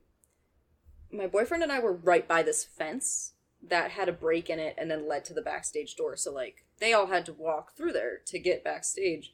my 1.12 1.28
boyfriend 1.28 1.64
and 1.64 1.72
I 1.72 1.80
were 1.80 1.94
right 1.94 2.28
by 2.28 2.44
this 2.44 2.64
fence 2.64 3.34
that 3.70 3.92
had 3.92 4.10
a 4.10 4.14
break 4.14 4.50
in 4.50 4.60
it 4.60 4.76
and 4.78 4.90
then 4.90 5.08
led 5.08 5.26
to 5.26 5.34
the 5.34 5.42
backstage 5.42 5.96
door. 5.96 6.16
So 6.16 6.32
like 6.32 6.66
they 6.80 6.94
all 6.94 7.08
had 7.08 7.26
to 7.26 7.34
walk 7.34 7.76
through 7.76 7.94
there 7.94 8.20
to 8.26 8.40
get 8.40 8.64
backstage. 8.64 9.34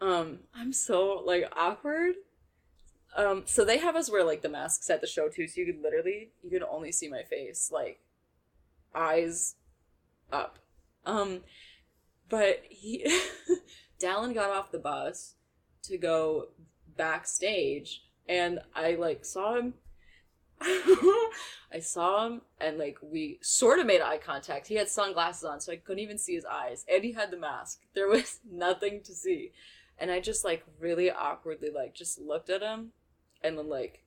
Um, 0.00 0.40
I'm 0.54 0.72
so 0.72 1.22
like 1.24 1.50
awkward. 1.56 2.14
Um, 3.16 3.42
so 3.44 3.64
they 3.64 3.78
have 3.78 3.96
us 3.96 4.10
wear 4.10 4.24
like 4.24 4.42
the 4.42 4.48
masks 4.48 4.88
at 4.88 5.00
the 5.00 5.06
show 5.06 5.28
too, 5.28 5.46
so 5.46 5.60
you 5.60 5.66
could 5.66 5.82
literally 5.82 6.30
you 6.42 6.50
could 6.50 6.62
only 6.62 6.92
see 6.92 7.08
my 7.08 7.22
face, 7.22 7.70
like 7.72 8.00
eyes 8.94 9.56
up. 10.32 10.58
Um, 11.04 11.40
but 12.28 12.62
he 12.68 13.06
Dallin 14.00 14.34
got 14.34 14.50
off 14.50 14.72
the 14.72 14.78
bus 14.78 15.34
to 15.84 15.98
go 15.98 16.48
backstage, 16.96 18.02
and 18.28 18.60
I 18.74 18.94
like 18.94 19.24
saw 19.24 19.56
him 19.56 19.74
I 21.72 21.80
saw 21.80 22.26
him 22.26 22.42
and 22.60 22.78
like 22.78 22.98
we 23.02 23.38
sort 23.42 23.78
of 23.78 23.86
made 23.86 24.00
eye 24.00 24.18
contact. 24.18 24.66
He 24.66 24.76
had 24.76 24.88
sunglasses 24.88 25.44
on, 25.44 25.60
so 25.60 25.72
I 25.72 25.76
couldn't 25.76 26.02
even 26.02 26.18
see 26.18 26.34
his 26.34 26.44
eyes, 26.44 26.84
and 26.92 27.02
he 27.02 27.12
had 27.12 27.30
the 27.30 27.36
mask. 27.36 27.80
There 27.94 28.08
was 28.08 28.40
nothing 28.50 29.02
to 29.04 29.14
see, 29.14 29.52
and 29.98 30.10
I 30.10 30.20
just 30.20 30.44
like 30.44 30.64
really 30.78 31.10
awkwardly 31.10 31.70
like 31.70 31.94
just 31.94 32.20
looked 32.20 32.50
at 32.50 32.62
him, 32.62 32.92
and 33.42 33.58
then 33.58 33.68
like 33.68 34.04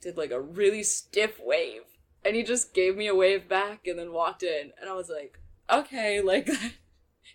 did 0.00 0.16
like 0.16 0.30
a 0.30 0.40
really 0.40 0.82
stiff 0.82 1.40
wave, 1.42 1.82
and 2.24 2.36
he 2.36 2.42
just 2.42 2.74
gave 2.74 2.96
me 2.96 3.06
a 3.06 3.14
wave 3.14 3.48
back, 3.48 3.86
and 3.86 3.98
then 3.98 4.12
walked 4.12 4.42
in, 4.42 4.72
and 4.80 4.88
I 4.88 4.94
was 4.94 5.10
like, 5.10 5.38
okay, 5.70 6.20
like 6.24 6.48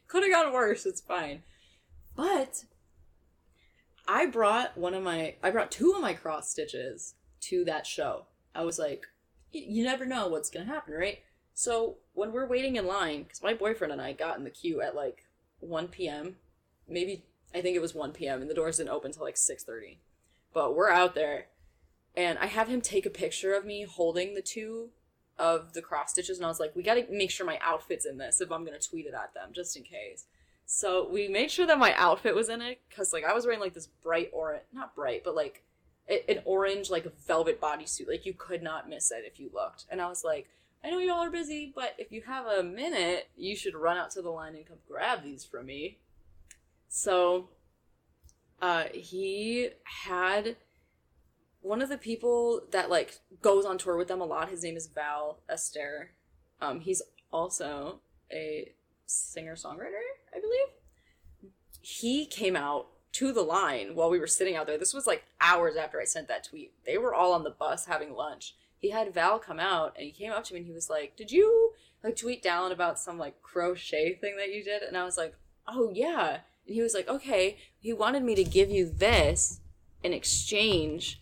could 0.08 0.24
have 0.24 0.32
gone 0.32 0.54
worse. 0.54 0.86
It's 0.86 1.02
fine, 1.02 1.44
but 2.16 2.66
I 4.08 4.26
brought 4.26 4.78
one 4.78 4.94
of 4.94 5.04
my 5.04 5.36
I 5.44 5.52
brought 5.52 5.72
two 5.72 5.94
of 5.94 6.02
my 6.02 6.14
cross 6.14 6.50
stitches 6.50 7.16
to 7.42 7.64
that 7.66 7.86
show. 7.86 8.26
I 8.54 8.64
was 8.64 8.80
like, 8.80 9.08
you 9.52 9.84
never 9.84 10.06
know 10.06 10.28
what's 10.28 10.50
gonna 10.50 10.66
happen, 10.66 10.94
right? 10.94 11.20
So 11.54 11.98
when 12.14 12.32
we're 12.32 12.48
waiting 12.48 12.76
in 12.76 12.88
line, 12.88 13.24
because 13.24 13.44
my 13.44 13.54
boyfriend 13.54 13.92
and 13.92 14.02
I 14.02 14.14
got 14.14 14.38
in 14.38 14.44
the 14.44 14.50
queue 14.50 14.82
at 14.82 14.96
like 14.96 15.26
1 15.60 15.90
p.m., 15.90 16.38
maybe 16.88 17.26
I 17.54 17.62
think 17.62 17.76
it 17.76 17.82
was 17.82 17.96
1 17.96 18.12
p.m. 18.12 18.42
and 18.42 18.50
the 18.50 18.56
doors 18.56 18.78
didn't 18.78 18.92
open 18.92 19.12
till 19.12 19.24
like 19.24 19.36
6:30. 19.36 19.98
But 20.54 20.76
we're 20.76 20.90
out 20.90 21.16
there, 21.16 21.48
and 22.16 22.40
I 22.40 22.48
have 22.48 22.68
him 22.68 22.82
take 22.82 23.06
a 23.06 23.12
picture 23.12 23.54
of 23.54 23.66
me 23.66 23.84
holding 23.84 24.34
the 24.34 24.42
two 24.42 24.90
of 25.38 25.74
the 25.74 25.82
cross 25.82 26.12
stitches, 26.12 26.38
and 26.38 26.46
I 26.46 26.50
was 26.50 26.60
like, 26.60 26.76
we 26.76 26.84
gotta 26.84 27.06
make 27.10 27.32
sure 27.32 27.46
my 27.46 27.60
outfit's 27.62 28.06
in 28.06 28.18
this 28.18 28.42
if 28.42 28.52
I'm 28.52 28.66
gonna 28.66 28.80
tweet 28.80 29.06
it 29.06 29.14
at 29.14 29.34
them, 29.34 29.50
just 29.54 29.76
in 29.78 29.84
case. 29.84 30.26
So 30.66 31.10
we 31.10 31.28
made 31.28 31.50
sure 31.50 31.66
that 31.66 31.80
my 31.80 31.94
outfit 31.96 32.36
was 32.36 32.50
in 32.50 32.62
it, 32.62 32.80
cause 32.96 33.12
like 33.12 33.26
I 33.26 33.34
was 33.34 33.46
wearing 33.46 33.60
like 33.60 33.74
this 33.74 33.88
bright 33.88 34.30
orange, 34.34 34.64
not 34.72 34.96
bright, 34.96 35.24
but 35.24 35.36
like 35.36 35.64
an 36.10 36.42
orange 36.46 36.90
like 36.90 37.06
a 37.06 37.12
velvet 37.28 37.62
bodysuit. 37.62 38.08
Like 38.08 38.26
you 38.26 38.34
could 38.34 38.64
not 38.64 38.90
miss 38.90 39.12
it 39.12 39.24
if 39.26 39.40
you 39.40 39.50
looked. 39.54 39.86
And 39.90 40.02
I 40.02 40.08
was 40.08 40.24
like, 40.24 40.48
I 40.84 40.90
know 40.90 41.00
y'all 41.00 41.24
are 41.24 41.32
busy, 41.32 41.72
but 41.76 41.94
if 41.98 42.12
you 42.12 42.24
have 42.26 42.46
a 42.46 42.64
minute, 42.64 43.30
you 43.36 43.56
should 43.56 43.76
run 43.76 43.98
out 43.98 44.12
to 44.12 44.22
the 44.22 44.30
line 44.30 44.56
and 44.56 44.66
come 44.66 44.78
grab 44.88 45.24
these 45.24 45.46
from 45.46 45.68
me. 45.68 46.00
So 46.88 47.50
uh 48.62 48.86
he 48.94 49.70
had 49.84 50.58
one 51.62 51.82
of 51.82 51.90
the 51.90 51.98
people 51.98 52.62
that 52.72 52.90
like 52.90 53.20
goes 53.42 53.66
on 53.66 53.78
tour 53.78 53.98
with 53.98 54.08
them 54.08 54.22
a 54.22 54.26
lot. 54.26 54.50
His 54.50 54.64
name 54.64 54.78
is 54.78 54.88
Val 54.88 55.40
Ester. 55.48 56.12
Um 56.62 56.80
he's 56.80 57.02
also 57.32 58.00
a 58.32 58.72
singer-songwriter, 59.06 60.02
I 60.36 60.40
believe. 60.40 61.54
He 61.82 62.26
came 62.26 62.56
out 62.56 62.88
to 63.14 63.32
the 63.32 63.42
line 63.42 63.96
while 63.96 64.10
we 64.10 64.20
were 64.20 64.28
sitting 64.28 64.56
out 64.56 64.68
there. 64.68 64.78
This 64.78 64.94
was 64.94 65.08
like 65.08 65.24
hours 65.42 65.76
after 65.76 66.00
I 66.00 66.06
sent 66.06 66.28
that 66.28 66.44
tweet. 66.44 66.74
They 66.86 66.98
were 66.98 67.14
all 67.14 67.34
on 67.34 67.44
the 67.44 67.50
bus 67.50 67.86
having 67.86 68.14
lunch. 68.14 68.56
He 68.78 68.92
had 68.92 69.14
Val 69.14 69.40
come 69.40 69.60
out 69.60 69.94
and 69.98 70.06
he 70.06 70.12
came 70.12 70.32
up 70.32 70.44
to 70.46 70.54
me 70.54 70.60
and 70.60 70.68
he 70.68 70.74
was 70.74 70.90
like, 70.90 71.16
Did 71.16 71.32
you 71.32 71.74
like 72.04 72.16
tweet 72.16 72.42
down 72.42 72.72
about 72.72 73.00
some 73.00 73.18
like 73.18 73.42
crochet 73.42 74.16
thing 74.16 74.38
that 74.38 74.54
you 74.54 74.64
did? 74.64 74.84
And 74.84 74.96
I 74.96 75.04
was 75.04 75.18
like, 75.18 75.36
Oh 75.68 75.92
yeah. 75.94 76.40
And 76.66 76.76
he 76.76 76.82
was 76.82 76.94
like, 76.94 77.10
Okay. 77.10 77.58
He 77.80 77.94
wanted 77.94 78.24
me 78.24 78.36
to 78.36 78.44
give 78.44 78.70
you 78.70 78.90
this 78.90 79.60
in 80.04 80.14
exchange 80.14 81.22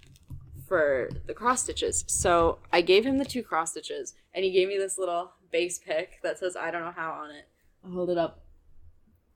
for 0.67 1.09
the 1.25 1.33
cross 1.33 1.63
stitches. 1.63 2.03
So 2.07 2.59
I 2.71 2.81
gave 2.81 3.05
him 3.05 3.17
the 3.17 3.25
two 3.25 3.41
cross 3.41 3.71
stitches 3.71 4.13
and 4.33 4.43
he 4.43 4.51
gave 4.51 4.67
me 4.67 4.77
this 4.77 4.97
little 4.97 5.31
bass 5.51 5.79
pick 5.79 6.19
that 6.21 6.37
says 6.37 6.55
I 6.55 6.69
don't 6.69 6.83
know 6.83 6.93
how 6.95 7.11
on 7.11 7.31
it. 7.31 7.47
I'll 7.83 7.91
hold 7.91 8.09
it 8.09 8.17
up 8.17 8.43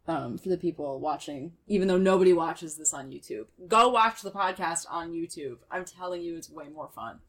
um, 0.08 0.38
for 0.38 0.50
the 0.50 0.58
people 0.58 1.00
watching, 1.00 1.54
even 1.68 1.88
though 1.88 1.98
nobody 1.98 2.34
watches 2.34 2.76
this 2.76 2.94
on 2.94 3.12
YouTube. 3.12 3.46
Go 3.68 3.90
watch 3.90 4.22
the 4.22 4.32
podcast 4.32 4.86
on 4.90 5.12
YouTube. 5.12 5.58
I'm 5.70 5.86
telling 5.86 6.22
you, 6.22 6.36
it's 6.38 6.50
way 6.50 6.70
more 6.70 6.90
fun. 6.94 7.20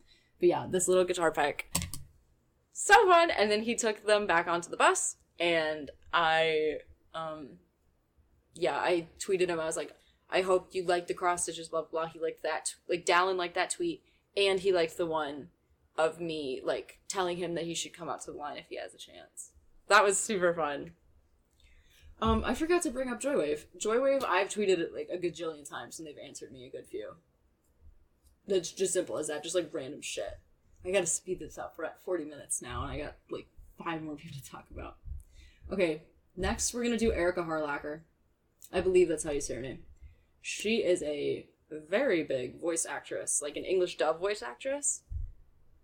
But 0.41 0.49
yeah, 0.49 0.67
this 0.69 0.89
little 0.89 1.05
guitar 1.05 1.31
pick, 1.31 1.75
so 2.73 3.07
fun. 3.07 3.31
And 3.31 3.51
then 3.51 3.63
he 3.63 3.75
took 3.75 4.07
them 4.07 4.27
back 4.27 4.49
onto 4.49 4.71
the 4.71 4.77
bus, 4.77 5.17
and 5.39 5.91
I, 6.13 6.79
um, 7.15 7.59
yeah, 8.55 8.77
I 8.77 9.07
tweeted 9.19 9.49
him. 9.49 9.61
I 9.61 9.67
was 9.67 9.77
like, 9.77 9.95
I 10.31 10.41
hope 10.41 10.69
you 10.73 10.85
liked 10.85 11.09
the 11.09 11.15
cross 11.15 11.43
stitches, 11.45 11.69
blah 11.69 11.83
blah. 11.83 12.07
He 12.07 12.19
liked 12.19 12.43
that, 12.43 12.75
like 12.89 13.05
Dallin 13.05 13.37
liked 13.37 13.55
that 13.55 13.71
tweet, 13.71 14.03
and 14.37 14.61
he 14.61 14.73
liked 14.73 14.97
the 14.97 15.07
one 15.07 15.49
of 15.99 16.21
me 16.21 16.61
like 16.65 16.99
telling 17.07 17.37
him 17.37 17.55
that 17.55 17.65
he 17.65 17.75
should 17.75 17.93
come 17.93 18.09
out 18.09 18.23
to 18.23 18.31
the 18.33 18.37
line 18.37 18.57
if 18.57 18.67
he 18.69 18.77
has 18.77 18.95
a 18.95 18.99
chance. 18.99 19.51
That 19.89 20.05
was 20.05 20.19
super 20.19 20.55
fun. 20.55 20.93
Um, 22.23 22.45
I 22.47 22.55
forgot 22.55 22.83
to 22.83 22.91
bring 22.91 23.11
up 23.11 23.21
Joywave. 23.21 23.65
Joywave, 23.77 24.25
I've 24.25 24.49
tweeted 24.49 24.79
it 24.79 24.95
like 24.95 25.09
a 25.13 25.19
gajillion 25.19 25.69
times, 25.69 25.99
and 25.99 26.07
they've 26.07 26.15
answered 26.25 26.53
me 26.53 26.65
a 26.65 26.71
good 26.71 26.87
few. 26.87 27.15
That's 28.47 28.71
just 28.71 28.93
simple 28.93 29.19
as 29.19 29.27
that, 29.27 29.43
just 29.43 29.57
like 29.57 29.75
random 29.75 30.03
shit. 30.03 30.39
I 30.85 30.93
gotta 30.93 31.07
speed 31.07 31.41
this 31.41 31.59
up. 31.59 31.75
We're 31.77 31.87
at 31.87 32.01
40 32.01 32.25
minutes 32.27 32.63
now, 32.63 32.85
and 32.85 32.93
I 32.93 32.99
got 32.99 33.17
like 33.29 33.49
five 33.77 34.03
more 34.03 34.15
people 34.15 34.37
to 34.41 34.49
talk 34.49 34.67
about. 34.71 34.99
Okay, 35.73 36.03
next 36.37 36.73
we're 36.73 36.85
gonna 36.85 36.97
do 36.97 37.13
Erika 37.13 37.43
Harlacher. 37.43 38.03
I 38.73 38.81
believe 38.81 39.09
that's 39.09 39.25
how 39.25 39.33
you 39.33 39.41
say 39.41 39.57
her 39.57 39.61
name. 39.61 39.81
She 40.41 40.77
is 40.77 41.03
a 41.03 41.47
very 41.89 42.23
big 42.23 42.61
voice 42.61 42.87
actress, 42.87 43.43
like 43.43 43.57
an 43.57 43.65
English 43.65 43.97
dub 43.97 44.21
voice 44.21 44.43
actress. 44.43 45.03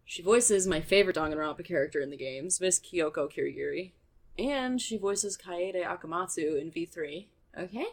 She 0.04 0.22
voices 0.22 0.68
my 0.68 0.82
favorite 0.82 1.16
Danganronpa 1.16 1.64
character 1.64 2.00
in 2.00 2.10
the 2.10 2.16
games, 2.16 2.60
Miss 2.60 2.78
Kyoko 2.78 3.28
Kirigiri 3.28 3.92
and 4.38 4.80
she 4.80 4.96
voices 4.96 5.36
Kaede 5.36 5.84
Akamatsu 5.84 6.60
in 6.60 6.70
V3. 6.70 7.26
Okay? 7.58 7.86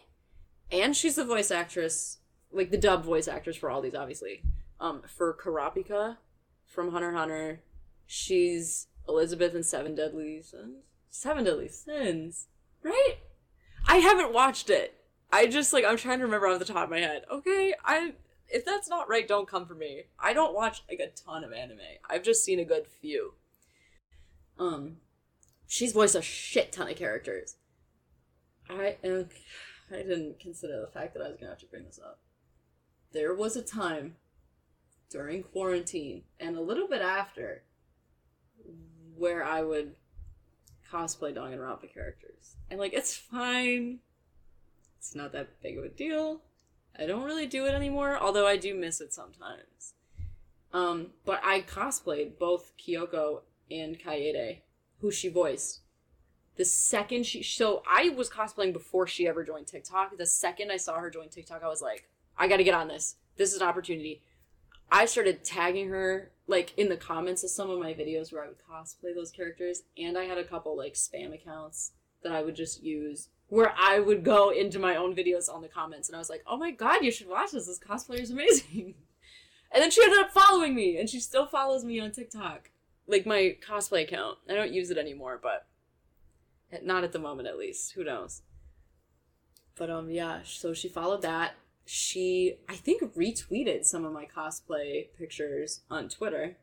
And 0.70 0.96
she's 0.96 1.16
the 1.16 1.24
voice 1.24 1.50
actress, 1.50 2.18
like 2.52 2.70
the 2.70 2.78
dub 2.78 3.04
voice 3.04 3.28
actress 3.28 3.56
for 3.56 3.70
all 3.70 3.80
these, 3.80 3.94
obviously. 3.94 4.42
Um, 4.80 5.02
for 5.06 5.34
Kurapika 5.34 6.18
from 6.64 6.92
Hunter 6.92 7.12
Hunter, 7.12 7.60
she's 8.06 8.88
Elizabeth 9.08 9.54
in 9.54 9.62
Seven 9.62 9.94
Deadly 9.94 10.42
Sins. 10.42 10.84
Seven 11.10 11.44
Deadly 11.44 11.68
Sins, 11.68 12.46
right? 12.82 13.14
I 13.86 13.96
haven't 13.96 14.32
watched 14.32 14.68
it. 14.68 14.94
I 15.32 15.46
just 15.46 15.72
like 15.72 15.84
I'm 15.84 15.96
trying 15.96 16.18
to 16.18 16.24
remember 16.24 16.46
off 16.46 16.58
the 16.58 16.64
top 16.64 16.84
of 16.84 16.90
my 16.90 17.00
head. 17.00 17.24
Okay, 17.30 17.74
I 17.84 18.12
if 18.48 18.64
that's 18.64 18.88
not 18.88 19.08
right, 19.08 19.26
don't 19.26 19.48
come 19.48 19.66
for 19.66 19.74
me. 19.74 20.04
I 20.18 20.32
don't 20.32 20.54
watch 20.54 20.82
like 20.88 21.00
a 21.00 21.08
ton 21.08 21.42
of 21.42 21.52
anime. 21.52 21.78
I've 22.08 22.22
just 22.22 22.44
seen 22.44 22.60
a 22.60 22.64
good 22.64 22.86
few. 22.86 23.34
Um, 24.58 24.98
she's 25.66 25.92
voiced 25.92 26.14
a 26.14 26.22
shit 26.22 26.72
ton 26.72 26.88
of 26.88 26.96
characters. 26.96 27.56
I 28.68 28.96
uh, 29.04 29.24
I 29.90 29.96
didn't 30.02 30.40
consider 30.40 30.80
the 30.80 30.90
fact 30.92 31.14
that 31.14 31.22
I 31.22 31.28
was 31.28 31.36
gonna 31.36 31.50
have 31.50 31.60
to 31.60 31.66
bring 31.66 31.84
this 31.84 32.00
up. 32.04 32.20
There 33.12 33.34
was 33.34 33.56
a 33.56 33.62
time 33.62 34.16
during 35.10 35.42
quarantine 35.42 36.22
and 36.40 36.56
a 36.56 36.60
little 36.60 36.88
bit 36.88 37.00
after 37.00 37.62
where 39.16 39.44
I 39.44 39.62
would 39.62 39.94
cosplay 40.90 41.34
Danganronpa 41.34 41.92
characters. 41.92 42.56
And 42.70 42.78
like 42.78 42.92
it's 42.92 43.16
fine. 43.16 44.00
It's 44.98 45.14
not 45.14 45.32
that 45.32 45.62
big 45.62 45.78
of 45.78 45.84
a 45.84 45.88
deal. 45.88 46.42
I 46.98 47.06
don't 47.06 47.24
really 47.24 47.46
do 47.46 47.66
it 47.66 47.74
anymore, 47.74 48.18
although 48.18 48.46
I 48.46 48.56
do 48.56 48.74
miss 48.74 49.00
it 49.00 49.12
sometimes. 49.12 49.94
Um, 50.72 51.08
but 51.24 51.40
I 51.44 51.60
cosplayed 51.60 52.38
both 52.38 52.72
Kyoko 52.76 53.42
and 53.70 53.98
Kaede, 53.98 54.58
who 55.00 55.10
she 55.10 55.28
voiced. 55.28 55.80
The 56.56 56.64
second 56.64 57.26
she 57.26 57.42
so 57.42 57.82
I 57.88 58.08
was 58.10 58.30
cosplaying 58.30 58.72
before 58.72 59.06
she 59.06 59.28
ever 59.28 59.44
joined 59.44 59.66
TikTok. 59.66 60.16
The 60.16 60.26
second 60.26 60.70
I 60.70 60.78
saw 60.78 60.98
her 60.98 61.10
join 61.10 61.28
TikTok, 61.28 61.62
I 61.62 61.68
was 61.68 61.82
like, 61.82 62.08
I 62.38 62.48
got 62.48 62.56
to 62.56 62.64
get 62.64 62.74
on 62.74 62.88
this. 62.88 63.16
This 63.36 63.52
is 63.52 63.60
an 63.60 63.68
opportunity. 63.68 64.22
I 64.90 65.04
started 65.04 65.44
tagging 65.44 65.88
her 65.88 66.30
like 66.46 66.72
in 66.76 66.88
the 66.88 66.96
comments 66.96 67.42
of 67.42 67.50
some 67.50 67.70
of 67.70 67.78
my 67.78 67.92
videos 67.92 68.32
where 68.32 68.44
I 68.44 68.48
would 68.48 68.58
cosplay 68.58 69.14
those 69.14 69.30
characters, 69.30 69.82
and 69.98 70.16
I 70.16 70.24
had 70.24 70.38
a 70.38 70.44
couple 70.44 70.76
like 70.76 70.94
spam 70.94 71.34
accounts 71.34 71.92
that 72.22 72.32
I 72.32 72.42
would 72.42 72.56
just 72.56 72.82
use 72.82 73.28
where 73.48 73.72
I 73.78 74.00
would 74.00 74.24
go 74.24 74.50
into 74.50 74.78
my 74.78 74.96
own 74.96 75.14
videos 75.14 75.52
on 75.52 75.62
the 75.62 75.68
comments, 75.68 76.08
and 76.08 76.16
I 76.16 76.18
was 76.18 76.30
like, 76.30 76.42
"Oh 76.46 76.56
my 76.56 76.70
god, 76.70 77.04
you 77.04 77.10
should 77.10 77.28
watch 77.28 77.52
this! 77.52 77.66
This 77.66 77.78
cosplayer 77.78 78.20
is 78.20 78.30
amazing." 78.30 78.94
And 79.72 79.82
then 79.82 79.90
she 79.90 80.02
ended 80.02 80.20
up 80.20 80.30
following 80.30 80.76
me, 80.76 80.96
and 80.96 81.10
she 81.10 81.18
still 81.18 81.44
follows 81.44 81.84
me 81.84 81.98
on 81.98 82.12
TikTok, 82.12 82.70
like 83.06 83.26
my 83.26 83.56
cosplay 83.66 84.02
account. 84.02 84.38
I 84.48 84.54
don't 84.54 84.72
use 84.72 84.90
it 84.90 84.98
anymore, 84.98 85.40
but 85.42 85.66
not 86.82 87.04
at 87.04 87.12
the 87.12 87.18
moment, 87.18 87.48
at 87.48 87.58
least. 87.58 87.92
Who 87.92 88.04
knows? 88.04 88.42
But 89.76 89.90
um, 89.90 90.10
yeah. 90.10 90.40
So 90.44 90.72
she 90.72 90.88
followed 90.88 91.22
that 91.22 91.54
she 91.86 92.58
I 92.68 92.74
think 92.74 93.14
retweeted 93.14 93.84
some 93.84 94.04
of 94.04 94.12
my 94.12 94.26
cosplay 94.26 95.06
pictures 95.16 95.82
on 95.88 96.08
Twitter 96.08 96.56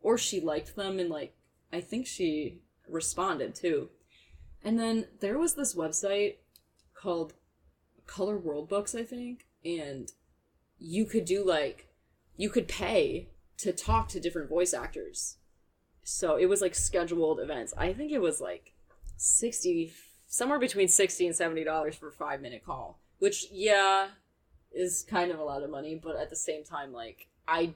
or 0.00 0.18
she 0.18 0.40
liked 0.40 0.74
them 0.74 0.98
and 0.98 1.08
like 1.08 1.34
I 1.72 1.80
think 1.80 2.06
she 2.06 2.60
responded 2.88 3.54
too. 3.54 3.90
And 4.62 4.78
then 4.78 5.06
there 5.20 5.38
was 5.38 5.54
this 5.54 5.74
website 5.74 6.36
called 6.94 7.34
Color 8.06 8.38
World 8.38 8.68
Books, 8.68 8.94
I 8.94 9.02
think, 9.04 9.46
and 9.64 10.10
you 10.78 11.04
could 11.04 11.24
do 11.24 11.44
like 11.44 11.88
you 12.36 12.50
could 12.50 12.66
pay 12.66 13.28
to 13.58 13.72
talk 13.72 14.08
to 14.08 14.20
different 14.20 14.48
voice 14.48 14.74
actors. 14.74 15.36
So 16.04 16.36
it 16.36 16.46
was 16.46 16.60
like 16.60 16.74
scheduled 16.74 17.40
events. 17.40 17.74
I 17.76 17.92
think 17.92 18.12
it 18.12 18.20
was 18.20 18.40
like 18.40 18.74
60 19.16 19.92
somewhere 20.26 20.58
between 20.58 20.88
60 20.88 21.26
and 21.26 21.36
70 21.36 21.64
dollars 21.64 21.96
for 21.96 22.08
a 22.08 22.12
5 22.12 22.40
minute 22.40 22.64
call, 22.64 23.00
which 23.18 23.46
yeah, 23.50 24.08
is 24.74 25.04
kind 25.08 25.30
of 25.30 25.38
a 25.38 25.44
lot 25.44 25.62
of 25.62 25.70
money, 25.70 25.98
but 26.00 26.16
at 26.16 26.30
the 26.30 26.36
same 26.36 26.64
time, 26.64 26.92
like, 26.92 27.28
I 27.46 27.74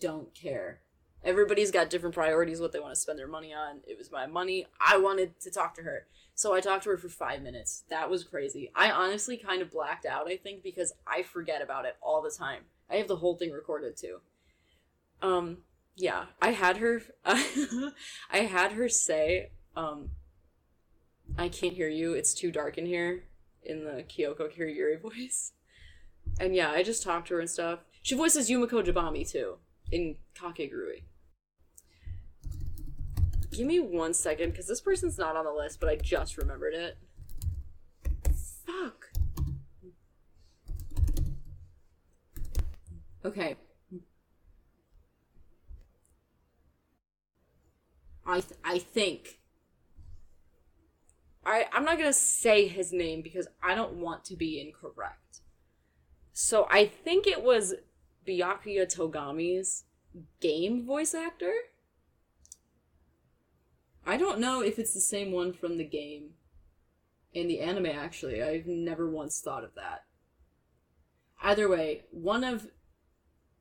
don't 0.00 0.34
care. 0.34 0.80
Everybody's 1.24 1.72
got 1.72 1.90
different 1.90 2.14
priorities, 2.14 2.60
what 2.60 2.72
they 2.72 2.78
want 2.78 2.94
to 2.94 3.00
spend 3.00 3.18
their 3.18 3.26
money 3.26 3.52
on. 3.52 3.80
It 3.86 3.98
was 3.98 4.12
my 4.12 4.26
money. 4.26 4.66
I 4.80 4.96
wanted 4.98 5.40
to 5.40 5.50
talk 5.50 5.74
to 5.74 5.82
her. 5.82 6.06
So 6.34 6.54
I 6.54 6.60
talked 6.60 6.84
to 6.84 6.90
her 6.90 6.98
for 6.98 7.08
five 7.08 7.42
minutes. 7.42 7.82
That 7.90 8.08
was 8.08 8.22
crazy. 8.22 8.70
I 8.74 8.90
honestly 8.90 9.36
kind 9.36 9.60
of 9.60 9.72
blacked 9.72 10.06
out, 10.06 10.28
I 10.28 10.36
think, 10.36 10.62
because 10.62 10.92
I 11.06 11.22
forget 11.22 11.62
about 11.62 11.84
it 11.84 11.96
all 12.00 12.22
the 12.22 12.30
time. 12.30 12.62
I 12.88 12.96
have 12.96 13.08
the 13.08 13.16
whole 13.16 13.36
thing 13.36 13.50
recorded 13.50 13.96
too. 13.96 14.20
Um, 15.22 15.58
yeah, 15.96 16.26
I 16.40 16.50
had 16.50 16.76
her, 16.76 17.02
I 17.24 18.38
had 18.38 18.72
her 18.72 18.88
say, 18.88 19.50
um, 19.74 20.10
I 21.38 21.48
can't 21.48 21.72
hear 21.72 21.88
you. 21.88 22.12
It's 22.12 22.34
too 22.34 22.50
dark 22.50 22.78
in 22.78 22.86
here 22.86 23.24
in 23.62 23.84
the 23.84 24.04
Kyoko 24.04 24.54
Kirigiri 24.54 25.00
voice. 25.00 25.52
And 26.38 26.54
yeah, 26.54 26.70
I 26.70 26.82
just 26.82 27.02
talked 27.02 27.28
to 27.28 27.34
her 27.34 27.40
and 27.40 27.50
stuff. 27.50 27.80
She 28.02 28.14
voices 28.14 28.50
Yumeko 28.50 28.84
Jabami 28.84 29.28
too 29.28 29.56
in 29.90 30.16
Kakegurui. 30.34 31.02
Give 33.50 33.66
me 33.66 33.80
one 33.80 34.12
second, 34.12 34.50
because 34.50 34.66
this 34.66 34.80
person's 34.82 35.16
not 35.16 35.34
on 35.34 35.46
the 35.46 35.52
list, 35.52 35.80
but 35.80 35.88
I 35.88 35.96
just 35.96 36.36
remembered 36.36 36.74
it. 36.74 36.98
Fuck. 38.66 39.06
Okay. 43.24 43.56
I 48.26 48.40
th- 48.40 48.60
I 48.64 48.78
think. 48.78 49.38
I 51.44 51.66
I'm 51.72 51.84
not 51.84 51.98
gonna 51.98 52.12
say 52.12 52.66
his 52.66 52.92
name 52.92 53.22
because 53.22 53.46
I 53.62 53.74
don't 53.74 53.94
want 53.94 54.24
to 54.26 54.36
be 54.36 54.60
incorrect. 54.60 55.40
So 56.32 56.66
I 56.70 56.86
think 56.86 57.26
it 57.26 57.42
was 57.42 57.74
Byakuya 58.26 58.86
Togami's 58.86 59.84
game 60.40 60.84
voice 60.84 61.14
actor. 61.14 61.52
I 64.04 64.16
don't 64.16 64.38
know 64.38 64.60
if 64.60 64.78
it's 64.78 64.94
the 64.94 65.00
same 65.00 65.32
one 65.32 65.52
from 65.52 65.78
the 65.78 65.84
game 65.84 66.30
in 67.32 67.48
the 67.48 67.60
anime 67.60 67.86
actually. 67.86 68.42
I've 68.42 68.66
never 68.66 69.08
once 69.08 69.40
thought 69.40 69.64
of 69.64 69.74
that. 69.76 70.04
Either 71.42 71.68
way, 71.68 72.04
one 72.10 72.44
of 72.44 72.68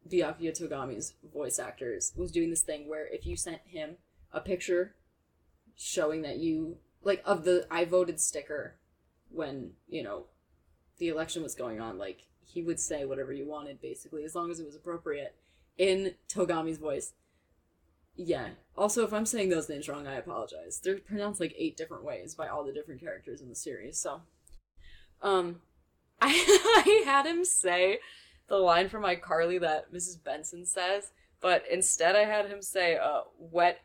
Byakuya 0.10 0.60
Togami's 0.60 1.14
voice 1.34 1.60
actors 1.60 2.14
was 2.16 2.32
doing 2.32 2.50
this 2.50 2.62
thing 2.62 2.88
where 2.88 3.08
if 3.08 3.26
you 3.26 3.36
sent 3.36 3.62
him 3.66 3.98
a 4.36 4.42
picture 4.42 4.94
showing 5.76 6.22
that 6.22 6.38
you 6.38 6.78
like 7.04 7.24
of 7.26 7.46
the 7.46 7.66
I 7.72 7.86
voted 7.86 8.20
sticker 8.20 8.76
when, 9.30 9.72
you 9.88 10.04
know, 10.04 10.26
the 10.98 11.08
election 11.08 11.42
was 11.42 11.56
going 11.56 11.80
on, 11.80 11.98
like 11.98 12.28
he 12.42 12.62
would 12.62 12.80
say 12.80 13.06
whatever 13.06 13.34
you 13.34 13.48
wanted, 13.48 13.82
basically, 13.82 14.24
as 14.24 14.36
long 14.36 14.52
as 14.52 14.60
it 14.60 14.66
was 14.66 14.76
appropriate 14.76 15.36
in 15.78 16.14
Togami's 16.30 16.78
voice. 16.78 17.14
Yeah. 18.16 18.50
Also, 18.78 19.04
if 19.04 19.14
I'm 19.14 19.26
saying 19.26 19.50
those 19.50 19.68
names 19.68 19.90
wrong, 19.90 20.08
I 20.08 20.16
apologize. 20.16 20.80
They're 20.82 21.00
pronounced 21.00 21.40
like 21.40 21.56
eight 21.58 21.76
different 21.76 22.04
ways 22.04 22.36
by 22.36 22.48
all 22.48 22.64
the 22.64 22.72
different 22.74 23.02
characters 23.02 23.42
in 23.42 23.50
the 23.50 23.56
series. 23.56 23.98
So, 23.98 24.22
um, 25.22 25.62
I 26.22 26.32
I 26.88 27.04
had 27.06 27.26
him 27.26 27.44
say 27.44 28.00
the 28.48 28.58
line 28.58 28.90
from 28.90 29.04
iCarly 29.04 29.60
that 29.62 29.92
Mrs. 29.94 30.24
Benson 30.24 30.66
says, 30.66 31.12
but 31.42 31.64
instead 31.70 32.16
I 32.16 32.26
had 32.26 32.48
him 32.48 32.62
say, 32.62 32.98
"Uh, 32.98 33.22
wet." 33.38 33.80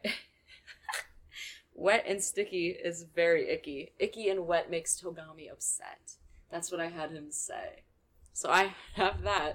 Wet 1.80 2.04
and 2.06 2.22
sticky 2.22 2.68
is 2.68 3.06
very 3.14 3.48
icky. 3.48 3.92
Icky 3.98 4.28
and 4.28 4.46
wet 4.46 4.70
makes 4.70 5.00
Togami 5.00 5.50
upset. 5.50 6.16
That's 6.50 6.70
what 6.70 6.80
I 6.80 6.88
had 6.88 7.10
him 7.10 7.30
say. 7.30 7.84
So 8.32 8.50
I 8.50 8.74
have 8.94 9.22
that. 9.22 9.54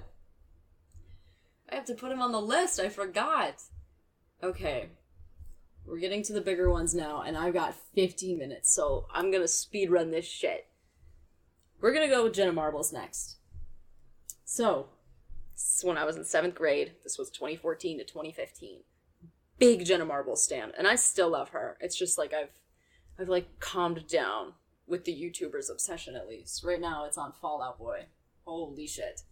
I 1.70 1.76
have 1.76 1.84
to 1.86 1.94
put 1.94 2.12
him 2.12 2.20
on 2.20 2.32
the 2.32 2.40
list. 2.40 2.80
I 2.80 2.88
forgot. 2.88 3.62
Okay. 4.42 4.90
We're 5.86 6.00
getting 6.00 6.24
to 6.24 6.32
the 6.32 6.40
bigger 6.40 6.68
ones 6.68 6.94
now, 6.94 7.22
and 7.22 7.36
I've 7.36 7.54
got 7.54 7.76
15 7.94 8.38
minutes, 8.38 8.74
so 8.74 9.06
I'm 9.14 9.30
gonna 9.30 9.46
speed 9.46 9.90
run 9.90 10.10
this 10.10 10.26
shit. 10.26 10.66
We're 11.80 11.92
gonna 11.92 12.08
go 12.08 12.24
with 12.24 12.34
Jenna 12.34 12.52
Marbles 12.52 12.92
next. 12.92 13.36
So, 14.44 14.88
this 15.54 15.78
is 15.78 15.84
when 15.84 15.96
I 15.96 16.04
was 16.04 16.16
in 16.16 16.24
seventh 16.24 16.56
grade. 16.56 16.94
This 17.04 17.18
was 17.18 17.30
2014 17.30 17.98
to 17.98 18.04
2015. 18.04 18.80
Big 19.58 19.84
Jenna 19.84 20.04
Marbles 20.04 20.42
stand, 20.42 20.72
and 20.76 20.86
I 20.86 20.96
still 20.96 21.30
love 21.30 21.50
her. 21.50 21.76
It's 21.80 21.96
just 21.96 22.18
like 22.18 22.34
I've, 22.34 22.50
I've 23.18 23.28
like 23.28 23.58
calmed 23.58 24.06
down 24.06 24.52
with 24.86 25.04
the 25.04 25.12
YouTuber's 25.12 25.70
obsession 25.70 26.14
at 26.14 26.28
least. 26.28 26.64
Right 26.64 26.80
now, 26.80 27.04
it's 27.04 27.18
on 27.18 27.32
Fall 27.32 27.62
Out 27.62 27.78
Boy. 27.78 28.06
Holy 28.44 28.86
shit. 28.86 29.22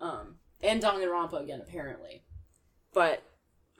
Um, 0.00 0.36
and 0.62 0.82
Danganronpa 0.82 1.42
again, 1.42 1.60
apparently. 1.60 2.22
But 2.92 3.22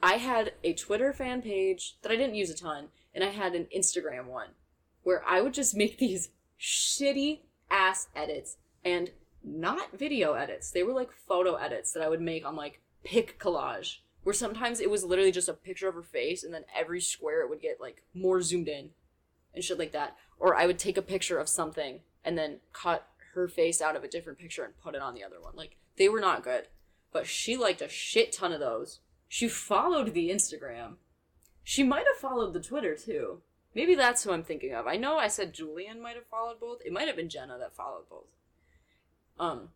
I 0.01 0.13
had 0.13 0.53
a 0.63 0.73
Twitter 0.73 1.11
fan 1.11 1.41
page 1.41 1.97
that 2.01 2.11
I 2.11 2.15
didn't 2.15 2.35
use 2.35 2.49
a 2.49 2.55
ton, 2.55 2.89
and 3.15 3.23
I 3.23 3.29
had 3.29 3.55
an 3.55 3.67
Instagram 3.75 4.25
one 4.25 4.49
where 5.03 5.23
I 5.27 5.41
would 5.41 5.53
just 5.53 5.75
make 5.77 5.97
these 5.97 6.29
shitty 6.59 7.41
ass 7.71 8.07
edits 8.15 8.57
and 8.83 9.11
not 9.43 9.97
video 9.97 10.33
edits. 10.33 10.71
They 10.71 10.83
were 10.83 10.93
like 10.93 11.11
photo 11.11 11.55
edits 11.55 11.93
that 11.93 12.03
I 12.03 12.09
would 12.09 12.21
make 12.21 12.45
on 12.45 12.55
like 12.55 12.81
pic 13.03 13.39
collage, 13.39 13.97
where 14.27 14.33
sometimes 14.33 14.81
it 14.81 14.89
was 14.89 15.05
literally 15.05 15.31
just 15.31 15.47
a 15.47 15.53
picture 15.53 15.87
of 15.87 15.95
her 15.95 16.03
face, 16.03 16.43
and 16.43 16.53
then 16.53 16.65
every 16.77 16.99
square 16.99 17.43
it 17.43 17.49
would 17.49 17.61
get 17.61 17.79
like 17.79 18.03
more 18.13 18.41
zoomed 18.41 18.67
in 18.67 18.89
and 19.55 19.63
shit 19.63 19.79
like 19.79 19.93
that. 19.93 20.17
Or 20.37 20.53
I 20.53 20.65
would 20.65 20.77
take 20.77 20.97
a 20.97 21.01
picture 21.01 21.39
of 21.39 21.47
something 21.47 22.01
and 22.25 22.37
then 22.37 22.59
cut 22.73 23.07
her 23.35 23.47
face 23.47 23.81
out 23.81 23.95
of 23.95 24.03
a 24.03 24.09
different 24.09 24.37
picture 24.37 24.65
and 24.65 24.77
put 24.83 24.95
it 24.95 25.01
on 25.01 25.13
the 25.15 25.23
other 25.23 25.39
one. 25.39 25.55
Like 25.55 25.77
they 25.95 26.09
were 26.09 26.19
not 26.19 26.43
good. 26.43 26.67
But 27.13 27.25
she 27.25 27.55
liked 27.55 27.81
a 27.81 27.87
shit 27.87 28.33
ton 28.33 28.51
of 28.51 28.59
those. 28.59 28.99
She 29.29 29.47
followed 29.47 30.13
the 30.13 30.29
Instagram. 30.29 30.95
She 31.63 31.83
might 31.83 32.05
have 32.05 32.19
followed 32.19 32.51
the 32.51 32.59
Twitter 32.59 32.97
too. 32.97 33.43
Maybe 33.73 33.95
that's 33.95 34.25
who 34.25 34.33
I'm 34.33 34.43
thinking 34.43 34.73
of. 34.73 34.87
I 34.87 34.97
know 34.97 35.17
I 35.17 35.29
said 35.29 35.53
Julian 35.53 36.01
might 36.01 36.15
have 36.15 36.27
followed 36.27 36.59
both. 36.59 36.81
It 36.85 36.91
might 36.91 37.07
have 37.07 37.15
been 37.15 37.29
Jenna 37.29 37.57
that 37.59 37.77
followed 37.77 38.09
both. 38.09 38.27
Um, 39.39 39.69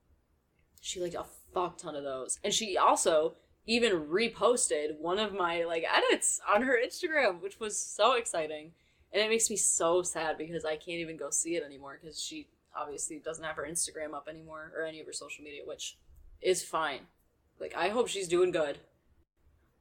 she 0.82 1.00
liked 1.00 1.16
a 1.16 1.24
fuck 1.54 1.78
ton 1.78 1.96
of 1.96 2.04
those, 2.04 2.38
and 2.44 2.54
she 2.54 2.76
also 2.76 3.36
even 3.66 4.08
reposted 4.08 4.98
one 5.00 5.20
of 5.20 5.34
my 5.34 5.64
like 5.64 5.86
edits 5.92 6.40
on 6.52 6.64
her 6.64 6.78
Instagram, 6.84 7.42
which 7.42 7.60
was 7.60 7.78
so 7.78 8.14
exciting. 8.14 8.72
And 9.14 9.22
it 9.22 9.30
makes 9.30 9.50
me 9.50 9.58
so 9.58 10.04
sad 10.04 10.38
because 10.38 10.66
I 10.66 10.78
can't 10.78 11.00
even 11.00 11.18
go 11.18 11.30
see 11.30 11.56
it 11.56 11.64
anymore 11.64 12.00
because 12.02 12.22
she 12.22 12.48
obviously 12.76 13.20
doesn't 13.20 13.44
have 13.44 13.58
her 13.58 13.68
Instagram 13.70 14.14
up 14.14 14.28
anymore 14.30 14.72
or 14.76 14.86
any 14.86 15.00
of 15.00 15.06
her 15.06 15.14
social 15.14 15.44
media, 15.44 15.62
which 15.66 15.98
is 16.42 16.64
fine. 16.64 17.02
Like 17.60 17.76
I 17.76 17.90
hope 17.90 18.08
she's 18.08 18.28
doing 18.28 18.52
good. 18.52 18.80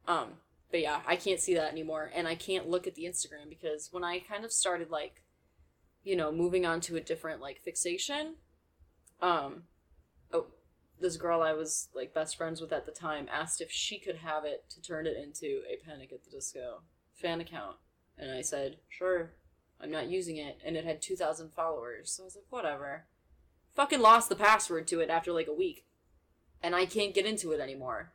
Um, 0.07 0.35
but 0.71 0.81
yeah, 0.81 1.01
I 1.07 1.17
can't 1.17 1.41
see 1.41 1.55
that 1.55 1.71
anymore 1.71 2.11
and 2.15 2.27
I 2.27 2.35
can't 2.35 2.69
look 2.69 2.87
at 2.87 2.95
the 2.95 3.05
Instagram 3.05 3.49
because 3.49 3.89
when 3.93 4.05
I 4.05 4.19
kind 4.19 4.45
of 4.45 4.53
started 4.53 4.91
like 4.91 5.23
you 6.03 6.17
know, 6.17 6.33
moving 6.33 6.65
on 6.65 6.81
to 6.81 6.97
a 6.97 7.01
different 7.01 7.41
like 7.41 7.61
fixation, 7.63 8.37
um 9.21 9.65
this 11.01 11.17
girl 11.17 11.43
I 11.43 11.53
was 11.53 11.89
like 11.95 12.15
best 12.15 12.37
friends 12.37 12.61
with 12.61 12.73
at 12.73 12.87
the 12.87 12.93
time 12.93 13.27
asked 13.33 13.61
if 13.61 13.71
she 13.71 13.99
could 13.99 14.17
have 14.17 14.45
it 14.45 14.65
to 14.71 14.83
turn 14.83 15.07
it 15.07 15.17
into 15.17 15.63
a 15.69 15.85
Panic 15.85 16.13
at 16.13 16.25
the 16.25 16.31
Disco 16.31 16.83
fan 17.15 17.41
account. 17.41 17.77
And 18.19 18.31
I 18.31 18.43
said, 18.43 18.77
sure, 18.89 19.33
I'm 19.81 19.91
not 19.91 20.11
using 20.11 20.37
it. 20.37 20.59
And 20.65 20.77
it 20.77 20.85
had 20.85 21.01
2,000 21.01 21.53
followers. 21.53 22.13
So 22.13 22.23
I 22.23 22.27
was 22.27 22.37
like, 22.37 22.45
whatever. 22.51 23.05
Fucking 23.75 24.01
lost 24.01 24.29
the 24.29 24.37
password 24.37 24.87
to 24.89 25.01
it 25.01 25.11
after 25.11 25.33
like 25.33 25.47
a 25.47 25.55
week. 25.55 25.87
And 26.63 26.75
I 26.75 26.85
can't 26.85 27.15
get 27.15 27.25
into 27.25 27.53
it 27.53 27.61
anymore. 27.61 28.13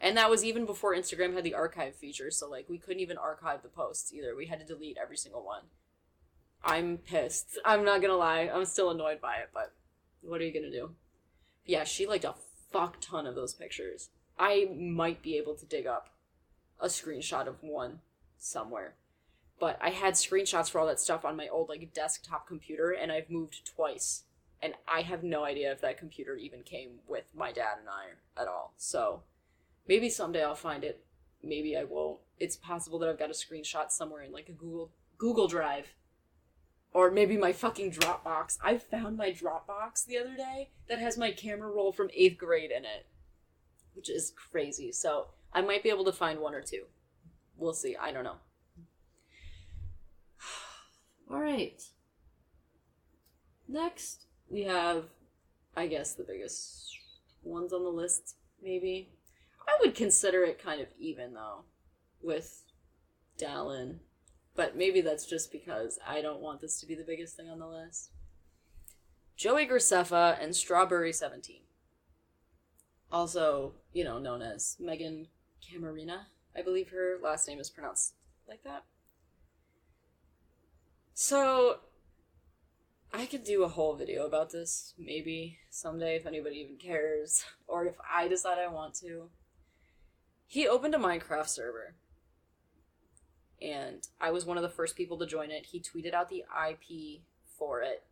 And 0.00 0.16
that 0.16 0.30
was 0.30 0.44
even 0.44 0.66
before 0.66 0.94
Instagram 0.94 1.34
had 1.34 1.44
the 1.44 1.54
archive 1.54 1.94
feature. 1.94 2.30
So 2.30 2.48
like 2.48 2.68
we 2.68 2.78
couldn't 2.78 3.00
even 3.00 3.16
archive 3.16 3.62
the 3.62 3.68
posts 3.68 4.12
either. 4.12 4.34
We 4.34 4.46
had 4.46 4.60
to 4.60 4.66
delete 4.66 4.98
every 5.00 5.16
single 5.16 5.44
one. 5.44 5.62
I'm 6.64 6.98
pissed. 6.98 7.58
I'm 7.64 7.84
not 7.84 8.00
gonna 8.00 8.16
lie. 8.16 8.50
I'm 8.52 8.64
still 8.64 8.90
annoyed 8.90 9.20
by 9.20 9.36
it, 9.36 9.50
but 9.52 9.72
what 10.22 10.40
are 10.40 10.44
you 10.44 10.52
gonna 10.52 10.70
do? 10.70 10.94
Yeah, 11.64 11.84
she 11.84 12.06
liked 12.06 12.24
a 12.24 12.34
fuck 12.70 13.00
ton 13.00 13.26
of 13.26 13.34
those 13.34 13.54
pictures. 13.54 14.10
I 14.38 14.68
might 14.76 15.22
be 15.22 15.36
able 15.36 15.54
to 15.54 15.66
dig 15.66 15.86
up 15.86 16.10
a 16.80 16.86
screenshot 16.86 17.46
of 17.46 17.62
one 17.62 18.00
somewhere. 18.38 18.94
But 19.60 19.78
I 19.80 19.90
had 19.90 20.14
screenshots 20.14 20.68
for 20.68 20.80
all 20.80 20.86
that 20.86 21.00
stuff 21.00 21.24
on 21.24 21.36
my 21.36 21.48
old 21.48 21.68
like 21.68 21.94
desktop 21.94 22.46
computer 22.46 22.90
and 22.90 23.12
I've 23.12 23.30
moved 23.30 23.64
twice. 23.64 24.24
And 24.60 24.74
I 24.88 25.02
have 25.02 25.22
no 25.22 25.44
idea 25.44 25.70
if 25.72 25.80
that 25.82 25.98
computer 25.98 26.36
even 26.36 26.62
came 26.62 26.98
with 27.06 27.24
my 27.34 27.52
dad 27.52 27.76
and 27.80 27.88
I 27.88 28.40
at 28.40 28.48
all. 28.48 28.74
So 28.76 29.22
maybe 29.86 30.10
someday 30.10 30.42
I'll 30.42 30.54
find 30.54 30.84
it. 30.84 31.04
Maybe 31.42 31.76
I 31.76 31.84
won't. 31.84 32.18
It's 32.38 32.56
possible 32.56 32.98
that 32.98 33.08
I've 33.08 33.18
got 33.18 33.30
a 33.30 33.34
screenshot 33.34 33.90
somewhere 33.90 34.22
in 34.22 34.32
like 34.32 34.48
a 34.48 34.52
Google 34.52 34.90
Google 35.18 35.46
Drive. 35.46 35.86
Or 36.94 37.10
maybe 37.10 37.36
my 37.36 37.52
fucking 37.52 37.90
Dropbox. 37.90 38.56
I 38.62 38.78
found 38.78 39.16
my 39.16 39.32
Dropbox 39.32 40.06
the 40.06 40.16
other 40.16 40.36
day 40.36 40.70
that 40.88 41.00
has 41.00 41.18
my 41.18 41.32
camera 41.32 41.70
roll 41.70 41.92
from 41.92 42.08
8th 42.08 42.38
grade 42.38 42.70
in 42.70 42.84
it. 42.84 43.06
Which 43.94 44.08
is 44.08 44.32
crazy. 44.50 44.92
So 44.92 45.26
I 45.52 45.60
might 45.60 45.82
be 45.82 45.90
able 45.90 46.04
to 46.04 46.12
find 46.12 46.38
one 46.38 46.54
or 46.54 46.62
two. 46.62 46.84
We'll 47.56 47.74
see. 47.74 47.96
I 48.00 48.12
don't 48.12 48.24
know. 48.24 48.36
All 51.30 51.40
right. 51.40 51.82
Next, 53.68 54.26
we 54.48 54.62
have, 54.62 55.04
I 55.76 55.86
guess, 55.86 56.14
the 56.14 56.24
biggest 56.24 56.96
ones 57.42 57.72
on 57.72 57.82
the 57.82 57.90
list, 57.90 58.36
maybe. 58.62 59.10
I 59.66 59.76
would 59.80 59.94
consider 59.94 60.44
it 60.44 60.62
kind 60.62 60.80
of 60.80 60.88
even, 60.98 61.34
though, 61.34 61.64
with 62.22 62.62
Dallin. 63.38 63.96
But 64.56 64.76
maybe 64.76 65.00
that's 65.00 65.26
just 65.26 65.50
because 65.50 65.98
I 66.06 66.20
don't 66.20 66.40
want 66.40 66.60
this 66.60 66.78
to 66.80 66.86
be 66.86 66.94
the 66.94 67.04
biggest 67.04 67.36
thing 67.36 67.48
on 67.48 67.58
the 67.58 67.66
list. 67.66 68.10
Joey 69.36 69.66
Graceffa 69.66 70.38
and 70.40 70.52
Strawburry 70.52 71.14
17. 71.14 71.62
Also, 73.10 73.74
you 73.92 74.04
know, 74.04 74.18
known 74.18 74.42
as 74.42 74.76
Megan 74.78 75.28
Camarena. 75.62 76.26
I 76.56 76.62
believe 76.62 76.90
her 76.90 77.18
last 77.22 77.48
name 77.48 77.58
is 77.58 77.70
pronounced 77.70 78.14
like 78.48 78.62
that. 78.62 78.84
So, 81.14 81.78
I 83.12 83.26
could 83.26 83.44
do 83.44 83.62
a 83.62 83.68
whole 83.68 83.94
video 83.94 84.26
about 84.26 84.50
this, 84.50 84.94
maybe 84.98 85.58
someday, 85.70 86.16
if 86.16 86.26
anybody 86.26 86.56
even 86.56 86.76
cares, 86.76 87.44
or 87.68 87.86
if 87.86 87.94
I 88.12 88.26
decide 88.28 88.58
I 88.58 88.66
want 88.68 88.94
to. 88.96 89.30
He 90.46 90.66
opened 90.66 90.94
a 90.94 90.98
Minecraft 90.98 91.48
server, 91.48 91.94
and 93.60 94.06
I 94.20 94.30
was 94.30 94.44
one 94.44 94.56
of 94.56 94.62
the 94.62 94.68
first 94.68 94.96
people 94.96 95.18
to 95.18 95.26
join 95.26 95.50
it. 95.50 95.66
He 95.66 95.80
tweeted 95.80 96.14
out 96.14 96.28
the 96.28 96.44
IP 96.68 97.22
for 97.58 97.82
it 97.82 98.04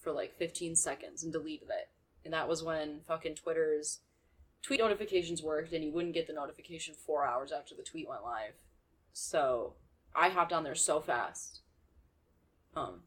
for 0.00 0.12
like 0.12 0.36
15 0.38 0.76
seconds 0.76 1.22
and 1.22 1.32
deleted 1.32 1.68
it. 1.68 1.88
And 2.24 2.32
that 2.32 2.48
was 2.48 2.62
when 2.62 3.00
fucking 3.06 3.34
Twitter's 3.34 4.00
tweet 4.62 4.80
notifications 4.80 5.42
worked, 5.42 5.72
and 5.72 5.84
you 5.84 5.92
wouldn't 5.92 6.14
get 6.14 6.26
the 6.26 6.32
notification 6.32 6.94
four 6.94 7.26
hours 7.26 7.52
after 7.52 7.74
the 7.74 7.82
tweet 7.82 8.08
went 8.08 8.24
live. 8.24 8.54
So 9.12 9.74
I 10.14 10.30
hopped 10.30 10.52
on 10.52 10.64
there 10.64 10.74
so 10.74 11.00
fast 11.00 11.60
um, 12.76 13.00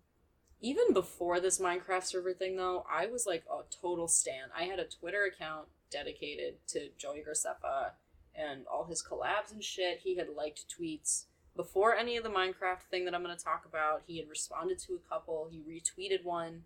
even 0.61 0.93
before 0.93 1.39
this 1.39 1.59
Minecraft 1.59 2.03
server 2.03 2.33
thing, 2.33 2.55
though, 2.55 2.85
I 2.91 3.07
was 3.07 3.25
like 3.25 3.43
a 3.51 3.61
total 3.81 4.07
stan. 4.07 4.49
I 4.57 4.63
had 4.63 4.79
a 4.79 4.85
Twitter 4.85 5.23
account 5.23 5.67
dedicated 5.91 6.55
to 6.69 6.89
Joey 6.97 7.23
Graceffa 7.27 7.91
and 8.35 8.65
all 8.71 8.85
his 8.85 9.03
collabs 9.03 9.51
and 9.51 9.63
shit. 9.63 9.99
He 9.99 10.15
had 10.15 10.27
liked 10.35 10.65
tweets 10.67 11.25
before 11.58 11.95
any 11.95 12.16
of 12.16 12.24
the 12.24 12.30
Minecraft 12.30 12.84
thing 12.89 13.03
that 13.05 13.14
I'm 13.14 13.24
going 13.24 13.36
to 13.36 13.43
talk 13.43 13.66
about. 13.68 14.03
He 14.05 14.20
had 14.20 14.30
responded 14.30 14.80
to 14.80 14.93
a 14.93 15.10
couple. 15.10 15.49
He 15.51 15.60
retweeted 15.60 16.24
one. 16.24 16.64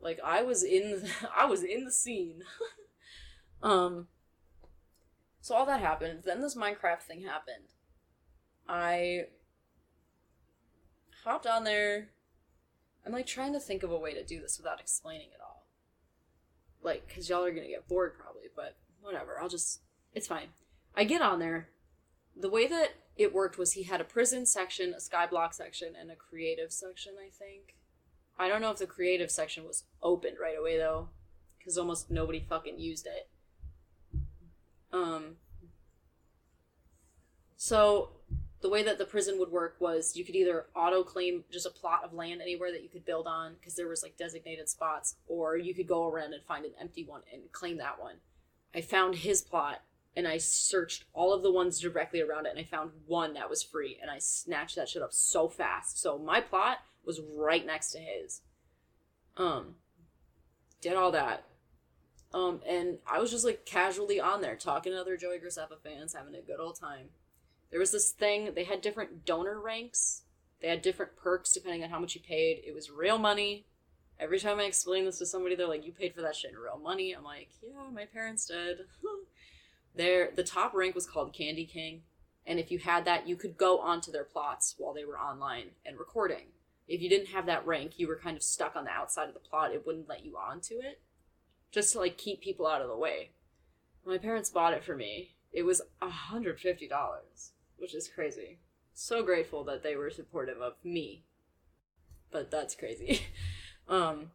Like 0.00 0.18
I 0.22 0.42
was 0.42 0.62
in, 0.62 1.08
I 1.36 1.46
was 1.46 1.62
in 1.62 1.84
the 1.84 1.92
scene. 1.92 2.42
um. 3.62 4.08
So 5.40 5.54
all 5.54 5.66
that 5.66 5.80
happened. 5.80 6.22
Then 6.24 6.40
this 6.40 6.56
Minecraft 6.56 7.02
thing 7.02 7.22
happened. 7.22 7.68
I 8.68 9.26
hopped 11.22 11.46
on 11.46 11.64
there. 11.64 12.08
I'm 13.06 13.12
like 13.12 13.26
trying 13.26 13.52
to 13.52 13.60
think 13.60 13.82
of 13.82 13.90
a 13.90 13.98
way 13.98 14.14
to 14.14 14.24
do 14.24 14.40
this 14.40 14.58
without 14.58 14.80
explaining 14.80 15.28
it 15.28 15.40
all. 15.42 15.66
Like, 16.82 17.06
because 17.06 17.28
y'all 17.28 17.44
are 17.44 17.50
gonna 17.50 17.68
get 17.68 17.88
bored 17.88 18.14
probably, 18.18 18.48
but 18.56 18.76
whatever. 19.02 19.38
I'll 19.40 19.48
just. 19.48 19.80
It's 20.14 20.26
fine. 20.26 20.48
I 20.96 21.04
get 21.04 21.20
on 21.20 21.40
there. 21.40 21.68
The 22.36 22.48
way 22.48 22.66
that 22.66 22.94
it 23.16 23.32
worked 23.32 23.58
was 23.58 23.72
he 23.72 23.84
had 23.84 24.00
a 24.00 24.04
prison 24.04 24.46
section, 24.46 24.92
a 24.92 25.00
skyblock 25.00 25.54
section, 25.54 25.94
and 25.98 26.10
a 26.10 26.16
creative 26.16 26.72
section, 26.72 27.14
I 27.18 27.30
think. 27.30 27.76
I 28.38 28.48
don't 28.48 28.60
know 28.60 28.72
if 28.72 28.78
the 28.78 28.86
creative 28.86 29.30
section 29.30 29.64
was 29.64 29.84
opened 30.02 30.36
right 30.40 30.58
away 30.58 30.76
though, 30.76 31.08
because 31.58 31.78
almost 31.78 32.10
nobody 32.10 32.40
fucking 32.40 32.78
used 32.78 33.06
it. 33.06 33.28
Um. 34.92 35.36
So 37.56 38.10
the 38.64 38.70
way 38.70 38.82
that 38.82 38.96
the 38.96 39.04
prison 39.04 39.38
would 39.38 39.50
work 39.50 39.76
was 39.78 40.16
you 40.16 40.24
could 40.24 40.34
either 40.34 40.64
auto 40.74 41.02
claim 41.02 41.44
just 41.52 41.66
a 41.66 41.70
plot 41.70 42.00
of 42.02 42.14
land 42.14 42.40
anywhere 42.40 42.72
that 42.72 42.82
you 42.82 42.88
could 42.88 43.04
build 43.04 43.26
on 43.26 43.52
because 43.60 43.74
there 43.74 43.86
was 43.86 44.02
like 44.02 44.16
designated 44.16 44.70
spots 44.70 45.16
or 45.26 45.58
you 45.58 45.74
could 45.74 45.86
go 45.86 46.08
around 46.08 46.32
and 46.32 46.42
find 46.44 46.64
an 46.64 46.72
empty 46.80 47.04
one 47.04 47.20
and 47.30 47.42
claim 47.52 47.76
that 47.76 48.00
one 48.00 48.14
i 48.74 48.80
found 48.80 49.16
his 49.16 49.42
plot 49.42 49.82
and 50.16 50.26
i 50.28 50.36
searched 50.38 51.04
all 51.12 51.32
of 51.32 51.42
the 51.42 51.52
ones 51.52 51.80
directly 51.80 52.20
around 52.20 52.46
it 52.46 52.50
and 52.50 52.58
i 52.58 52.64
found 52.64 52.90
one 53.06 53.34
that 53.34 53.50
was 53.50 53.62
free 53.62 53.98
and 54.00 54.10
i 54.10 54.18
snatched 54.18 54.76
that 54.76 54.88
shit 54.88 55.02
up 55.02 55.12
so 55.12 55.48
fast 55.48 56.00
so 56.00 56.18
my 56.18 56.40
plot 56.40 56.78
was 57.04 57.20
right 57.36 57.66
next 57.66 57.90
to 57.90 57.98
his 57.98 58.42
um 59.36 59.74
did 60.80 60.94
all 60.94 61.10
that 61.10 61.44
um 62.32 62.60
and 62.66 62.98
i 63.06 63.18
was 63.18 63.30
just 63.30 63.44
like 63.44 63.64
casually 63.64 64.20
on 64.20 64.40
there 64.40 64.56
talking 64.56 64.92
to 64.92 65.00
other 65.00 65.16
joey 65.16 65.38
graceffa 65.38 65.78
fans 65.82 66.14
having 66.14 66.34
a 66.34 66.40
good 66.40 66.60
old 66.60 66.78
time 66.78 67.08
there 67.74 67.80
was 67.80 67.90
this 67.90 68.12
thing, 68.12 68.52
they 68.54 68.62
had 68.62 68.82
different 68.82 69.24
donor 69.24 69.60
ranks. 69.60 70.22
They 70.62 70.68
had 70.68 70.80
different 70.80 71.16
perks 71.16 71.52
depending 71.52 71.82
on 71.82 71.90
how 71.90 71.98
much 71.98 72.14
you 72.14 72.20
paid. 72.20 72.62
It 72.64 72.72
was 72.72 72.88
real 72.88 73.18
money. 73.18 73.66
Every 74.20 74.38
time 74.38 74.60
I 74.60 74.62
explain 74.62 75.04
this 75.04 75.18
to 75.18 75.26
somebody, 75.26 75.56
they're 75.56 75.66
like, 75.66 75.84
You 75.84 75.90
paid 75.90 76.14
for 76.14 76.22
that 76.22 76.36
shit 76.36 76.52
in 76.52 76.56
real 76.56 76.78
money. 76.78 77.10
I'm 77.10 77.24
like, 77.24 77.48
Yeah, 77.60 77.90
my 77.92 78.04
parents 78.04 78.46
did. 78.46 78.82
the 79.94 80.44
top 80.44 80.74
rank 80.74 80.94
was 80.94 81.06
called 81.06 81.32
Candy 81.32 81.64
King. 81.66 82.02
And 82.46 82.58
if 82.58 82.70
you 82.70 82.78
had 82.78 83.04
that, 83.06 83.26
you 83.26 83.36
could 83.36 83.56
go 83.56 83.78
onto 83.78 84.12
their 84.12 84.24
plots 84.24 84.74
while 84.76 84.92
they 84.92 85.04
were 85.04 85.18
online 85.18 85.70
and 85.86 85.98
recording. 85.98 86.48
If 86.86 87.00
you 87.00 87.08
didn't 87.08 87.28
have 87.28 87.46
that 87.46 87.66
rank, 87.66 87.92
you 87.96 88.06
were 88.06 88.18
kind 88.18 88.36
of 88.36 88.42
stuck 88.42 88.76
on 88.76 88.84
the 88.84 88.90
outside 88.90 89.28
of 89.28 89.34
the 89.34 89.40
plot. 89.40 89.72
It 89.72 89.86
wouldn't 89.86 90.08
let 90.08 90.24
you 90.24 90.36
onto 90.36 90.74
it. 90.74 91.00
Just 91.70 91.92
to 91.92 92.00
like 92.00 92.18
keep 92.18 92.42
people 92.42 92.66
out 92.66 92.82
of 92.82 92.88
the 92.88 92.96
way. 92.96 93.30
My 94.04 94.18
parents 94.18 94.50
bought 94.50 94.74
it 94.74 94.84
for 94.84 94.94
me. 94.94 95.36
It 95.52 95.62
was 95.62 95.80
$150 96.02 96.90
which 97.78 97.94
is 97.94 98.08
crazy. 98.08 98.58
So 98.94 99.22
grateful 99.22 99.64
that 99.64 99.82
they 99.82 99.96
were 99.96 100.10
supportive 100.10 100.60
of 100.60 100.74
me. 100.84 101.24
But 102.30 102.50
that's 102.50 102.74
crazy. 102.74 103.20
um 103.88 104.30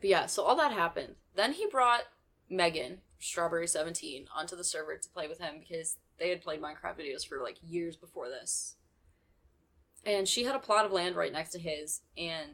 But 0.00 0.10
yeah, 0.10 0.26
so 0.26 0.44
all 0.44 0.56
that 0.56 0.72
happened. 0.72 1.16
Then 1.34 1.54
he 1.54 1.66
brought 1.66 2.02
Megan, 2.48 2.98
Strawburry 3.20 3.68
17, 3.68 4.26
onto 4.34 4.56
the 4.56 4.64
server 4.64 4.96
to 4.96 5.08
play 5.08 5.28
with 5.28 5.38
him 5.38 5.54
because 5.60 5.98
they 6.18 6.30
had 6.30 6.42
played 6.42 6.60
Minecraft 6.60 6.98
videos 6.98 7.26
for 7.26 7.42
like 7.42 7.56
years 7.62 7.96
before 7.96 8.28
this. 8.28 8.76
And 10.04 10.28
she 10.28 10.44
had 10.44 10.54
a 10.54 10.60
plot 10.60 10.86
of 10.86 10.92
land 10.92 11.16
right 11.16 11.32
next 11.32 11.50
to 11.50 11.58
his, 11.58 12.02
and 12.16 12.50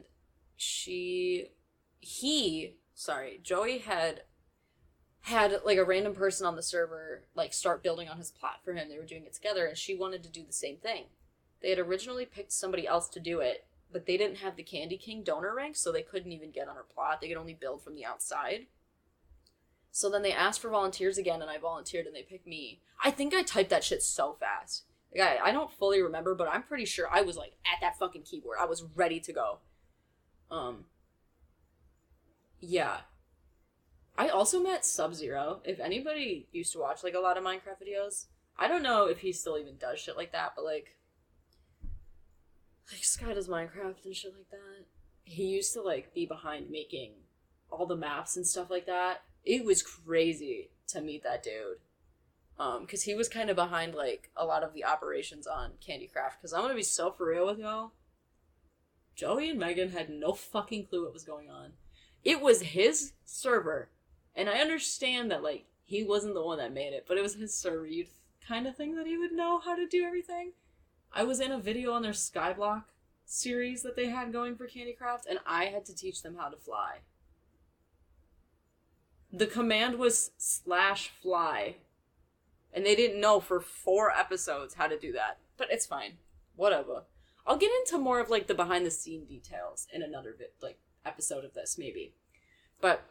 she 0.55 1.49
he 1.99 2.77
sorry, 2.93 3.39
Joey 3.43 3.79
had 3.79 4.23
had 5.21 5.61
like 5.65 5.77
a 5.77 5.85
random 5.85 6.13
person 6.13 6.45
on 6.45 6.55
the 6.55 6.63
server 6.63 7.23
like 7.35 7.53
start 7.53 7.83
building 7.83 8.09
on 8.09 8.17
his 8.17 8.31
plot 8.31 8.59
for 8.63 8.73
him. 8.73 8.89
They 8.89 8.97
were 8.97 9.05
doing 9.05 9.25
it 9.25 9.33
together, 9.33 9.65
and 9.65 9.77
she 9.77 9.95
wanted 9.95 10.23
to 10.23 10.29
do 10.29 10.43
the 10.43 10.53
same 10.53 10.77
thing. 10.77 11.05
They 11.61 11.69
had 11.69 11.79
originally 11.79 12.25
picked 12.25 12.51
somebody 12.51 12.85
else 12.85 13.07
to 13.09 13.19
do 13.19 13.39
it, 13.39 13.65
but 13.91 14.05
they 14.05 14.17
didn't 14.17 14.37
have 14.37 14.57
the 14.57 14.63
Candy 14.63 14.97
King 14.97 15.23
donor 15.23 15.55
rank, 15.55 15.77
so 15.77 15.91
they 15.91 16.01
couldn't 16.01 16.33
even 16.33 16.51
get 16.51 16.67
on 16.67 16.75
her 16.75 16.85
plot. 16.93 17.21
They 17.21 17.29
could 17.29 17.37
only 17.37 17.53
build 17.53 17.81
from 17.81 17.95
the 17.95 18.05
outside. 18.05 18.67
So 19.95 20.09
then 20.09 20.23
they 20.23 20.33
asked 20.33 20.59
for 20.59 20.69
volunteers 20.69 21.19
again, 21.19 21.43
and 21.43 21.51
I 21.51 21.59
volunteered, 21.59 22.07
and 22.07 22.15
they 22.15 22.23
picked 22.23 22.47
me. 22.47 22.81
I 23.03 23.11
think 23.11 23.31
I 23.31 23.43
typed 23.43 23.69
that 23.69 23.83
shit 23.83 24.01
so 24.01 24.35
fast. 24.39 24.85
Like, 25.15 25.39
I, 25.39 25.49
I 25.49 25.51
don't 25.51 25.71
fully 25.71 26.01
remember, 26.01 26.33
but 26.33 26.49
I'm 26.51 26.63
pretty 26.63 26.85
sure 26.85 27.07
I 27.11 27.21
was 27.21 27.37
like 27.37 27.53
at 27.63 27.79
that 27.81 27.99
fucking 27.99 28.23
keyboard. 28.23 28.57
I 28.59 28.65
was 28.65 28.83
ready 28.95 29.19
to 29.19 29.31
go. 29.31 29.59
Um. 30.49 30.85
Yeah. 32.59 33.01
I 34.17 34.29
also 34.29 34.59
met 34.59 34.83
Sub 34.83 35.13
Zero. 35.13 35.61
If 35.63 35.79
anybody 35.79 36.47
used 36.51 36.73
to 36.73 36.79
watch 36.79 37.03
like 37.03 37.13
a 37.13 37.19
lot 37.19 37.37
of 37.37 37.43
Minecraft 37.43 37.83
videos, 37.85 38.25
I 38.57 38.67
don't 38.67 38.81
know 38.81 39.05
if 39.05 39.19
he 39.19 39.31
still 39.31 39.59
even 39.59 39.77
does 39.77 39.99
shit 39.99 40.17
like 40.17 40.31
that, 40.31 40.53
but 40.55 40.65
like, 40.65 40.97
like 42.91 43.03
Sky 43.03 43.35
does 43.35 43.47
Minecraft 43.47 44.05
and 44.05 44.15
shit 44.15 44.33
like 44.35 44.49
that. 44.49 44.85
He 45.23 45.45
used 45.45 45.73
to 45.73 45.83
like 45.83 46.15
be 46.15 46.25
behind 46.25 46.71
making 46.71 47.11
all 47.69 47.85
the 47.85 47.95
maps 47.95 48.37
and 48.37 48.47
stuff 48.47 48.71
like 48.71 48.87
that. 48.87 49.21
It 49.43 49.65
was 49.65 49.81
crazy 49.81 50.69
to 50.87 51.01
meet 51.01 51.23
that 51.23 51.43
dude. 51.43 51.79
Um, 52.59 52.81
because 52.81 53.03
he 53.03 53.15
was 53.15 53.27
kind 53.27 53.49
of 53.49 53.55
behind 53.55 53.95
like 53.95 54.29
a 54.37 54.45
lot 54.45 54.63
of 54.63 54.73
the 54.73 54.85
operations 54.85 55.47
on 55.47 55.71
Candy 55.85 56.07
Craft. 56.07 56.39
Because 56.39 56.53
I'm 56.53 56.61
gonna 56.61 56.75
be 56.75 56.83
so 56.83 57.11
for 57.11 57.27
real 57.27 57.47
with 57.47 57.59
y'all. 57.59 57.91
Joey 59.15 59.49
and 59.49 59.59
Megan 59.59 59.91
had 59.91 60.09
no 60.09 60.33
fucking 60.33 60.85
clue 60.85 61.03
what 61.03 61.13
was 61.13 61.23
going 61.23 61.49
on. 61.49 61.73
It 62.23 62.41
was 62.41 62.61
his 62.61 63.13
server 63.25 63.89
and 64.35 64.49
I 64.49 64.59
understand 64.59 65.31
that 65.31 65.43
like 65.43 65.65
he 65.83 66.03
wasn't 66.03 66.33
the 66.33 66.43
one 66.43 66.57
that 66.57 66.73
made 66.73 66.93
it, 66.93 67.05
but 67.07 67.17
it 67.17 67.23
was 67.23 67.35
his 67.35 67.53
server. 67.53 67.85
You'd 67.85 68.07
kind 68.47 68.67
of 68.67 68.75
think 68.75 68.95
that 68.95 69.07
he 69.07 69.17
would 69.17 69.31
know 69.31 69.59
how 69.59 69.75
to 69.75 69.87
do 69.87 70.03
everything. 70.03 70.53
I 71.11 71.23
was 71.23 71.39
in 71.39 71.51
a 71.51 71.59
video 71.59 71.93
on 71.93 72.01
their 72.01 72.13
Skyblock 72.13 72.83
series 73.25 73.83
that 73.83 73.95
they 73.95 74.07
had 74.07 74.33
going 74.33 74.55
for 74.55 74.67
Candycraft, 74.67 75.27
and 75.29 75.39
I 75.45 75.65
had 75.65 75.85
to 75.85 75.95
teach 75.95 76.23
them 76.23 76.35
how 76.39 76.49
to 76.49 76.57
fly. 76.57 76.99
The 79.33 79.47
command 79.47 79.97
was 79.97 80.31
slash 80.37 81.09
fly, 81.09 81.77
and 82.71 82.85
they 82.85 82.95
didn't 82.95 83.19
know 83.19 83.39
for 83.39 83.59
four 83.59 84.11
episodes 84.11 84.75
how 84.75 84.87
to 84.87 84.97
do 84.97 85.11
that. 85.13 85.39
But 85.57 85.69
it's 85.71 85.87
fine, 85.87 86.13
whatever. 86.55 87.05
I'll 87.45 87.57
get 87.57 87.71
into 87.79 87.97
more 87.97 88.19
of 88.19 88.29
like 88.29 88.47
the 88.47 88.53
behind 88.53 88.85
the 88.85 88.91
scene 88.91 89.25
details 89.25 89.87
in 89.91 90.01
another 90.03 90.35
bit, 90.37 90.53
like 90.61 90.77
episode 91.05 91.43
of 91.43 91.53
this 91.53 91.77
maybe. 91.77 92.13
But 92.79 93.03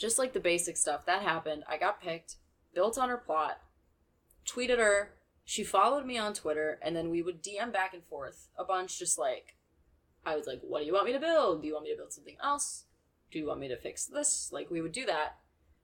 just 0.00 0.18
like 0.18 0.32
the 0.32 0.40
basic 0.40 0.78
stuff 0.78 1.04
that 1.04 1.22
happened 1.22 1.62
i 1.68 1.76
got 1.76 2.02
picked 2.02 2.36
built 2.74 2.96
on 2.96 3.10
her 3.10 3.18
plot 3.18 3.60
tweeted 4.48 4.78
her 4.78 5.12
she 5.44 5.62
followed 5.62 6.06
me 6.06 6.16
on 6.16 6.32
twitter 6.32 6.78
and 6.82 6.96
then 6.96 7.10
we 7.10 7.22
would 7.22 7.42
dm 7.42 7.70
back 7.70 7.92
and 7.92 8.02
forth 8.02 8.48
a 8.58 8.64
bunch 8.64 8.98
just 8.98 9.18
like 9.18 9.56
i 10.24 10.34
was 10.34 10.46
like 10.46 10.60
what 10.62 10.80
do 10.80 10.86
you 10.86 10.94
want 10.94 11.04
me 11.04 11.12
to 11.12 11.20
build 11.20 11.60
do 11.60 11.68
you 11.68 11.74
want 11.74 11.84
me 11.84 11.90
to 11.90 11.96
build 11.96 12.12
something 12.12 12.36
else 12.42 12.84
do 13.30 13.38
you 13.38 13.46
want 13.46 13.60
me 13.60 13.68
to 13.68 13.76
fix 13.76 14.06
this? 14.06 14.50
Like 14.52 14.70
we 14.70 14.80
would 14.80 14.92
do 14.92 15.06
that. 15.06 15.38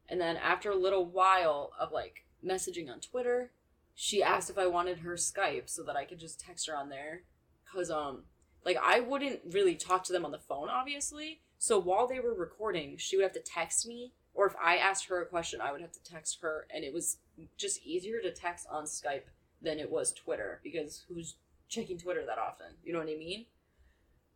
And 0.08 0.20
then 0.20 0.36
after 0.36 0.70
a 0.70 0.76
little 0.76 1.04
while 1.04 1.72
of 1.78 1.92
like 1.92 2.24
messaging 2.44 2.90
on 2.90 3.00
twitter 3.00 3.50
she 3.94 4.22
asked 4.22 4.50
if 4.50 4.58
i 4.58 4.66
wanted 4.66 4.98
her 4.98 5.14
skype 5.14 5.68
so 5.68 5.82
that 5.82 5.96
i 5.96 6.04
could 6.04 6.18
just 6.18 6.38
text 6.38 6.68
her 6.68 6.76
on 6.76 6.88
there. 6.88 7.22
Because 7.64 7.90
um 7.90 8.24
like 8.64 8.76
i 8.82 9.00
wouldn't 9.00 9.40
really 9.50 9.74
talk 9.74 10.04
to 10.04 10.12
them 10.12 10.24
on 10.24 10.32
the 10.32 10.38
phone 10.38 10.68
obviously. 10.68 11.40
So 11.58 11.78
while 11.78 12.06
they 12.06 12.20
were 12.20 12.34
recording, 12.34 12.96
she 12.98 13.16
would 13.16 13.22
have 13.22 13.32
to 13.32 13.40
text 13.40 13.86
me, 13.86 14.12
or 14.34 14.46
if 14.46 14.54
I 14.62 14.76
asked 14.76 15.06
her 15.06 15.22
a 15.22 15.26
question, 15.26 15.60
I 15.60 15.72
would 15.72 15.80
have 15.80 15.92
to 15.92 16.04
text 16.04 16.38
her, 16.42 16.66
and 16.74 16.84
it 16.84 16.92
was 16.92 17.18
just 17.56 17.84
easier 17.84 18.20
to 18.20 18.30
text 18.30 18.66
on 18.70 18.84
Skype 18.84 19.24
than 19.62 19.78
it 19.78 19.90
was 19.90 20.12
Twitter 20.12 20.60
because 20.62 21.04
who's 21.08 21.36
checking 21.68 21.98
Twitter 21.98 22.24
that 22.26 22.38
often? 22.38 22.66
You 22.84 22.92
know 22.92 22.98
what 22.98 23.08
I 23.08 23.16
mean? 23.16 23.46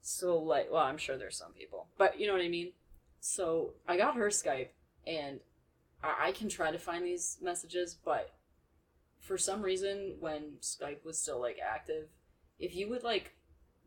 So 0.00 0.38
like, 0.38 0.68
well, 0.72 0.82
I'm 0.82 0.96
sure 0.96 1.18
there's 1.18 1.36
some 1.36 1.52
people, 1.52 1.88
but 1.98 2.18
you 2.18 2.26
know 2.26 2.32
what 2.32 2.42
I 2.42 2.48
mean. 2.48 2.72
So 3.20 3.74
I 3.86 3.96
got 3.96 4.16
her 4.16 4.28
Skype, 4.28 4.68
and 5.06 5.40
I, 6.02 6.28
I 6.28 6.32
can 6.32 6.48
try 6.48 6.70
to 6.70 6.78
find 6.78 7.04
these 7.04 7.38
messages, 7.42 7.96
but 8.04 8.30
for 9.18 9.36
some 9.36 9.62
reason, 9.62 10.16
when 10.18 10.54
Skype 10.60 11.04
was 11.04 11.18
still 11.18 11.40
like 11.40 11.58
active, 11.58 12.08
if 12.58 12.74
you 12.74 12.88
would 12.88 13.04
like 13.04 13.34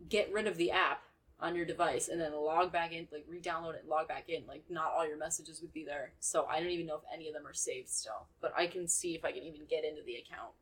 get 0.08 0.32
rid 0.32 0.48
of 0.48 0.58
the 0.58 0.72
app 0.72 1.02
on 1.40 1.56
your 1.56 1.66
device 1.66 2.08
and 2.08 2.22
then 2.22 2.34
log 2.34 2.72
back 2.72 2.94
in, 2.94 3.08
like 3.12 3.26
re-download 3.28 3.76
it 3.76 3.82
and 3.82 3.90
log 3.90 4.08
back 4.08 4.30
in. 4.30 4.46
Like 4.48 4.64
not 4.70 4.92
all 4.96 5.08
your 5.08 5.18
messages 5.18 5.62
would 5.62 5.74
be 5.74 5.84
there. 5.84 6.14
So 6.20 6.46
I 6.46 6.60
don't 6.60 6.70
even 6.70 6.86
know 6.86 6.96
if 6.96 7.04
any 7.14 7.28
of 7.28 7.34
them 7.34 7.46
are 7.46 7.54
saved 7.54 7.90
still. 7.90 8.28
But 8.42 8.54
I 8.58 8.68
can 8.68 8.88
see 8.88 9.16
if 9.16 9.26
I 9.26 9.32
can 9.32 9.44
even 9.44 9.66
get 9.70 9.84
into 9.84 10.02
the 10.06 10.16
account. 10.16 10.54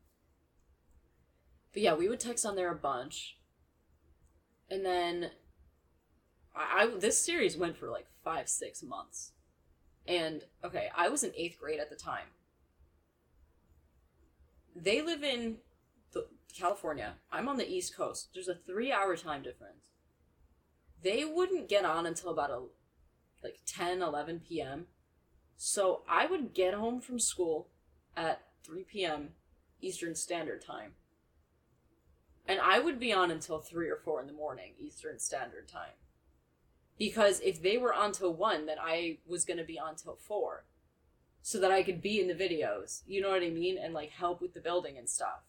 But 1.72 1.82
yeah, 1.82 1.94
we 1.94 2.08
would 2.08 2.20
text 2.20 2.44
on 2.44 2.56
there 2.56 2.72
a 2.72 2.76
bunch. 2.76 3.38
And 4.68 4.84
then 4.84 5.30
I, 6.54 6.82
I 6.82 6.98
this 6.98 7.18
series 7.18 7.56
went 7.56 7.76
for 7.76 7.88
like 7.88 8.06
five, 8.24 8.48
six 8.48 8.82
months. 8.82 9.32
And 10.06 10.44
okay, 10.64 10.88
I 10.96 11.08
was 11.08 11.22
in 11.22 11.32
eighth 11.36 11.58
grade 11.58 11.80
at 11.80 11.90
the 11.90 11.96
time. 11.96 12.26
They 14.74 15.00
live 15.02 15.22
in 15.22 15.58
the, 16.12 16.26
California. 16.58 17.14
I'm 17.30 17.48
on 17.48 17.56
the 17.56 17.70
East 17.70 17.96
Coast. 17.96 18.30
There's 18.34 18.48
a 18.48 18.54
three 18.54 18.90
hour 18.90 19.16
time 19.16 19.42
difference 19.42 19.82
they 21.02 21.24
wouldn't 21.24 21.68
get 21.68 21.84
on 21.84 22.06
until 22.06 22.30
about 22.30 22.50
a 22.50 22.62
like 23.42 23.58
10 23.66 24.02
11 24.02 24.40
p.m 24.48 24.86
so 25.56 26.02
i 26.08 26.26
would 26.26 26.54
get 26.54 26.74
home 26.74 27.00
from 27.00 27.18
school 27.18 27.68
at 28.16 28.42
3 28.64 28.84
p.m 28.84 29.30
eastern 29.80 30.14
standard 30.14 30.64
time 30.64 30.92
and 32.46 32.60
i 32.60 32.78
would 32.78 32.98
be 32.98 33.12
on 33.12 33.30
until 33.30 33.58
3 33.58 33.88
or 33.88 33.96
4 33.96 34.20
in 34.20 34.26
the 34.26 34.32
morning 34.32 34.72
eastern 34.78 35.18
standard 35.18 35.68
time 35.68 35.96
because 36.98 37.40
if 37.40 37.62
they 37.62 37.76
were 37.76 37.94
on 37.94 38.12
till 38.12 38.32
1 38.32 38.66
then 38.66 38.78
i 38.80 39.18
was 39.26 39.44
going 39.44 39.58
to 39.58 39.64
be 39.64 39.78
on 39.78 39.94
till 39.96 40.16
4 40.16 40.64
so 41.42 41.58
that 41.60 41.70
i 41.70 41.82
could 41.82 42.00
be 42.00 42.20
in 42.20 42.28
the 42.28 42.34
videos 42.34 43.02
you 43.06 43.20
know 43.20 43.30
what 43.30 43.42
i 43.42 43.50
mean 43.50 43.78
and 43.78 43.94
like 43.94 44.10
help 44.10 44.40
with 44.40 44.54
the 44.54 44.60
building 44.60 44.96
and 44.98 45.08
stuff 45.08 45.42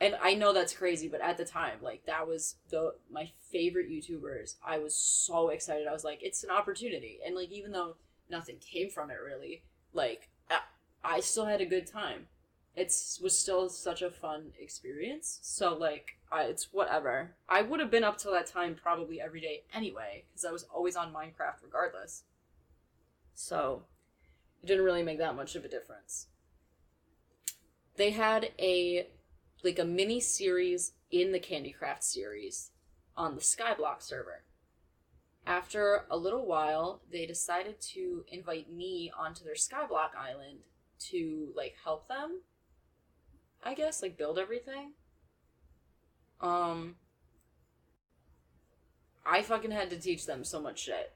and 0.00 0.16
I 0.20 0.34
know 0.34 0.52
that's 0.52 0.74
crazy, 0.74 1.08
but 1.08 1.20
at 1.20 1.36
the 1.36 1.44
time, 1.44 1.78
like 1.80 2.04
that 2.06 2.26
was 2.26 2.56
the 2.68 2.94
my 3.10 3.30
favorite 3.52 3.88
YouTubers. 3.88 4.56
I 4.66 4.78
was 4.78 4.94
so 4.96 5.50
excited. 5.50 5.86
I 5.86 5.92
was 5.92 6.04
like, 6.04 6.18
it's 6.20 6.42
an 6.42 6.50
opportunity, 6.50 7.20
and 7.24 7.34
like 7.34 7.50
even 7.50 7.70
though 7.70 7.94
nothing 8.28 8.56
came 8.58 8.90
from 8.90 9.10
it 9.10 9.18
really, 9.24 9.62
like 9.92 10.28
I 11.04 11.20
still 11.20 11.44
had 11.46 11.60
a 11.60 11.66
good 11.66 11.86
time. 11.86 12.26
It's 12.76 13.20
was 13.20 13.38
still 13.38 13.68
such 13.68 14.02
a 14.02 14.10
fun 14.10 14.52
experience. 14.58 15.38
So 15.42 15.76
like, 15.76 16.18
I, 16.30 16.42
it's 16.44 16.72
whatever. 16.72 17.36
I 17.48 17.62
would 17.62 17.80
have 17.80 17.90
been 17.90 18.04
up 18.04 18.18
till 18.18 18.32
that 18.32 18.46
time 18.46 18.74
probably 18.74 19.20
every 19.20 19.40
day 19.40 19.64
anyway, 19.72 20.24
because 20.28 20.44
I 20.44 20.50
was 20.50 20.64
always 20.64 20.96
on 20.96 21.12
Minecraft 21.12 21.62
regardless. 21.62 22.24
So 23.34 23.84
it 24.62 24.66
didn't 24.66 24.84
really 24.84 25.02
make 25.02 25.18
that 25.18 25.36
much 25.36 25.54
of 25.54 25.64
a 25.64 25.68
difference. 25.68 26.26
They 27.96 28.10
had 28.10 28.50
a 28.58 29.08
like 29.62 29.78
a 29.78 29.84
mini 29.84 30.20
series 30.20 30.92
in 31.10 31.32
the 31.32 31.40
Candycraft 31.40 32.02
series 32.02 32.72
on 33.16 33.34
the 33.34 33.40
Skyblock 33.40 34.02
server. 34.02 34.42
After 35.46 36.06
a 36.10 36.16
little 36.16 36.46
while, 36.46 37.02
they 37.12 37.26
decided 37.26 37.80
to 37.92 38.24
invite 38.28 38.72
me 38.72 39.12
onto 39.16 39.44
their 39.44 39.54
Skyblock 39.54 40.16
island 40.18 40.58
to 41.10 41.52
like 41.54 41.76
help 41.84 42.08
them. 42.08 42.40
I 43.64 43.74
guess 43.74 44.02
like 44.02 44.18
build 44.18 44.38
everything. 44.38 44.92
Um 46.40 46.96
I 49.26 49.42
fucking 49.42 49.70
had 49.70 49.90
to 49.90 49.98
teach 49.98 50.26
them 50.26 50.44
so 50.44 50.60
much 50.60 50.80
shit. 50.80 51.14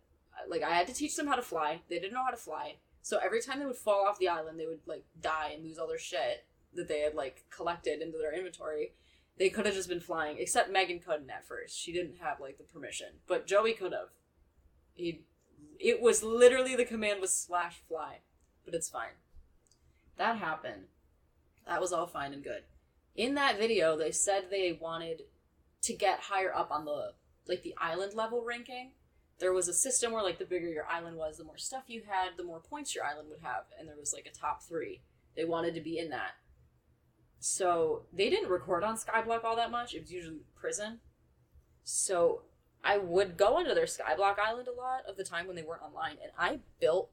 Like 0.49 0.63
I 0.63 0.71
had 0.71 0.87
to 0.87 0.95
teach 0.95 1.15
them 1.15 1.27
how 1.27 1.37
to 1.37 1.43
fly. 1.43 1.83
They 1.89 1.99
didn't 1.99 2.15
know 2.15 2.25
how 2.25 2.31
to 2.31 2.37
fly. 2.37 2.77
So 3.03 3.19
every 3.19 3.41
time 3.41 3.59
they 3.59 3.67
would 3.67 3.77
fall 3.77 4.07
off 4.07 4.19
the 4.19 4.29
island, 4.29 4.59
they 4.59 4.67
would 4.67 4.81
like 4.87 5.05
die 5.21 5.53
and 5.55 5.65
lose 5.65 5.79
all 5.79 5.89
their 5.89 5.99
shit 5.99 6.47
that 6.75 6.89
they 6.89 7.01
had 7.01 7.15
like 7.15 7.45
collected 7.51 8.01
into 8.01 8.19
their 8.19 8.35
inventory. 8.35 8.93
They 9.39 9.51
could 9.51 9.67
have 9.67 9.75
just 9.75 9.89
been 9.89 10.01
flying, 10.01 10.37
except 10.39 10.71
Megan 10.71 10.99
couldn't 10.99 11.31
at 11.31 11.47
first. 11.47 11.79
She 11.79 11.93
didn't 11.93 12.17
have 12.21 12.41
like 12.41 12.59
the 12.59 12.65
permission, 12.65 13.09
but 13.27 13.47
Joey 13.47 13.73
could 13.73 13.93
have. 13.93 14.09
He, 14.95 15.23
it 15.79 16.01
was 16.01 16.25
literally 16.25 16.75
the 16.75 16.85
command 16.85 17.21
was 17.21 17.33
slash 17.33 17.81
fly, 17.89 18.19
but 18.65 18.75
it's 18.75 18.89
fine. 18.89 19.17
That 20.17 20.39
happened. 20.39 20.87
That 21.69 21.81
was 21.81 21.93
all 21.93 22.07
fine 22.07 22.33
and 22.33 22.43
good. 22.43 22.63
In 23.15 23.35
that 23.35 23.59
video, 23.59 23.97
they 23.97 24.11
said 24.11 24.47
they 24.51 24.79
wanted 24.81 25.23
to 25.83 25.93
get 25.93 26.19
higher 26.21 26.53
up 26.55 26.71
on 26.71 26.85
the 26.85 27.13
like 27.47 27.63
the 27.63 27.75
island 27.79 28.15
level 28.15 28.45
ranking. 28.45 28.93
There 29.39 29.53
was 29.53 29.69
a 29.69 29.75
system 29.75 30.13
where 30.13 30.23
like 30.23 30.39
the 30.39 30.45
bigger 30.45 30.69
your 30.69 30.87
island 30.87 31.17
was, 31.17 31.37
the 31.37 31.45
more 31.45 31.59
stuff 31.59 31.85
you 31.87 32.03
had, 32.09 32.31
the 32.37 32.43
more 32.43 32.61
points 32.61 32.95
your 32.95 33.05
island 33.05 33.29
would 33.31 33.41
have, 33.43 33.65
and 33.79 33.87
there 33.87 33.97
was 33.97 34.13
like 34.13 34.27
a 34.27 34.37
top 34.37 34.63
three. 34.63 35.03
They 35.37 35.45
wanted 35.45 35.75
to 35.75 35.81
be 35.81 35.99
in 35.99 36.11
that. 36.11 36.33
So 37.39 38.07
they 38.13 38.31
didn't 38.31 38.51
record 38.51 38.83
on 38.83 38.97
Skyblock 38.97 39.45
all 39.45 39.57
that 39.57 39.71
much. 39.71 39.95
It 39.95 40.01
was 40.01 40.11
usually 40.11 40.41
prison. 40.57 40.99
So 41.85 42.43
I 42.83 42.99
would 42.99 43.37
go 43.37 43.59
onto 43.59 43.75
their 43.75 43.85
Skyblock 43.85 44.39
Island 44.39 44.69
a 44.69 44.73
lot 44.73 45.03
of 45.07 45.17
the 45.17 45.25
time 45.25 45.47
when 45.47 45.55
they 45.55 45.63
weren't 45.63 45.83
online, 45.83 46.17
and 46.23 46.33
I 46.39 46.61
built 46.81 47.11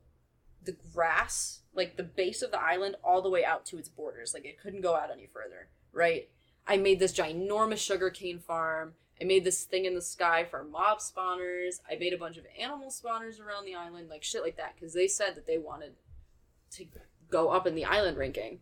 the 0.66 0.76
grass, 0.94 1.62
like 1.74 1.98
the 1.98 2.04
base 2.04 2.42
of 2.42 2.52
the 2.52 2.62
island, 2.62 2.96
all 3.04 3.22
the 3.22 3.30
way 3.30 3.46
out 3.46 3.66
to 3.68 3.78
its 3.78 3.90
borders. 3.90 4.34
Like 4.34 4.46
it 4.46 4.60
couldn't 4.60 4.82
go 4.82 4.96
out 4.96 5.12
any 5.12 5.28
further, 5.28 5.70
right? 5.92 6.30
I 6.68 6.78
made 6.78 7.00
this 7.00 7.14
ginormous 7.14 7.78
sugarcane 7.78 8.40
farm. 8.40 8.94
I 9.22 9.24
made 9.24 9.46
this 9.46 9.64
thing 9.64 9.86
in 9.86 9.96
the 9.96 10.02
sky 10.02 10.44
for 10.44 10.64
mob 10.64 11.00
spawners. 11.00 11.80
I 11.90 11.96
made 11.96 12.14
a 12.14 12.18
bunch 12.18 12.38
of 12.38 12.46
animal 12.60 12.90
spawners 12.90 13.40
around 13.40 13.66
the 13.66 13.76
island, 13.76 14.10
like 14.10 14.24
shit 14.24 14.44
like 14.44 14.58
that, 14.58 14.76
because 14.76 14.94
they 14.94 15.08
said 15.08 15.36
that 15.36 15.48
they 15.48 15.58
wanted 15.58 15.94
to 16.72 16.86
go 17.30 17.50
up 17.50 17.66
in 17.66 17.76
the 17.76 17.86
island 17.86 18.18
ranking. 18.18 18.60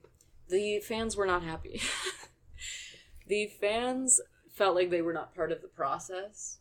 The 0.50 0.80
fans 0.80 1.16
were 1.16 1.26
not 1.26 1.44
happy. 1.44 1.82
the 3.28 3.48
fans 3.48 4.22
felt 4.50 4.76
like 4.76 4.90
they 4.90 5.02
were 5.02 5.14
not 5.14 5.34
part 5.34 5.52
of 5.52 5.62
the 5.62 5.68
process. 5.68 6.60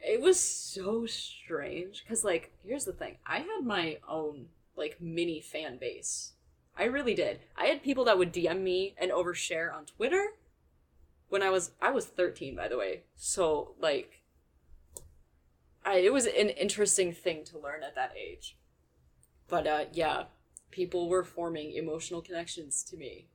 It 0.00 0.20
was 0.20 0.38
so 0.38 1.06
strange 1.06 2.04
because, 2.04 2.24
like, 2.24 2.52
here's 2.64 2.84
the 2.84 2.92
thing 2.92 3.16
I 3.26 3.38
had 3.38 3.64
my 3.64 3.98
own, 4.08 4.46
like, 4.76 5.00
mini 5.00 5.40
fan 5.40 5.78
base. 5.78 6.32
I 6.78 6.84
really 6.84 7.14
did. 7.14 7.40
I 7.56 7.66
had 7.66 7.82
people 7.82 8.04
that 8.04 8.18
would 8.18 8.32
DM 8.32 8.60
me 8.60 8.94
and 8.98 9.10
overshare 9.10 9.74
on 9.74 9.86
Twitter 9.86 10.34
when 11.28 11.42
I 11.42 11.50
was 11.50 11.72
I 11.80 11.90
was 11.90 12.06
13 12.06 12.54
by 12.54 12.68
the 12.68 12.78
way. 12.78 13.02
So 13.16 13.74
like 13.80 14.22
I 15.84 15.98
it 15.98 16.12
was 16.12 16.26
an 16.26 16.50
interesting 16.50 17.12
thing 17.12 17.44
to 17.44 17.58
learn 17.58 17.82
at 17.82 17.94
that 17.94 18.12
age. 18.16 18.56
But 19.48 19.66
uh 19.66 19.84
yeah, 19.92 20.24
people 20.70 21.08
were 21.08 21.24
forming 21.24 21.72
emotional 21.72 22.20
connections 22.20 22.82
to 22.84 22.96
me. 22.96 23.28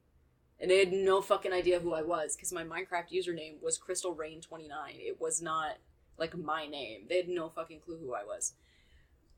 And 0.59 0.69
they 0.69 0.77
had 0.77 0.93
no 0.93 1.21
fucking 1.21 1.51
idea 1.51 1.79
who 1.79 1.93
I 1.93 2.03
was 2.03 2.35
cuz 2.35 2.53
my 2.53 2.63
Minecraft 2.63 3.11
username 3.11 3.61
was 3.61 3.77
Crystal 3.77 4.13
Rain 4.13 4.41
29. 4.41 4.95
It 4.99 5.19
was 5.19 5.41
not 5.41 5.77
like 6.21 6.37
my 6.37 6.67
name. 6.67 7.01
They 7.09 7.17
had 7.17 7.27
no 7.27 7.49
fucking 7.49 7.81
clue 7.81 7.97
who 7.97 8.13
I 8.13 8.23
was. 8.23 8.53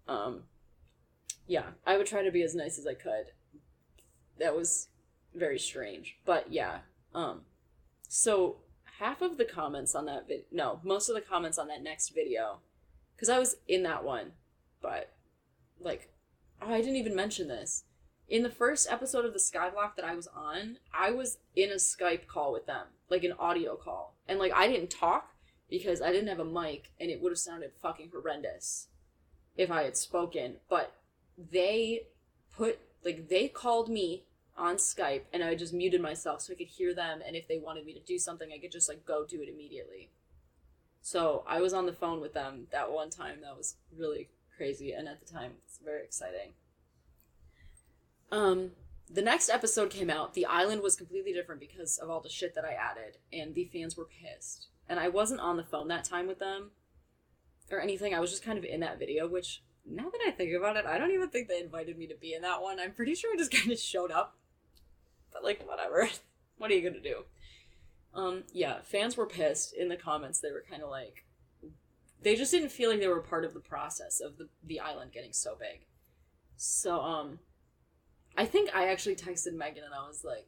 Um 0.07 0.43
yeah, 1.47 1.71
I 1.85 1.97
would 1.97 2.05
try 2.05 2.21
to 2.21 2.31
be 2.31 2.43
as 2.43 2.53
nice 2.53 2.77
as 2.77 2.85
I 2.85 2.93
could 2.93 3.31
that 4.39 4.55
was 4.55 4.89
very 5.33 5.59
strange. 5.59 6.17
But 6.25 6.51
yeah, 6.51 6.79
um, 7.13 7.41
so 8.07 8.57
half 8.99 9.21
of 9.21 9.37
the 9.37 9.45
comments 9.45 9.95
on 9.95 10.05
that 10.05 10.27
video, 10.27 10.43
no, 10.51 10.79
most 10.83 11.09
of 11.09 11.15
the 11.15 11.21
comments 11.21 11.57
on 11.57 11.67
that 11.67 11.83
next 11.83 12.09
video, 12.09 12.59
because 13.15 13.29
I 13.29 13.39
was 13.39 13.57
in 13.67 13.83
that 13.83 14.03
one, 14.03 14.33
but 14.81 15.13
like, 15.79 16.09
oh, 16.61 16.73
I 16.73 16.81
didn't 16.81 16.97
even 16.97 17.15
mention 17.15 17.47
this. 17.47 17.83
In 18.29 18.43
the 18.43 18.49
first 18.49 18.87
episode 18.89 19.25
of 19.25 19.33
the 19.33 19.39
Skyblock 19.39 19.95
that 19.95 20.05
I 20.05 20.15
was 20.15 20.27
on, 20.27 20.77
I 20.93 21.11
was 21.11 21.37
in 21.55 21.71
a 21.71 21.75
Skype 21.75 22.25
call 22.25 22.53
with 22.53 22.65
them, 22.65 22.87
like 23.09 23.23
an 23.23 23.33
audio 23.37 23.75
call, 23.75 24.15
and 24.27 24.39
like 24.39 24.53
I 24.53 24.67
didn't 24.67 24.89
talk 24.89 25.32
because 25.73 26.03
I 26.03 26.11
didn't 26.11 26.27
have 26.27 26.39
a 26.39 26.45
mic, 26.45 26.91
and 26.99 27.09
it 27.09 27.19
would 27.19 27.31
have 27.31 27.39
sounded 27.39 27.71
fucking 27.81 28.11
horrendous 28.13 28.89
if 29.57 29.71
I 29.71 29.81
had 29.81 29.97
spoken. 29.97 30.57
But 30.69 30.93
they 31.35 32.09
put 32.55 32.77
like 33.03 33.27
they 33.27 33.47
called 33.47 33.89
me 33.89 34.25
on 34.55 34.75
Skype 34.75 35.23
and 35.33 35.43
I 35.43 35.55
just 35.55 35.73
muted 35.73 35.99
myself 35.99 36.41
so 36.41 36.53
I 36.53 36.57
could 36.57 36.67
hear 36.67 36.93
them 36.93 37.21
and 37.25 37.35
if 37.35 37.47
they 37.47 37.57
wanted 37.57 37.87
me 37.87 37.93
to 37.95 37.99
do 37.99 38.19
something 38.19 38.51
I 38.53 38.59
could 38.59 38.71
just 38.71 38.87
like 38.87 39.03
go 39.03 39.25
do 39.25 39.41
it 39.41 39.49
immediately. 39.49 40.11
So 41.01 41.43
I 41.47 41.59
was 41.59 41.73
on 41.73 41.87
the 41.87 41.91
phone 41.91 42.21
with 42.21 42.35
them 42.35 42.67
that 42.71 42.91
one 42.91 43.09
time. 43.09 43.41
That 43.41 43.57
was 43.57 43.77
really 43.97 44.29
crazy 44.55 44.91
and 44.91 45.07
at 45.07 45.25
the 45.25 45.33
time 45.33 45.53
it's 45.65 45.79
very 45.83 46.03
exciting. 46.03 46.53
Um 48.31 48.73
the 49.09 49.23
next 49.23 49.49
episode 49.49 49.89
came 49.89 50.11
out. 50.11 50.35
The 50.35 50.45
island 50.45 50.83
was 50.83 50.95
completely 50.95 51.33
different 51.33 51.59
because 51.59 51.97
of 51.97 52.11
all 52.11 52.21
the 52.21 52.29
shit 52.29 52.53
that 52.53 52.63
I 52.63 52.73
added 52.73 53.17
and 53.33 53.55
the 53.55 53.65
fans 53.73 53.97
were 53.97 54.05
pissed. 54.05 54.67
And 54.93 54.99
I 54.99 55.09
wasn't 55.09 55.39
on 55.39 55.57
the 55.57 55.63
phone 55.63 55.87
that 55.87 56.03
time 56.03 56.27
with 56.27 56.37
them 56.37 56.69
or 57.71 57.79
anything. 57.79 58.13
I 58.13 58.19
was 58.19 58.29
just 58.29 58.45
kind 58.45 58.59
of 58.59 58.63
in 58.63 58.81
that 58.81 58.99
video 58.99 59.27
which 59.27 59.63
now 59.89 60.03
that 60.03 60.21
I 60.23 60.29
think 60.29 60.55
about 60.55 60.77
it, 60.77 60.85
I 60.85 60.99
don't 60.99 61.09
even 61.09 61.29
think 61.29 61.47
they 61.47 61.59
invited 61.59 61.97
me 61.97 62.05
to 62.05 62.15
be 62.15 62.35
in 62.35 62.43
that 62.43 62.61
one. 62.61 62.79
I'm 62.79 62.91
pretty 62.91 63.15
sure 63.15 63.33
I 63.33 63.37
just 63.37 63.51
kind 63.59 63.71
of 63.71 63.79
showed 63.79 64.11
up. 64.11 64.37
But 65.31 65.43
like, 65.43 65.67
whatever. 65.67 66.07
what 66.59 66.69
are 66.69 66.75
you 66.75 66.87
gonna 66.87 67.01
do? 67.01 67.23
Um, 68.13 68.43
yeah, 68.53 68.81
fans 68.83 69.17
were 69.17 69.25
pissed 69.25 69.73
in 69.73 69.89
the 69.89 69.97
comments. 69.97 70.39
They 70.39 70.51
were 70.51 70.63
kind 70.69 70.83
of 70.83 70.91
like, 70.91 71.25
they 72.21 72.35
just 72.35 72.51
didn't 72.51 72.69
feel 72.69 72.91
like 72.91 72.99
they 72.99 73.07
were 73.07 73.19
part 73.19 73.45
of 73.45 73.55
the 73.55 73.59
process 73.61 74.21
of 74.21 74.37
the 74.37 74.47
the 74.63 74.79
island 74.79 75.11
getting 75.11 75.33
so 75.33 75.57
big. 75.59 75.87
So 76.55 77.01
um, 77.01 77.39
I 78.37 78.45
think 78.45 78.69
I 78.75 78.89
actually 78.89 79.15
texted 79.15 79.53
Megan 79.53 79.83
and 79.83 79.93
I 79.95 80.07
was 80.07 80.23
like, 80.23 80.45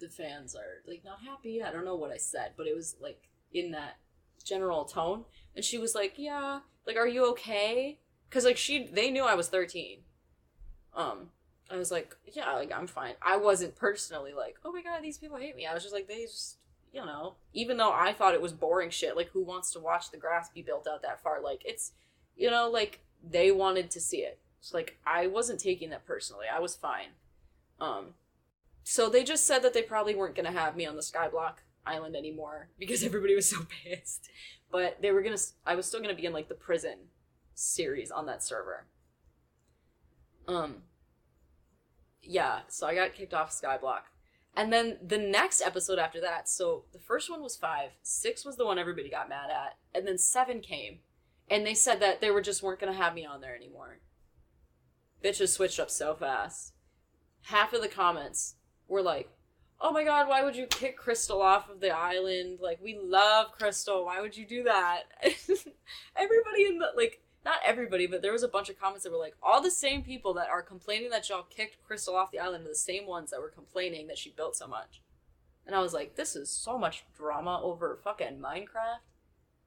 the 0.00 0.08
fans 0.08 0.56
are 0.56 0.82
like 0.84 1.04
not 1.04 1.22
happy. 1.22 1.62
I 1.62 1.70
don't 1.70 1.84
know 1.84 1.94
what 1.94 2.10
I 2.10 2.16
said, 2.16 2.54
but 2.56 2.66
it 2.66 2.74
was 2.74 2.96
like 3.00 3.27
in 3.52 3.70
that 3.72 3.98
general 4.44 4.84
tone. 4.84 5.24
And 5.54 5.64
she 5.64 5.78
was 5.78 5.94
like, 5.94 6.14
yeah, 6.16 6.60
like, 6.86 6.96
are 6.96 7.08
you 7.08 7.28
okay? 7.30 7.98
because 8.28 8.44
like 8.44 8.56
she 8.56 8.86
they 8.86 9.10
knew 9.10 9.24
I 9.24 9.34
was 9.34 9.48
thirteen. 9.48 9.98
Um, 10.94 11.30
I 11.70 11.76
was 11.76 11.90
like, 11.90 12.16
yeah, 12.32 12.52
like 12.54 12.72
I'm 12.74 12.86
fine. 12.86 13.14
I 13.22 13.36
wasn't 13.36 13.76
personally 13.76 14.32
like, 14.32 14.56
oh 14.64 14.72
my 14.72 14.82
god, 14.82 15.02
these 15.02 15.18
people 15.18 15.36
hate 15.36 15.56
me. 15.56 15.66
I 15.66 15.74
was 15.74 15.82
just 15.82 15.94
like, 15.94 16.08
they 16.08 16.22
just, 16.22 16.58
you 16.92 17.04
know, 17.04 17.34
even 17.52 17.76
though 17.76 17.92
I 17.92 18.12
thought 18.12 18.34
it 18.34 18.42
was 18.42 18.52
boring 18.52 18.90
shit. 18.90 19.16
Like, 19.16 19.30
who 19.30 19.44
wants 19.44 19.70
to 19.72 19.80
watch 19.80 20.10
the 20.10 20.16
grass 20.16 20.48
be 20.50 20.62
built 20.62 20.86
out 20.86 21.02
that 21.02 21.22
far? 21.22 21.40
Like, 21.40 21.62
it's, 21.64 21.92
you 22.36 22.50
know, 22.50 22.68
like 22.70 23.00
they 23.28 23.50
wanted 23.50 23.90
to 23.92 24.00
see 24.00 24.18
it. 24.18 24.38
So 24.60 24.76
like, 24.76 24.98
I 25.06 25.26
wasn't 25.26 25.60
taking 25.60 25.90
that 25.90 26.06
personally. 26.06 26.46
I 26.52 26.58
was 26.58 26.74
fine. 26.74 27.10
Um, 27.80 28.14
so 28.82 29.08
they 29.08 29.22
just 29.22 29.46
said 29.46 29.60
that 29.60 29.74
they 29.74 29.82
probably 29.82 30.14
weren't 30.14 30.34
gonna 30.34 30.50
have 30.50 30.74
me 30.74 30.86
on 30.86 30.96
the 30.96 31.02
Skyblock 31.02 31.58
Island 31.88 32.16
anymore 32.16 32.68
because 32.78 33.02
everybody 33.02 33.34
was 33.34 33.48
so 33.48 33.58
pissed. 33.84 34.28
But 34.70 35.00
they 35.00 35.12
were 35.12 35.22
gonna. 35.22 35.38
I 35.66 35.74
was 35.74 35.86
still 35.86 36.00
gonna 36.00 36.14
be 36.14 36.26
in 36.26 36.32
like 36.32 36.48
the 36.48 36.54
prison 36.54 36.98
series 37.54 38.10
on 38.10 38.26
that 38.26 38.42
server. 38.42 38.86
Um 40.46 40.82
yeah, 42.22 42.60
so 42.68 42.86
I 42.86 42.94
got 42.94 43.14
kicked 43.14 43.34
off 43.34 43.50
Skyblock. 43.50 44.02
And 44.54 44.72
then 44.72 44.98
the 45.06 45.18
next 45.18 45.62
episode 45.62 45.98
after 45.98 46.20
that, 46.20 46.48
so 46.48 46.84
the 46.92 46.98
first 46.98 47.30
one 47.30 47.42
was 47.42 47.56
5, 47.56 47.90
6 48.02 48.44
was 48.44 48.56
the 48.56 48.66
one 48.66 48.78
everybody 48.78 49.08
got 49.08 49.28
mad 49.28 49.50
at, 49.50 49.76
and 49.94 50.06
then 50.06 50.18
7 50.18 50.60
came. 50.60 50.98
And 51.50 51.64
they 51.64 51.74
said 51.74 52.00
that 52.00 52.20
they 52.20 52.30
were 52.30 52.42
just 52.42 52.62
weren't 52.62 52.80
to 52.80 52.92
have 52.92 53.14
me 53.14 53.24
on 53.24 53.40
there 53.40 53.56
anymore. 53.56 54.00
Bitches 55.24 55.50
switched 55.50 55.80
up 55.80 55.90
so 55.90 56.14
fast. 56.14 56.74
Half 57.42 57.72
of 57.72 57.80
the 57.80 57.88
comments 57.88 58.56
were 58.88 59.00
like, 59.00 59.30
"Oh 59.80 59.92
my 59.92 60.04
god, 60.04 60.28
why 60.28 60.42
would 60.42 60.56
you 60.56 60.66
kick 60.66 60.96
Crystal 60.96 61.42
off 61.42 61.68
of 61.68 61.80
the 61.80 61.90
island? 61.90 62.58
Like 62.60 62.80
we 62.82 62.98
love 62.98 63.52
Crystal. 63.52 64.04
Why 64.04 64.20
would 64.20 64.36
you 64.36 64.46
do 64.46 64.64
that?" 64.64 65.04
Everybody 66.16 66.66
in 66.66 66.78
the 66.78 66.92
like 66.96 67.22
not 67.44 67.60
everybody, 67.64 68.06
but 68.06 68.20
there 68.20 68.32
was 68.32 68.42
a 68.42 68.48
bunch 68.48 68.68
of 68.68 68.78
comments 68.78 69.04
that 69.04 69.10
were 69.10 69.18
like, 69.18 69.36
all 69.42 69.62
the 69.62 69.70
same 69.70 70.02
people 70.02 70.34
that 70.34 70.50
are 70.50 70.60
complaining 70.60 71.08
that 71.08 71.28
y'all 71.30 71.44
kicked 71.48 71.82
Crystal 71.82 72.14
off 72.14 72.30
the 72.30 72.38
island 72.38 72.66
are 72.66 72.68
the 72.68 72.74
same 72.74 73.06
ones 73.06 73.30
that 73.30 73.40
were 73.40 73.48
complaining 73.48 74.06
that 74.08 74.18
she 74.18 74.30
built 74.30 74.54
so 74.54 74.66
much. 74.66 75.00
And 75.66 75.74
I 75.74 75.80
was 75.80 75.94
like, 75.94 76.16
this 76.16 76.36
is 76.36 76.50
so 76.50 76.76
much 76.76 77.04
drama 77.16 77.60
over 77.62 77.98
fucking 78.02 78.38
Minecraft. 78.38 79.00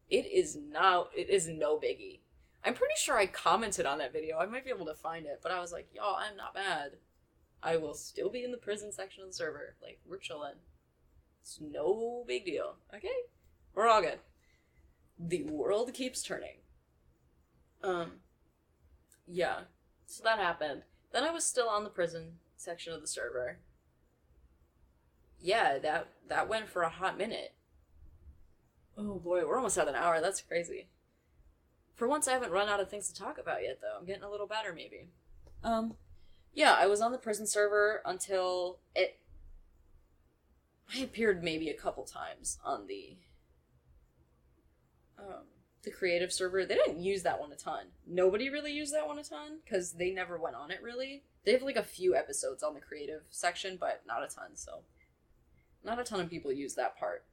It 0.09 0.25
is 0.25 0.55
now, 0.55 1.07
it 1.15 1.29
is 1.29 1.47
no 1.47 1.77
biggie. 1.77 2.19
I'm 2.63 2.73
pretty 2.73 2.93
sure 2.97 3.17
I 3.17 3.25
commented 3.25 3.85
on 3.85 3.97
that 3.99 4.13
video. 4.13 4.37
I 4.37 4.45
might 4.45 4.65
be 4.65 4.71
able 4.71 4.85
to 4.85 4.93
find 4.93 5.25
it, 5.25 5.39
but 5.41 5.51
I 5.51 5.59
was 5.59 5.71
like, 5.71 5.87
y'all, 5.95 6.17
I'm 6.17 6.37
not 6.37 6.53
mad. 6.53 6.91
I 7.63 7.77
will 7.77 7.93
still 7.93 8.29
be 8.29 8.43
in 8.43 8.51
the 8.51 8.57
prison 8.57 8.91
section 8.91 9.23
of 9.23 9.29
the 9.29 9.35
server. 9.35 9.75
Like, 9.81 9.99
we're 10.07 10.17
chilling. 10.17 10.55
It's 11.41 11.59
no 11.61 12.23
big 12.27 12.45
deal. 12.45 12.75
Okay? 12.95 13.09
We're 13.75 13.87
all 13.87 14.01
good. 14.01 14.19
The 15.19 15.43
world 15.43 15.93
keeps 15.93 16.23
turning. 16.23 16.57
Um, 17.83 18.13
yeah. 19.27 19.61
So 20.05 20.23
that 20.23 20.39
happened. 20.39 20.83
Then 21.11 21.23
I 21.23 21.31
was 21.31 21.45
still 21.45 21.69
on 21.69 21.83
the 21.83 21.89
prison 21.89 22.33
section 22.57 22.93
of 22.93 23.01
the 23.01 23.07
server. 23.07 23.57
Yeah, 25.39 25.79
that 25.79 26.09
that 26.27 26.47
went 26.47 26.69
for 26.69 26.83
a 26.83 26.89
hot 26.89 27.17
minute. 27.17 27.53
Oh 28.97 29.15
boy, 29.15 29.45
we're 29.45 29.57
almost 29.57 29.77
at 29.77 29.87
an 29.87 29.95
hour. 29.95 30.21
That's 30.21 30.41
crazy. 30.41 30.87
For 31.95 32.07
once, 32.07 32.27
I 32.27 32.33
haven't 32.33 32.51
run 32.51 32.69
out 32.69 32.79
of 32.79 32.89
things 32.89 33.07
to 33.09 33.13
talk 33.19 33.37
about 33.37 33.63
yet, 33.63 33.79
though. 33.81 33.97
I'm 33.99 34.05
getting 34.05 34.23
a 34.23 34.29
little 34.29 34.47
better, 34.47 34.73
maybe. 34.73 35.09
Um, 35.63 35.95
yeah, 36.53 36.75
I 36.77 36.87
was 36.87 37.01
on 37.01 37.11
the 37.11 37.17
prison 37.17 37.47
server 37.47 38.01
until 38.05 38.79
it. 38.95 39.17
I 40.93 40.99
appeared 40.99 41.43
maybe 41.43 41.69
a 41.69 41.73
couple 41.73 42.03
times 42.03 42.57
on 42.65 42.87
the 42.87 43.17
um, 45.17 45.45
the 45.83 45.91
creative 45.91 46.31
server, 46.31 46.65
they 46.65 46.75
didn't 46.75 47.01
use 47.01 47.23
that 47.23 47.39
one 47.39 47.51
a 47.51 47.55
ton. 47.55 47.87
Nobody 48.07 48.49
really 48.49 48.71
used 48.71 48.93
that 48.93 49.07
one 49.07 49.17
a 49.17 49.23
ton 49.23 49.59
because 49.63 49.93
they 49.93 50.11
never 50.11 50.37
went 50.37 50.55
on 50.55 50.71
it 50.71 50.81
really. 50.81 51.23
They 51.45 51.53
have 51.53 51.63
like 51.63 51.75
a 51.75 51.83
few 51.83 52.15
episodes 52.15 52.61
on 52.61 52.73
the 52.73 52.79
creative 52.79 53.21
section, 53.31 53.77
but 53.79 54.03
not 54.07 54.23
a 54.23 54.27
ton. 54.27 54.55
So, 54.55 54.81
not 55.83 55.99
a 55.99 56.03
ton 56.03 56.19
of 56.19 56.29
people 56.29 56.51
use 56.51 56.75
that 56.75 56.97
part. 56.97 57.25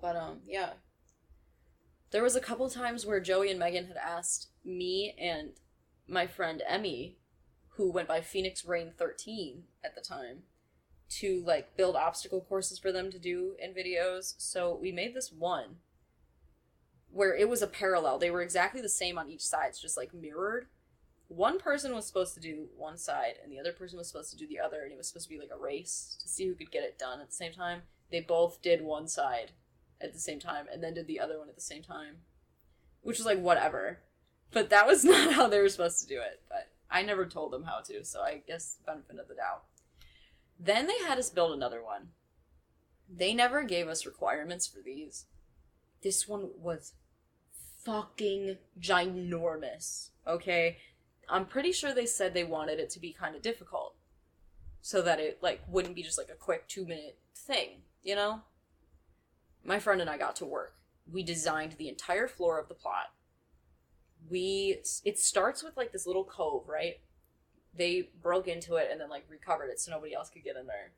But 0.00 0.16
um, 0.16 0.40
yeah. 0.46 0.74
There 2.12 2.22
was 2.22 2.36
a 2.36 2.40
couple 2.40 2.70
times 2.70 3.04
where 3.04 3.18
Joey 3.18 3.50
and 3.50 3.58
Megan 3.58 3.88
had 3.88 3.96
asked 3.96 4.48
me 4.64 5.14
and 5.20 5.50
my 6.06 6.28
friend 6.28 6.62
Emmy, 6.68 7.16
who 7.76 7.90
went 7.90 8.08
by 8.08 8.20
Phoenix 8.20 8.64
Rain 8.64 8.92
13 8.96 9.64
at 9.84 9.94
the 9.94 10.00
time, 10.00 10.42
to 11.08 11.42
like 11.46 11.76
build 11.76 11.96
obstacle 11.96 12.40
courses 12.40 12.78
for 12.78 12.90
them 12.90 13.10
to 13.10 13.18
do 13.18 13.54
in 13.62 13.72
videos. 13.72 14.34
So 14.38 14.76
we 14.80 14.92
made 14.92 15.14
this 15.14 15.32
one 15.32 15.76
where 17.10 17.34
it 17.34 17.48
was 17.48 17.62
a 17.62 17.66
parallel. 17.66 18.18
They 18.18 18.30
were 18.30 18.42
exactly 18.42 18.80
the 18.80 18.88
same 18.88 19.18
on 19.18 19.30
each 19.30 19.44
side, 19.44 19.68
it's 19.68 19.80
just 19.80 19.96
like 19.96 20.12
mirrored. 20.12 20.66
One 21.28 21.58
person 21.58 21.94
was 21.94 22.06
supposed 22.06 22.34
to 22.34 22.40
do 22.40 22.68
one 22.76 22.98
side, 22.98 23.34
and 23.42 23.50
the 23.50 23.58
other 23.58 23.72
person 23.72 23.98
was 23.98 24.06
supposed 24.06 24.30
to 24.30 24.36
do 24.36 24.46
the 24.46 24.60
other, 24.60 24.82
and 24.82 24.92
it 24.92 24.98
was 24.98 25.08
supposed 25.08 25.26
to 25.26 25.34
be 25.34 25.40
like 25.40 25.50
a 25.52 25.60
race 25.60 26.16
to 26.22 26.28
see 26.28 26.46
who 26.46 26.54
could 26.54 26.70
get 26.70 26.84
it 26.84 26.98
done 26.98 27.20
at 27.20 27.28
the 27.28 27.34
same 27.34 27.52
time. 27.52 27.82
They 28.12 28.20
both 28.20 28.62
did 28.62 28.82
one 28.82 29.08
side 29.08 29.52
at 30.00 30.12
the 30.12 30.20
same 30.20 30.38
time, 30.38 30.66
and 30.72 30.84
then 30.84 30.94
did 30.94 31.08
the 31.08 31.18
other 31.18 31.38
one 31.38 31.48
at 31.48 31.56
the 31.56 31.60
same 31.60 31.82
time, 31.82 32.18
which 33.02 33.18
was 33.18 33.26
like 33.26 33.40
whatever. 33.40 33.98
But 34.52 34.70
that 34.70 34.86
was 34.86 35.04
not 35.06 35.32
how 35.32 35.48
they 35.48 35.60
were 35.60 35.68
supposed 35.68 36.00
to 36.00 36.06
do 36.06 36.20
it. 36.20 36.42
But 36.48 36.68
I 36.90 37.02
never 37.02 37.26
told 37.26 37.52
them 37.52 37.64
how 37.64 37.80
to, 37.86 38.04
so 38.04 38.20
I 38.20 38.42
guess 38.46 38.78
benefit 38.86 39.18
of 39.18 39.28
the 39.28 39.34
doubt. 39.34 39.64
Then 40.58 40.86
they 40.86 40.98
had 41.06 41.18
us 41.18 41.30
build 41.30 41.52
another 41.52 41.82
one. 41.82 42.08
They 43.08 43.34
never 43.34 43.62
gave 43.62 43.88
us 43.88 44.06
requirements 44.06 44.66
for 44.66 44.80
these. 44.84 45.26
This 46.02 46.26
one 46.26 46.50
was 46.58 46.94
fucking 47.84 48.58
ginormous. 48.80 50.10
Okay? 50.26 50.78
I'm 51.28 51.46
pretty 51.46 51.72
sure 51.72 51.92
they 51.92 52.06
said 52.06 52.34
they 52.34 52.44
wanted 52.44 52.78
it 52.78 52.90
to 52.90 53.00
be 53.00 53.12
kind 53.12 53.36
of 53.36 53.42
difficult. 53.42 53.94
So 54.80 55.02
that 55.02 55.18
it 55.18 55.38
like 55.42 55.62
wouldn't 55.68 55.96
be 55.96 56.02
just 56.02 56.18
like 56.18 56.30
a 56.30 56.36
quick 56.36 56.68
2 56.68 56.86
minute 56.86 57.18
thing, 57.34 57.82
you 58.02 58.14
know? 58.14 58.42
My 59.64 59.80
friend 59.80 60.00
and 60.00 60.08
I 60.08 60.16
got 60.16 60.36
to 60.36 60.46
work. 60.46 60.74
We 61.10 61.22
designed 61.22 61.72
the 61.72 61.88
entire 61.88 62.28
floor 62.28 62.60
of 62.60 62.68
the 62.68 62.74
plot. 62.74 63.12
We 64.28 64.80
it 65.04 65.18
starts 65.18 65.62
with 65.62 65.76
like 65.76 65.92
this 65.92 66.06
little 66.06 66.24
cove, 66.24 66.68
right? 66.68 67.00
They 67.76 68.10
broke 68.22 68.48
into 68.48 68.76
it 68.76 68.88
and 68.90 69.00
then 69.00 69.10
like 69.10 69.26
recovered 69.28 69.68
it 69.68 69.80
so 69.80 69.90
nobody 69.90 70.14
else 70.14 70.30
could 70.30 70.44
get 70.44 70.56
in 70.56 70.66
there. 70.66 70.92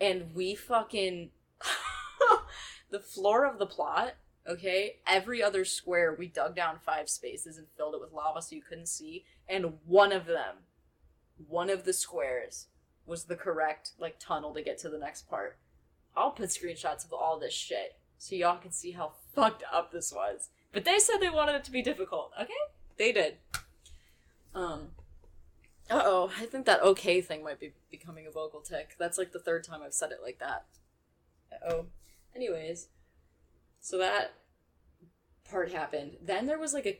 And 0.00 0.34
we 0.34 0.54
fucking 0.54 1.30
the 2.90 3.00
floor 3.00 3.44
of 3.44 3.58
the 3.58 3.66
plot 3.66 4.14
okay 4.48 4.96
every 5.06 5.42
other 5.42 5.64
square 5.64 6.14
we 6.18 6.26
dug 6.26 6.54
down 6.54 6.78
five 6.78 7.08
spaces 7.08 7.56
and 7.56 7.66
filled 7.76 7.94
it 7.94 8.00
with 8.00 8.12
lava 8.12 8.42
so 8.42 8.54
you 8.54 8.62
couldn't 8.62 8.88
see 8.88 9.24
and 9.48 9.74
one 9.86 10.12
of 10.12 10.26
them 10.26 10.56
one 11.48 11.70
of 11.70 11.84
the 11.84 11.92
squares 11.92 12.66
was 13.06 13.24
the 13.24 13.36
correct 13.36 13.92
like 13.98 14.18
tunnel 14.18 14.52
to 14.52 14.62
get 14.62 14.78
to 14.78 14.88
the 14.88 14.98
next 14.98 15.28
part 15.28 15.58
i'll 16.16 16.30
put 16.30 16.50
screenshots 16.50 17.04
of 17.04 17.12
all 17.12 17.38
this 17.38 17.54
shit 17.54 17.98
so 18.18 18.34
y'all 18.34 18.58
can 18.58 18.70
see 18.70 18.92
how 18.92 19.12
fucked 19.34 19.64
up 19.72 19.92
this 19.92 20.12
was 20.12 20.50
but 20.74 20.84
they 20.84 20.98
said 20.98 21.18
they 21.18 21.30
wanted 21.30 21.54
it 21.54 21.64
to 21.64 21.70
be 21.70 21.82
difficult 21.82 22.32
okay? 22.40 22.52
They 22.98 23.12
did. 23.12 23.36
Um 24.54 24.88
uh-oh 25.90 26.30
i 26.40 26.46
think 26.46 26.64
that 26.64 26.82
okay 26.82 27.20
thing 27.20 27.44
might 27.44 27.60
be 27.60 27.74
becoming 27.90 28.26
a 28.26 28.30
vocal 28.30 28.60
tick. 28.60 28.96
That's 28.98 29.18
like 29.18 29.32
the 29.32 29.38
third 29.38 29.64
time 29.64 29.80
i've 29.84 29.94
said 29.94 30.10
it 30.12 30.18
like 30.22 30.38
that. 30.40 30.66
Uh-oh. 31.52 31.86
Anyways 32.34 32.88
so 33.80 33.98
that 33.98 34.34
part 35.48 35.70
happened. 35.70 36.12
Then 36.22 36.46
there 36.46 36.58
was 36.58 36.72
like 36.72 36.86
a 36.86 36.98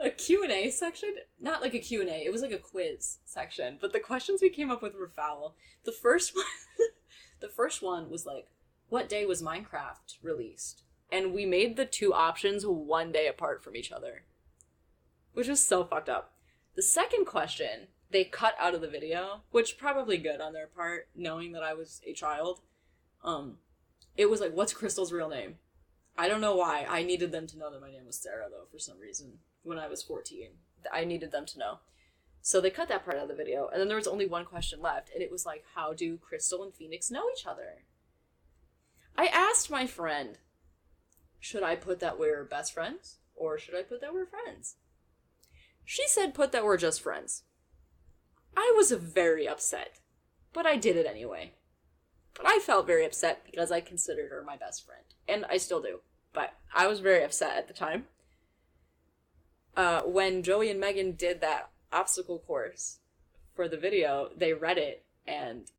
a 0.00 0.10
Q&A 0.10 0.70
section, 0.70 1.16
not 1.40 1.60
like 1.60 1.74
a 1.74 1.80
Q&A, 1.80 2.24
it 2.24 2.30
was 2.30 2.42
like 2.42 2.52
a 2.52 2.58
quiz 2.58 3.18
section, 3.24 3.78
but 3.80 3.92
the 3.92 3.98
questions 3.98 4.40
we 4.40 4.48
came 4.48 4.70
up 4.70 4.80
with 4.80 4.94
were 4.94 5.08
foul. 5.08 5.56
The 5.84 5.90
first 5.90 6.32
one 6.36 6.44
the 7.40 7.48
first 7.48 7.82
one 7.82 8.10
was 8.10 8.24
like 8.24 8.46
what 8.88 9.08
day 9.08 9.26
was 9.26 9.42
Minecraft 9.42 10.22
released? 10.22 10.84
And 11.10 11.32
we 11.32 11.46
made 11.46 11.76
the 11.76 11.86
two 11.86 12.12
options 12.12 12.64
one 12.66 13.12
day 13.12 13.26
apart 13.26 13.62
from 13.62 13.76
each 13.76 13.92
other. 13.92 14.24
Which 15.32 15.48
was 15.48 15.62
so 15.62 15.84
fucked 15.84 16.08
up. 16.08 16.32
The 16.76 16.82
second 16.82 17.26
question 17.26 17.88
they 18.10 18.24
cut 18.24 18.54
out 18.60 18.74
of 18.74 18.80
the 18.80 18.88
video, 18.88 19.42
which 19.50 19.76
probably 19.76 20.18
good 20.18 20.40
on 20.40 20.52
their 20.52 20.68
part, 20.68 21.08
knowing 21.16 21.52
that 21.52 21.64
I 21.64 21.74
was 21.74 22.00
a 22.06 22.12
child. 22.12 22.60
Um, 23.24 23.58
it 24.16 24.30
was 24.30 24.40
like, 24.40 24.54
what's 24.54 24.72
Crystal's 24.72 25.12
real 25.12 25.28
name? 25.28 25.56
I 26.16 26.28
don't 26.28 26.40
know 26.40 26.54
why. 26.54 26.86
I 26.88 27.02
needed 27.02 27.32
them 27.32 27.48
to 27.48 27.58
know 27.58 27.72
that 27.72 27.80
my 27.80 27.90
name 27.90 28.06
was 28.06 28.16
Sarah, 28.16 28.46
though, 28.48 28.66
for 28.70 28.78
some 28.78 29.00
reason. 29.00 29.38
When 29.64 29.78
I 29.78 29.88
was 29.88 30.02
14. 30.02 30.50
I 30.92 31.04
needed 31.04 31.32
them 31.32 31.46
to 31.46 31.58
know. 31.58 31.78
So 32.40 32.60
they 32.60 32.70
cut 32.70 32.88
that 32.88 33.04
part 33.04 33.16
out 33.16 33.24
of 33.24 33.28
the 33.28 33.34
video, 33.34 33.68
and 33.68 33.80
then 33.80 33.88
there 33.88 33.96
was 33.96 34.06
only 34.06 34.26
one 34.26 34.44
question 34.44 34.80
left, 34.82 35.10
and 35.12 35.22
it 35.22 35.32
was 35.32 35.46
like, 35.46 35.64
how 35.74 35.94
do 35.94 36.18
Crystal 36.18 36.62
and 36.62 36.74
Phoenix 36.74 37.10
know 37.10 37.24
each 37.34 37.46
other? 37.46 37.84
I 39.16 39.26
asked 39.26 39.70
my 39.70 39.86
friend, 39.86 40.38
should 41.44 41.62
I 41.62 41.76
put 41.76 42.00
that 42.00 42.18
we're 42.18 42.42
best 42.42 42.72
friends, 42.72 43.18
or 43.34 43.58
should 43.58 43.74
I 43.74 43.82
put 43.82 44.00
that 44.00 44.14
we're 44.14 44.24
friends? 44.24 44.76
She 45.84 46.08
said, 46.08 46.32
put 46.32 46.52
that 46.52 46.64
we're 46.64 46.78
just 46.78 47.02
friends. 47.02 47.42
I 48.56 48.72
was 48.74 48.90
very 48.92 49.46
upset, 49.46 49.98
but 50.54 50.64
I 50.64 50.78
did 50.78 50.96
it 50.96 51.04
anyway. 51.04 51.52
But 52.34 52.46
I 52.46 52.60
felt 52.60 52.86
very 52.86 53.04
upset 53.04 53.42
because 53.44 53.70
I 53.70 53.82
considered 53.82 54.30
her 54.30 54.42
my 54.42 54.56
best 54.56 54.86
friend. 54.86 55.04
And 55.28 55.44
I 55.50 55.58
still 55.58 55.82
do. 55.82 56.00
But 56.32 56.54
I 56.74 56.86
was 56.86 57.00
very 57.00 57.22
upset 57.22 57.58
at 57.58 57.68
the 57.68 57.74
time. 57.74 58.06
Uh, 59.76 60.00
when 60.00 60.42
Joey 60.42 60.70
and 60.70 60.80
Megan 60.80 61.12
did 61.12 61.42
that 61.42 61.68
obstacle 61.92 62.38
course 62.38 63.00
for 63.54 63.68
the 63.68 63.76
video, 63.76 64.30
they 64.34 64.54
read 64.54 64.78
it 64.78 65.04
and 65.26 65.70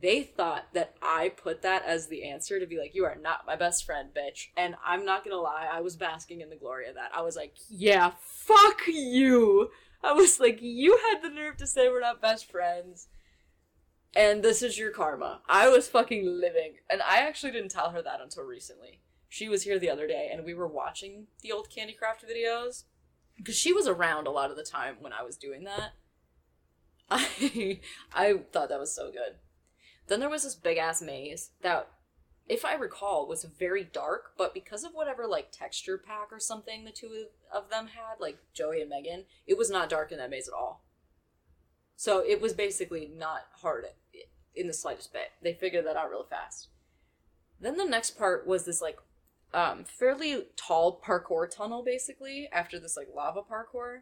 they 0.00 0.22
thought 0.22 0.72
that 0.72 0.94
I 1.02 1.28
put 1.28 1.62
that 1.62 1.84
as 1.84 2.06
the 2.06 2.28
answer 2.28 2.58
to 2.58 2.66
be 2.66 2.78
like, 2.78 2.94
you 2.94 3.04
are 3.04 3.16
not 3.20 3.46
my 3.46 3.56
best 3.56 3.84
friend, 3.84 4.10
bitch. 4.14 4.48
And 4.56 4.76
I'm 4.84 5.04
not 5.04 5.24
gonna 5.24 5.36
lie, 5.36 5.68
I 5.70 5.80
was 5.80 5.96
basking 5.96 6.40
in 6.40 6.50
the 6.50 6.56
glory 6.56 6.88
of 6.88 6.94
that. 6.94 7.10
I 7.14 7.22
was 7.22 7.36
like, 7.36 7.54
yeah, 7.68 8.12
fuck 8.18 8.82
you. 8.86 9.70
I 10.02 10.12
was 10.12 10.40
like, 10.40 10.58
you 10.60 10.98
had 11.08 11.22
the 11.22 11.34
nerve 11.34 11.56
to 11.58 11.66
say 11.66 11.88
we're 11.88 12.00
not 12.00 12.22
best 12.22 12.50
friends 12.50 13.08
and 14.16 14.42
this 14.42 14.62
is 14.62 14.78
your 14.78 14.90
karma. 14.90 15.40
I 15.48 15.68
was 15.68 15.88
fucking 15.88 16.26
living, 16.26 16.74
and 16.88 17.02
I 17.02 17.18
actually 17.18 17.52
didn't 17.52 17.70
tell 17.70 17.90
her 17.90 18.02
that 18.02 18.20
until 18.20 18.44
recently. 18.44 19.00
She 19.28 19.48
was 19.48 19.64
here 19.64 19.78
the 19.78 19.90
other 19.90 20.06
day, 20.06 20.30
and 20.32 20.44
we 20.44 20.54
were 20.54 20.68
watching 20.68 21.26
the 21.42 21.52
old 21.52 21.68
Candy 21.70 21.94
Craft 21.94 22.24
videos 22.24 22.84
because 23.36 23.56
she 23.56 23.72
was 23.72 23.88
around 23.88 24.26
a 24.26 24.30
lot 24.30 24.50
of 24.50 24.56
the 24.56 24.62
time 24.62 24.96
when 25.00 25.12
I 25.12 25.22
was 25.22 25.36
doing 25.36 25.64
that. 25.64 25.92
I 27.10 27.80
I 28.14 28.34
thought 28.52 28.68
that 28.68 28.78
was 28.78 28.94
so 28.94 29.10
good. 29.10 29.36
Then 30.06 30.20
there 30.20 30.28
was 30.28 30.44
this 30.44 30.54
big 30.54 30.78
ass 30.78 31.00
maze 31.00 31.50
that, 31.62 31.88
if 32.46 32.64
I 32.64 32.74
recall, 32.74 33.26
was 33.26 33.44
very 33.44 33.84
dark, 33.84 34.32
but 34.36 34.52
because 34.52 34.84
of 34.84 34.92
whatever 34.92 35.26
like 35.26 35.50
texture 35.50 35.98
pack 35.98 36.28
or 36.30 36.38
something 36.38 36.84
the 36.84 36.90
two 36.90 37.26
of 37.52 37.70
them 37.70 37.88
had, 37.88 38.20
like 38.20 38.38
Joey 38.52 38.80
and 38.82 38.90
Megan, 38.90 39.24
it 39.46 39.56
was 39.56 39.70
not 39.70 39.88
dark 39.88 40.12
in 40.12 40.18
that 40.18 40.30
maze 40.30 40.48
at 40.48 40.54
all. 40.54 40.84
So 41.96 42.18
it 42.18 42.40
was 42.40 42.52
basically 42.52 43.10
not 43.16 43.42
hard 43.62 43.86
in 44.54 44.66
the 44.66 44.72
slightest 44.72 45.12
bit. 45.12 45.30
They 45.42 45.54
figured 45.54 45.86
that 45.86 45.96
out 45.96 46.10
really 46.10 46.26
fast. 46.28 46.68
Then 47.60 47.76
the 47.76 47.84
next 47.84 48.18
part 48.18 48.46
was 48.46 48.64
this 48.64 48.82
like 48.82 48.98
um, 49.54 49.84
fairly 49.84 50.48
tall 50.56 51.00
parkour 51.00 51.48
tunnel, 51.48 51.82
basically 51.82 52.48
after 52.52 52.78
this 52.78 52.96
like 52.96 53.08
lava 53.14 53.40
parkour. 53.40 54.00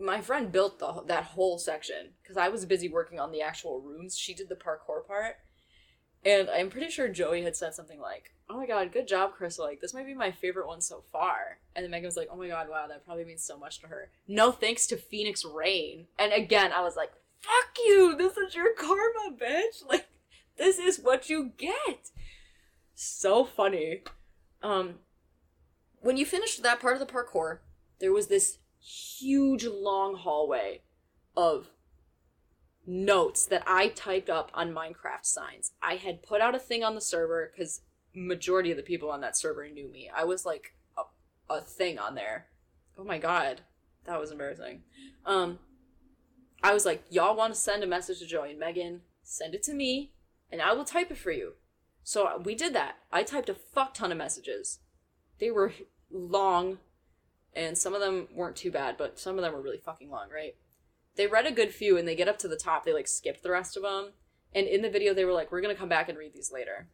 My 0.00 0.20
friend 0.20 0.50
built 0.50 0.78
the 0.78 1.02
that 1.06 1.24
whole 1.24 1.58
section 1.58 2.10
because 2.22 2.36
I 2.36 2.48
was 2.48 2.64
busy 2.64 2.88
working 2.88 3.20
on 3.20 3.32
the 3.32 3.42
actual 3.42 3.80
rooms. 3.80 4.16
She 4.16 4.34
did 4.34 4.48
the 4.48 4.54
parkour 4.54 5.06
part, 5.06 5.36
and 6.24 6.48
I'm 6.48 6.70
pretty 6.70 6.90
sure 6.90 7.08
Joey 7.08 7.42
had 7.42 7.56
said 7.56 7.74
something 7.74 8.00
like, 8.00 8.32
"Oh 8.48 8.56
my 8.56 8.66
god, 8.66 8.92
good 8.92 9.06
job, 9.06 9.34
Crystal! 9.34 9.64
Like 9.64 9.80
this 9.80 9.92
might 9.92 10.06
be 10.06 10.14
my 10.14 10.30
favorite 10.30 10.66
one 10.66 10.80
so 10.80 11.04
far." 11.12 11.58
And 11.76 11.84
then 11.84 11.90
Megan 11.90 12.06
was 12.06 12.16
like, 12.16 12.28
"Oh 12.30 12.36
my 12.36 12.48
god, 12.48 12.68
wow, 12.70 12.86
that 12.88 13.04
probably 13.04 13.24
means 13.24 13.44
so 13.44 13.58
much 13.58 13.80
to 13.80 13.88
her." 13.88 14.10
No 14.26 14.52
thanks 14.52 14.86
to 14.86 14.96
Phoenix 14.96 15.44
Rain. 15.44 16.06
And 16.18 16.32
again, 16.32 16.72
I 16.72 16.80
was 16.82 16.96
like, 16.96 17.10
fuck 17.40 17.76
you. 17.84 18.16
This 18.16 18.36
is 18.36 18.54
your 18.54 18.74
karma, 18.74 19.36
bitch. 19.36 19.86
Like, 19.88 20.06
this 20.56 20.78
is 20.78 20.98
what 20.98 21.30
you 21.30 21.52
get. 21.56 22.10
So 22.94 23.44
funny. 23.44 24.02
Um, 24.62 24.96
when 26.00 26.16
you 26.16 26.26
finished 26.26 26.62
that 26.62 26.80
part 26.80 27.00
of 27.00 27.00
the 27.00 27.12
parkour, 27.12 27.58
there 27.98 28.12
was 28.12 28.28
this 28.28 28.58
huge 28.80 29.66
long 29.66 30.16
hallway 30.16 30.82
of 31.36 31.70
notes 32.86 33.46
that 33.46 33.62
I 33.66 33.88
typed 33.88 34.30
up 34.30 34.50
on 34.54 34.72
Minecraft 34.72 35.24
signs. 35.24 35.72
I 35.82 35.94
had 35.96 36.22
put 36.22 36.40
out 36.40 36.54
a 36.54 36.58
thing 36.58 36.82
on 36.82 36.94
the 36.94 37.00
server 37.00 37.52
because 37.52 37.82
majority 38.14 38.70
of 38.70 38.76
the 38.76 38.82
people 38.82 39.10
on 39.10 39.20
that 39.20 39.36
server 39.36 39.68
knew 39.68 39.90
me. 39.90 40.10
I 40.14 40.24
was 40.24 40.44
like 40.44 40.74
a, 40.98 41.54
a 41.54 41.60
thing 41.60 41.98
on 41.98 42.14
there. 42.14 42.46
Oh 42.98 43.04
my 43.04 43.18
god, 43.18 43.62
that 44.06 44.20
was 44.20 44.30
embarrassing. 44.30 44.82
Um, 45.24 45.58
I 46.62 46.74
was 46.74 46.84
like, 46.84 47.04
y'all 47.10 47.36
want 47.36 47.54
to 47.54 47.60
send 47.60 47.82
a 47.82 47.86
message 47.86 48.18
to 48.18 48.26
Joey 48.26 48.50
and 48.50 48.60
Megan? 48.60 49.02
Send 49.22 49.54
it 49.54 49.62
to 49.64 49.74
me, 49.74 50.12
and 50.50 50.60
I 50.60 50.72
will 50.72 50.84
type 50.84 51.10
it 51.10 51.18
for 51.18 51.30
you. 51.30 51.54
So 52.02 52.40
we 52.44 52.54
did 52.54 52.74
that. 52.74 52.96
I 53.12 53.22
typed 53.22 53.48
a 53.48 53.54
fuck 53.54 53.94
ton 53.94 54.12
of 54.12 54.18
messages. 54.18 54.80
They 55.38 55.50
were 55.50 55.72
long, 56.10 56.78
and 57.54 57.76
some 57.76 57.94
of 57.94 58.00
them 58.00 58.28
weren't 58.34 58.56
too 58.56 58.70
bad, 58.70 58.96
but 58.96 59.18
some 59.18 59.36
of 59.36 59.42
them 59.42 59.52
were 59.52 59.62
really 59.62 59.78
fucking 59.78 60.10
long, 60.10 60.28
right? 60.32 60.54
They 61.16 61.26
read 61.26 61.46
a 61.46 61.52
good 61.52 61.74
few, 61.74 61.96
and 61.96 62.06
they 62.06 62.14
get 62.14 62.28
up 62.28 62.38
to 62.38 62.48
the 62.48 62.56
top. 62.56 62.84
They 62.84 62.92
like 62.92 63.08
skipped 63.08 63.42
the 63.42 63.50
rest 63.50 63.76
of 63.76 63.82
them. 63.82 64.12
And 64.54 64.66
in 64.66 64.82
the 64.82 64.90
video, 64.90 65.14
they 65.14 65.24
were 65.24 65.32
like, 65.32 65.52
we're 65.52 65.60
gonna 65.60 65.74
come 65.74 65.88
back 65.88 66.08
and 66.08 66.18
read 66.18 66.34
these 66.34 66.52
later. 66.52 66.88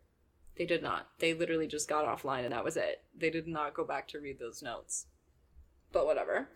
They 0.57 0.67
did 0.67 0.83
not. 0.83 1.09
They 1.19 1.35
literally 1.35 1.67
just 1.67 1.89
got 1.89 2.07
offline, 2.07 2.45
and 2.45 2.53
that 2.53 2.65
was 2.65 2.77
it. 2.77 3.03
They 3.17 3.31
did 3.31 3.47
not 3.47 3.75
go 3.75 3.85
back 3.85 4.09
to 4.09 4.19
read 4.19 4.39
those 4.39 4.63
notes. 4.63 5.07
But 5.93 6.07
whatever. 6.07 6.49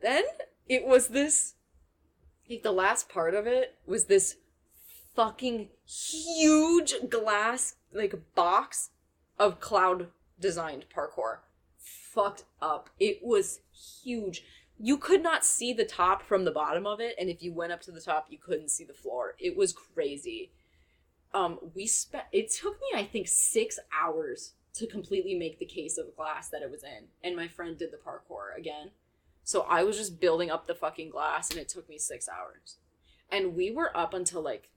Then 0.00 0.24
it 0.68 0.86
was 0.86 1.08
this 1.08 1.54
like 2.48 2.62
the 2.62 2.72
last 2.72 3.08
part 3.08 3.34
of 3.34 3.46
it 3.46 3.76
was 3.86 4.04
this 4.04 4.36
fucking 5.14 5.68
huge 5.84 6.94
glass 7.08 7.76
like 7.92 8.14
box 8.34 8.90
of 9.38 9.60
cloud 9.60 10.08
designed 10.38 10.86
parkour. 10.94 11.38
Fucked 12.16 12.44
up. 12.62 12.90
It 12.98 13.20
was 13.22 13.60
huge. 14.02 14.42
You 14.78 14.96
could 14.96 15.22
not 15.22 15.44
see 15.44 15.72
the 15.72 15.84
top 15.84 16.22
from 16.22 16.44
the 16.44 16.50
bottom 16.50 16.86
of 16.86 16.98
it, 16.98 17.14
and 17.20 17.30
if 17.30 17.42
you 17.42 17.52
went 17.52 17.72
up 17.72 17.82
to 17.82 17.92
the 17.92 18.00
top, 18.00 18.26
you 18.30 18.38
couldn't 18.38 18.70
see 18.70 18.84
the 18.84 18.94
floor. 18.94 19.34
It 19.38 19.56
was 19.56 19.72
crazy. 19.72 20.50
Um, 21.34 21.58
we 21.74 21.86
spent. 21.86 22.24
It 22.32 22.50
took 22.50 22.80
me, 22.80 22.98
I 22.98 23.04
think, 23.04 23.28
six 23.28 23.78
hours 23.92 24.54
to 24.74 24.86
completely 24.86 25.34
make 25.34 25.58
the 25.58 25.66
case 25.66 25.98
of 25.98 26.16
glass 26.16 26.48
that 26.48 26.62
it 26.62 26.70
was 26.70 26.82
in, 26.82 27.08
and 27.22 27.36
my 27.36 27.48
friend 27.48 27.78
did 27.78 27.92
the 27.92 27.98
parkour 27.98 28.56
again. 28.56 28.92
So 29.44 29.66
I 29.68 29.84
was 29.84 29.96
just 29.96 30.18
building 30.18 30.50
up 30.50 30.66
the 30.66 30.74
fucking 30.74 31.10
glass, 31.10 31.50
and 31.50 31.60
it 31.60 31.68
took 31.68 31.88
me 31.88 31.98
six 31.98 32.28
hours. 32.28 32.78
And 33.30 33.54
we 33.54 33.70
were 33.70 33.96
up 33.96 34.14
until 34.14 34.42
like 34.42 34.70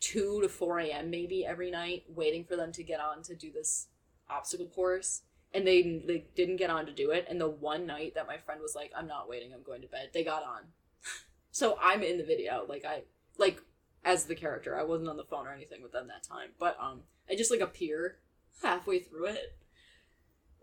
2 0.00 0.42
to 0.42 0.48
4 0.48 0.80
a.m. 0.80 1.10
maybe 1.10 1.46
every 1.46 1.70
night, 1.70 2.04
waiting 2.08 2.44
for 2.44 2.56
them 2.56 2.72
to 2.72 2.82
get 2.82 3.00
on 3.00 3.22
to 3.22 3.34
do 3.34 3.50
this 3.52 3.86
obstacle 4.28 4.66
course. 4.66 5.22
And 5.54 5.66
they, 5.66 6.02
they 6.06 6.26
didn't 6.34 6.56
get 6.56 6.70
on 6.70 6.86
to 6.86 6.92
do 6.92 7.10
it. 7.10 7.26
And 7.28 7.40
the 7.40 7.48
one 7.48 7.86
night 7.86 8.14
that 8.14 8.26
my 8.26 8.36
friend 8.36 8.60
was 8.60 8.74
like, 8.74 8.92
I'm 8.96 9.06
not 9.06 9.28
waiting, 9.28 9.52
I'm 9.54 9.62
going 9.62 9.82
to 9.82 9.88
bed, 9.88 10.10
they 10.12 10.24
got 10.24 10.42
on. 10.42 10.62
so 11.50 11.78
I'm 11.80 12.02
in 12.02 12.18
the 12.18 12.24
video. 12.24 12.66
Like, 12.68 12.84
I, 12.84 13.02
like, 13.38 13.62
as 14.04 14.24
the 14.24 14.34
character. 14.34 14.78
I 14.78 14.82
wasn't 14.82 15.08
on 15.08 15.16
the 15.16 15.24
phone 15.24 15.46
or 15.46 15.52
anything 15.52 15.82
with 15.82 15.92
them 15.92 16.08
that 16.08 16.22
time. 16.22 16.50
But, 16.58 16.76
um, 16.80 17.02
I 17.30 17.36
just, 17.36 17.50
like, 17.50 17.60
appear 17.60 18.18
halfway 18.62 18.98
through 18.98 19.26
it. 19.26 19.56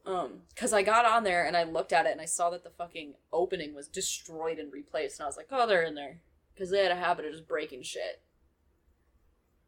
Um, 0.06 0.42
cause 0.58 0.74
I 0.74 0.84
got 0.84 1.06
on 1.06 1.24
there 1.24 1.46
and 1.46 1.56
I 1.56 1.64
looked 1.64 1.94
at 1.94 2.06
it 2.06 2.12
and 2.12 2.20
I 2.20 2.26
saw 2.26 2.50
that 2.50 2.66
the 2.66 2.70
fucking 2.70 3.14
opening 3.32 3.74
was 3.74 3.88
destroyed 3.88 4.60
and 4.60 4.72
replaced, 4.72 5.20
and 5.20 5.24
I 5.24 5.28
was 5.28 5.38
like, 5.38 5.48
oh, 5.50 5.66
they're 5.66 5.84
in 5.84 5.96
there. 5.96 6.20
Cause 6.58 6.70
they 6.70 6.84
had 6.84 6.92
a 6.92 6.96
habit 6.96 7.26
of 7.26 7.32
just 7.32 7.48
breaking 7.48 7.84
shit. 7.84 8.22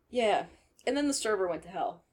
Yeah. 0.10 0.46
And 0.86 0.96
then 0.96 1.08
the 1.08 1.14
server 1.14 1.48
went 1.48 1.64
to 1.64 1.70
hell. 1.70 2.04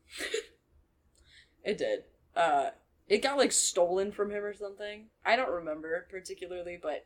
it 1.65 1.79
did. 1.79 2.05
Uh, 2.35 2.71
it 3.13 3.21
got 3.21 3.37
like 3.37 3.53
stolen 3.53 4.11
from 4.11 4.31
him 4.31 4.43
or 4.43 4.55
something. 4.55 5.09
I 5.23 5.37
don't 5.37 5.51
remember 5.51 6.07
particularly, 6.09 6.79
but 6.83 7.05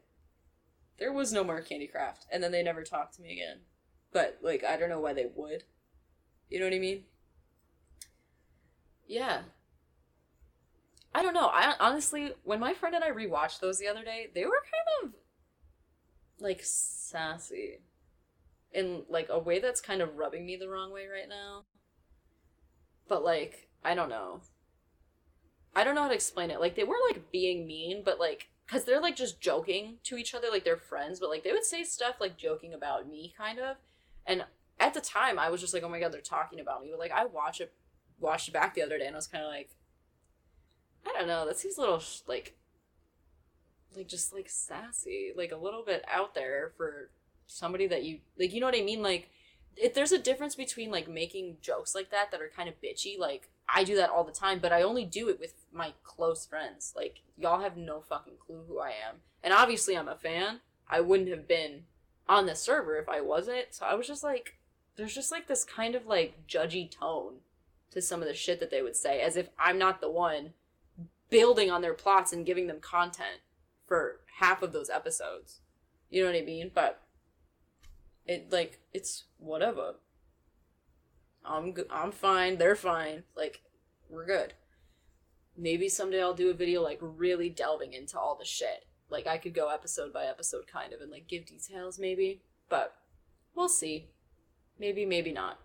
there 1.00 1.12
was 1.12 1.32
no 1.32 1.42
more 1.42 1.61
Candy 1.61 1.88
Craft. 1.88 2.26
And 2.30 2.40
then 2.40 2.52
they 2.52 2.62
never 2.62 2.84
talked 2.84 3.16
to 3.16 3.22
me 3.22 3.32
again. 3.32 3.62
But 4.12 4.38
like, 4.40 4.62
I 4.62 4.76
don't 4.76 4.88
know 4.88 5.00
why 5.00 5.14
they 5.14 5.26
would. 5.34 5.64
You 6.48 6.61
know 6.61 6.66
what 6.66 6.74
I 6.74 6.78
mean? 6.78 7.02
Yeah. 9.09 9.40
I 11.12 11.22
don't 11.22 11.34
know. 11.34 11.48
I 11.48 11.74
honestly, 11.80 12.30
when 12.44 12.61
my 12.61 12.72
friend 12.72 12.94
and 12.94 13.02
I 13.02 13.11
rewatched 13.11 13.59
those 13.59 13.80
the 13.80 13.88
other 13.88 14.04
day, 14.04 14.28
they 14.32 14.44
were 14.44 14.62
kind 14.62 15.11
of 15.11 15.18
like 16.38 16.61
sassy 16.62 17.80
in 18.72 19.02
like 19.09 19.26
a 19.28 19.40
way 19.40 19.59
that's 19.59 19.80
kind 19.80 20.00
of 20.00 20.14
rubbing 20.14 20.46
me 20.46 20.54
the 20.54 20.68
wrong 20.68 20.92
way 20.92 21.09
right 21.09 21.28
now. 21.28 21.64
But 23.09 23.24
like, 23.24 23.66
I 23.84 23.96
don't 23.96 24.09
know. 24.09 24.42
I 25.77 25.85
don't 25.85 25.95
know 25.95 26.03
how 26.03 26.09
to 26.09 26.14
explain 26.14 26.51
it. 26.51 26.59
Like 26.59 26.74
they 26.74 26.85
were 26.85 26.97
like 27.07 27.31
being 27.31 27.66
mean, 27.66 28.03
but 28.03 28.18
like 28.18 28.49
cuz 28.66 28.85
they're 28.85 29.01
like 29.01 29.14
just 29.14 29.41
joking 29.41 29.99
to 30.05 30.16
each 30.16 30.35
other 30.35 30.49
like 30.51 30.64
they're 30.64 30.79
friends, 30.79 31.20
but 31.20 31.29
like 31.29 31.45
they 31.45 31.53
would 31.53 31.66
say 31.66 31.85
stuff 31.85 32.16
like 32.18 32.39
joking 32.39 32.72
about 32.72 33.07
me 33.07 33.35
kind 33.37 33.59
of. 33.59 33.77
And 34.27 34.47
at 34.81 34.95
the 34.95 35.03
time 35.03 35.39
I 35.39 35.51
was 35.51 35.61
just 35.61 35.74
like, 35.74 35.83
"Oh 35.83 35.89
my 35.91 36.01
god, 36.01 36.12
they're 36.12 36.22
talking 36.22 36.61
about 36.61 36.83
me." 36.83 36.89
But 36.91 36.99
like 36.99 37.12
I 37.12 37.27
watched 37.27 37.61
it 37.61 37.74
watched 38.18 38.49
it 38.49 38.53
back 38.53 38.72
the 38.74 38.83
other 38.83 38.99
day 38.99 39.07
and 39.07 39.14
I 39.14 39.18
was 39.18 39.27
kind 39.27 39.45
of 39.45 39.51
like 39.51 39.68
I 41.05 41.12
don't 41.12 41.29
know, 41.29 41.45
that 41.45 41.59
seems 41.59 41.77
a 41.77 41.81
little 41.83 42.03
like 42.27 42.57
like 43.95 44.09
just 44.09 44.33
like 44.33 44.49
sassy, 44.49 45.33
like 45.37 45.53
a 45.53 45.57
little 45.57 45.85
bit 45.85 46.05
out 46.09 46.35
there 46.35 46.72
for 46.79 47.11
somebody 47.47 47.87
that 47.87 48.03
you 48.03 48.20
like 48.39 48.55
you 48.55 48.61
know 48.61 48.66
what 48.66 48.74
I 48.74 48.83
mean 48.83 49.03
like 49.03 49.29
if 49.77 49.93
there's 49.93 50.12
a 50.12 50.18
difference 50.18 50.55
between 50.55 50.91
like 50.91 51.07
making 51.07 51.59
jokes 51.61 51.95
like 51.95 52.11
that 52.11 52.31
that 52.31 52.41
are 52.41 52.49
kind 52.49 52.68
of 52.68 52.81
bitchy 52.81 53.18
like 53.18 53.51
I 53.69 53.85
do 53.85 53.97
that 53.97 54.11
all 54.11 54.25
the 54.25 54.33
time 54.33 54.59
but 54.59 54.73
I 54.73 54.83
only 54.83 55.05
do 55.05 55.29
it 55.29 55.41
with 55.41 55.55
my 55.73 55.93
close 56.03 56.47
friends. 56.47 56.93
Like 56.97 57.23
y'all 57.37 57.61
have 57.61 57.77
no 57.77 58.01
fucking 58.01 58.35
clue 58.45 58.64
who 58.69 58.81
I 58.81 58.89
am. 58.89 59.17
And 59.43 59.53
obviously 59.53 59.97
I'm 59.97 60.09
a 60.09 60.17
fan. 60.17 60.61
I 60.89 61.01
wouldn't 61.01 61.31
have 61.31 61.49
been 61.49 61.83
on 62.29 62.47
the 62.47 62.55
server 62.55 62.99
if 62.99 63.09
I 63.09 63.21
wasn't. 63.21 63.67
So 63.71 63.87
I 63.87 63.95
was 63.95 64.07
just 64.07 64.23
like 64.23 64.55
there's 64.97 65.14
just 65.14 65.31
like 65.31 65.47
this 65.47 65.64
kind 65.64 65.95
of 65.95 66.07
like 66.07 66.47
judgy 66.49 66.91
tone 66.91 67.35
to 67.91 68.03
some 68.03 68.23
of 68.23 68.29
the 68.29 68.35
shit 68.35 68.61
that 68.61 68.71
they 68.71 68.83
would 68.83 68.97
say 68.97 69.21
as 69.21 69.37
if 69.37 69.49
I'm 69.59 69.79
not 69.79 70.01
the 70.01 70.11
one 70.11 70.55
building 71.31 71.71
on 71.71 71.83
their 71.83 71.95
plots 71.95 72.33
and 72.33 72.47
giving 72.47 72.67
them 72.67 72.81
content 72.81 73.41
for 73.87 74.21
half 74.39 74.62
of 74.62 74.73
those 74.73 74.91
episodes. 74.91 75.61
You 76.11 76.23
know 76.23 76.31
what 76.31 76.41
I 76.41 76.45
mean? 76.45 76.71
But 76.75 77.01
it 78.27 78.51
like 78.51 78.81
it's 78.93 79.25
whatever. 79.39 79.95
I'm 81.47 81.72
good. 81.72 81.86
I'm 81.90 82.12
fine. 82.12 82.59
They're 82.59 82.76
fine. 82.76 83.22
Like 83.36 83.62
we're 84.09 84.26
good. 84.26 84.55
Maybe 85.57 85.88
someday 85.88 86.20
I'll 86.20 86.34
do 86.34 86.51
a 86.51 86.55
video 86.55 86.82
like 86.82 86.99
really 87.01 87.49
delving 87.49 87.92
into 87.92 88.18
all 88.18 88.36
the 88.36 88.44
shit. 88.44 88.86
Like 89.09 89.26
I 89.26 89.38
could 89.38 89.55
go 89.55 89.68
episode 89.68 90.12
by 90.12 90.24
episode 90.24 90.66
kind 90.66 90.92
of 90.92 91.01
and 91.01 91.11
like 91.11 91.28
give 91.28 91.47
details 91.47 91.99
maybe, 91.99 92.42
but 92.68 92.94
we'll 93.55 93.68
see. 93.68 94.11
Maybe 94.78 95.05
maybe 95.05 95.32
not. 95.32 95.61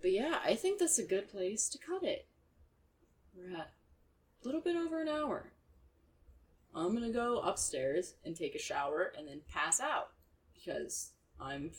But 0.00 0.12
yeah, 0.12 0.38
I 0.44 0.54
think 0.54 0.78
that's 0.78 0.98
a 0.98 1.04
good 1.04 1.28
place 1.28 1.68
to 1.68 1.78
cut 1.78 2.02
it. 2.02 2.26
We're 3.36 3.54
at 3.56 3.72
a 4.42 4.46
little 4.46 4.60
bit 4.60 4.76
over 4.76 5.02
an 5.02 5.08
hour. 5.08 5.52
I'm 6.74 6.94
gonna 6.94 7.10
go 7.10 7.40
upstairs 7.40 8.14
and 8.24 8.36
take 8.36 8.54
a 8.54 8.60
shower 8.60 9.12
and 9.18 9.28
then 9.28 9.40
pass 9.52 9.80
out 9.80 10.10
because 10.54 11.10
I'm 11.40 11.72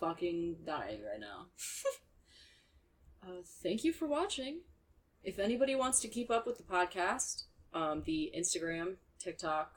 fucking 0.00 0.56
dying 0.64 1.00
right 1.02 1.20
now. 1.20 1.46
uh, 3.22 3.42
thank 3.62 3.84
you 3.84 3.92
for 3.92 4.06
watching. 4.06 4.60
If 5.22 5.38
anybody 5.38 5.74
wants 5.74 6.00
to 6.00 6.08
keep 6.08 6.30
up 6.30 6.46
with 6.46 6.56
the 6.56 6.64
podcast, 6.64 7.44
um, 7.74 8.02
the 8.06 8.32
Instagram, 8.36 8.94
TikTok, 9.18 9.74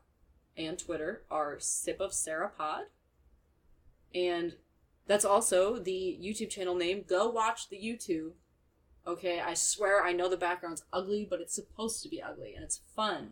and 0.57 0.77
Twitter 0.77 1.23
are 1.29 1.57
Sip 1.59 1.99
of 1.99 2.13
Sarah 2.13 2.51
Pod. 2.55 2.83
And 4.15 4.53
that's 5.07 5.25
also 5.25 5.79
the 5.79 6.17
YouTube 6.21 6.49
channel 6.49 6.75
name. 6.75 7.03
Go 7.07 7.29
watch 7.29 7.69
the 7.69 7.77
YouTube. 7.77 8.31
Okay, 9.05 9.41
I 9.41 9.53
swear 9.53 10.03
I 10.03 10.13
know 10.13 10.29
the 10.29 10.37
background's 10.37 10.83
ugly, 10.93 11.27
but 11.29 11.41
it's 11.41 11.55
supposed 11.55 12.01
to 12.03 12.09
be 12.09 12.21
ugly 12.21 12.53
and 12.55 12.63
it's 12.63 12.81
fun. 12.95 13.31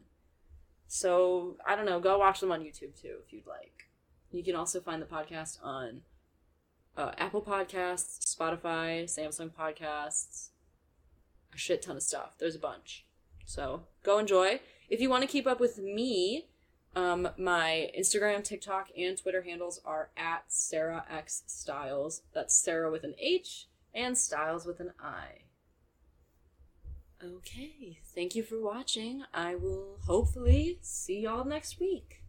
So, 0.88 1.56
I 1.66 1.78
don't 1.78 1.86
know, 1.86 2.02
go 2.02 2.18
watch 2.18 2.42
them 2.42 2.52
on 2.52 2.60
YouTube 2.60 3.00
too 3.00 3.20
if 3.26 3.32
you'd 3.32 3.48
like. 3.48 3.88
You 4.32 4.44
can 4.44 4.56
also 4.56 4.82
find 4.82 5.02
the 5.02 5.06
podcast 5.06 5.64
on 5.64 6.02
uh, 6.98 7.12
Apple 7.18 7.42
Podcasts, 7.42 8.20
Spotify, 8.36 9.04
Samsung 9.04 9.52
Podcasts, 9.52 10.50
a 11.54 11.58
shit 11.58 11.82
ton 11.82 11.98
of 11.98 12.04
stuff. 12.04 12.36
There's 12.38 12.56
a 12.56 12.60
bunch. 12.60 13.06
So 13.46 13.84
go 14.04 14.20
enjoy. 14.20 14.60
If 14.90 15.02
you 15.02 15.10
want 15.10 15.24
to 15.24 15.28
keep 15.28 15.48
up 15.48 15.60
with 15.60 15.78
me, 15.78 16.48
um, 16.96 17.30
my 17.38 17.90
Instagram, 17.98 18.44
TikTok, 18.44 18.90
and 18.98 19.18
Twitter 19.18 19.42
handles 19.42 19.80
are 19.86 20.10
at 20.18 20.44
Sarah 20.48 21.06
X 21.10 21.44
Stiles. 21.48 22.22
That's 22.34 22.56
Sarah 22.56 22.92
with 22.92 23.04
an 23.04 23.16
H 23.18 23.68
and 23.94 24.18
Stiles 24.18 24.66
with 24.66 24.80
an 24.80 24.92
I. 25.00 25.44
Okay, 27.24 28.00
thank 28.16 28.36
you 28.36 28.44
for 28.44 28.60
watching. 28.60 29.24
I 29.34 29.56
will 29.56 30.00
hopefully 30.06 30.80
see 30.82 31.22
y'all 31.22 31.46
next 31.46 31.80
week. 31.80 32.21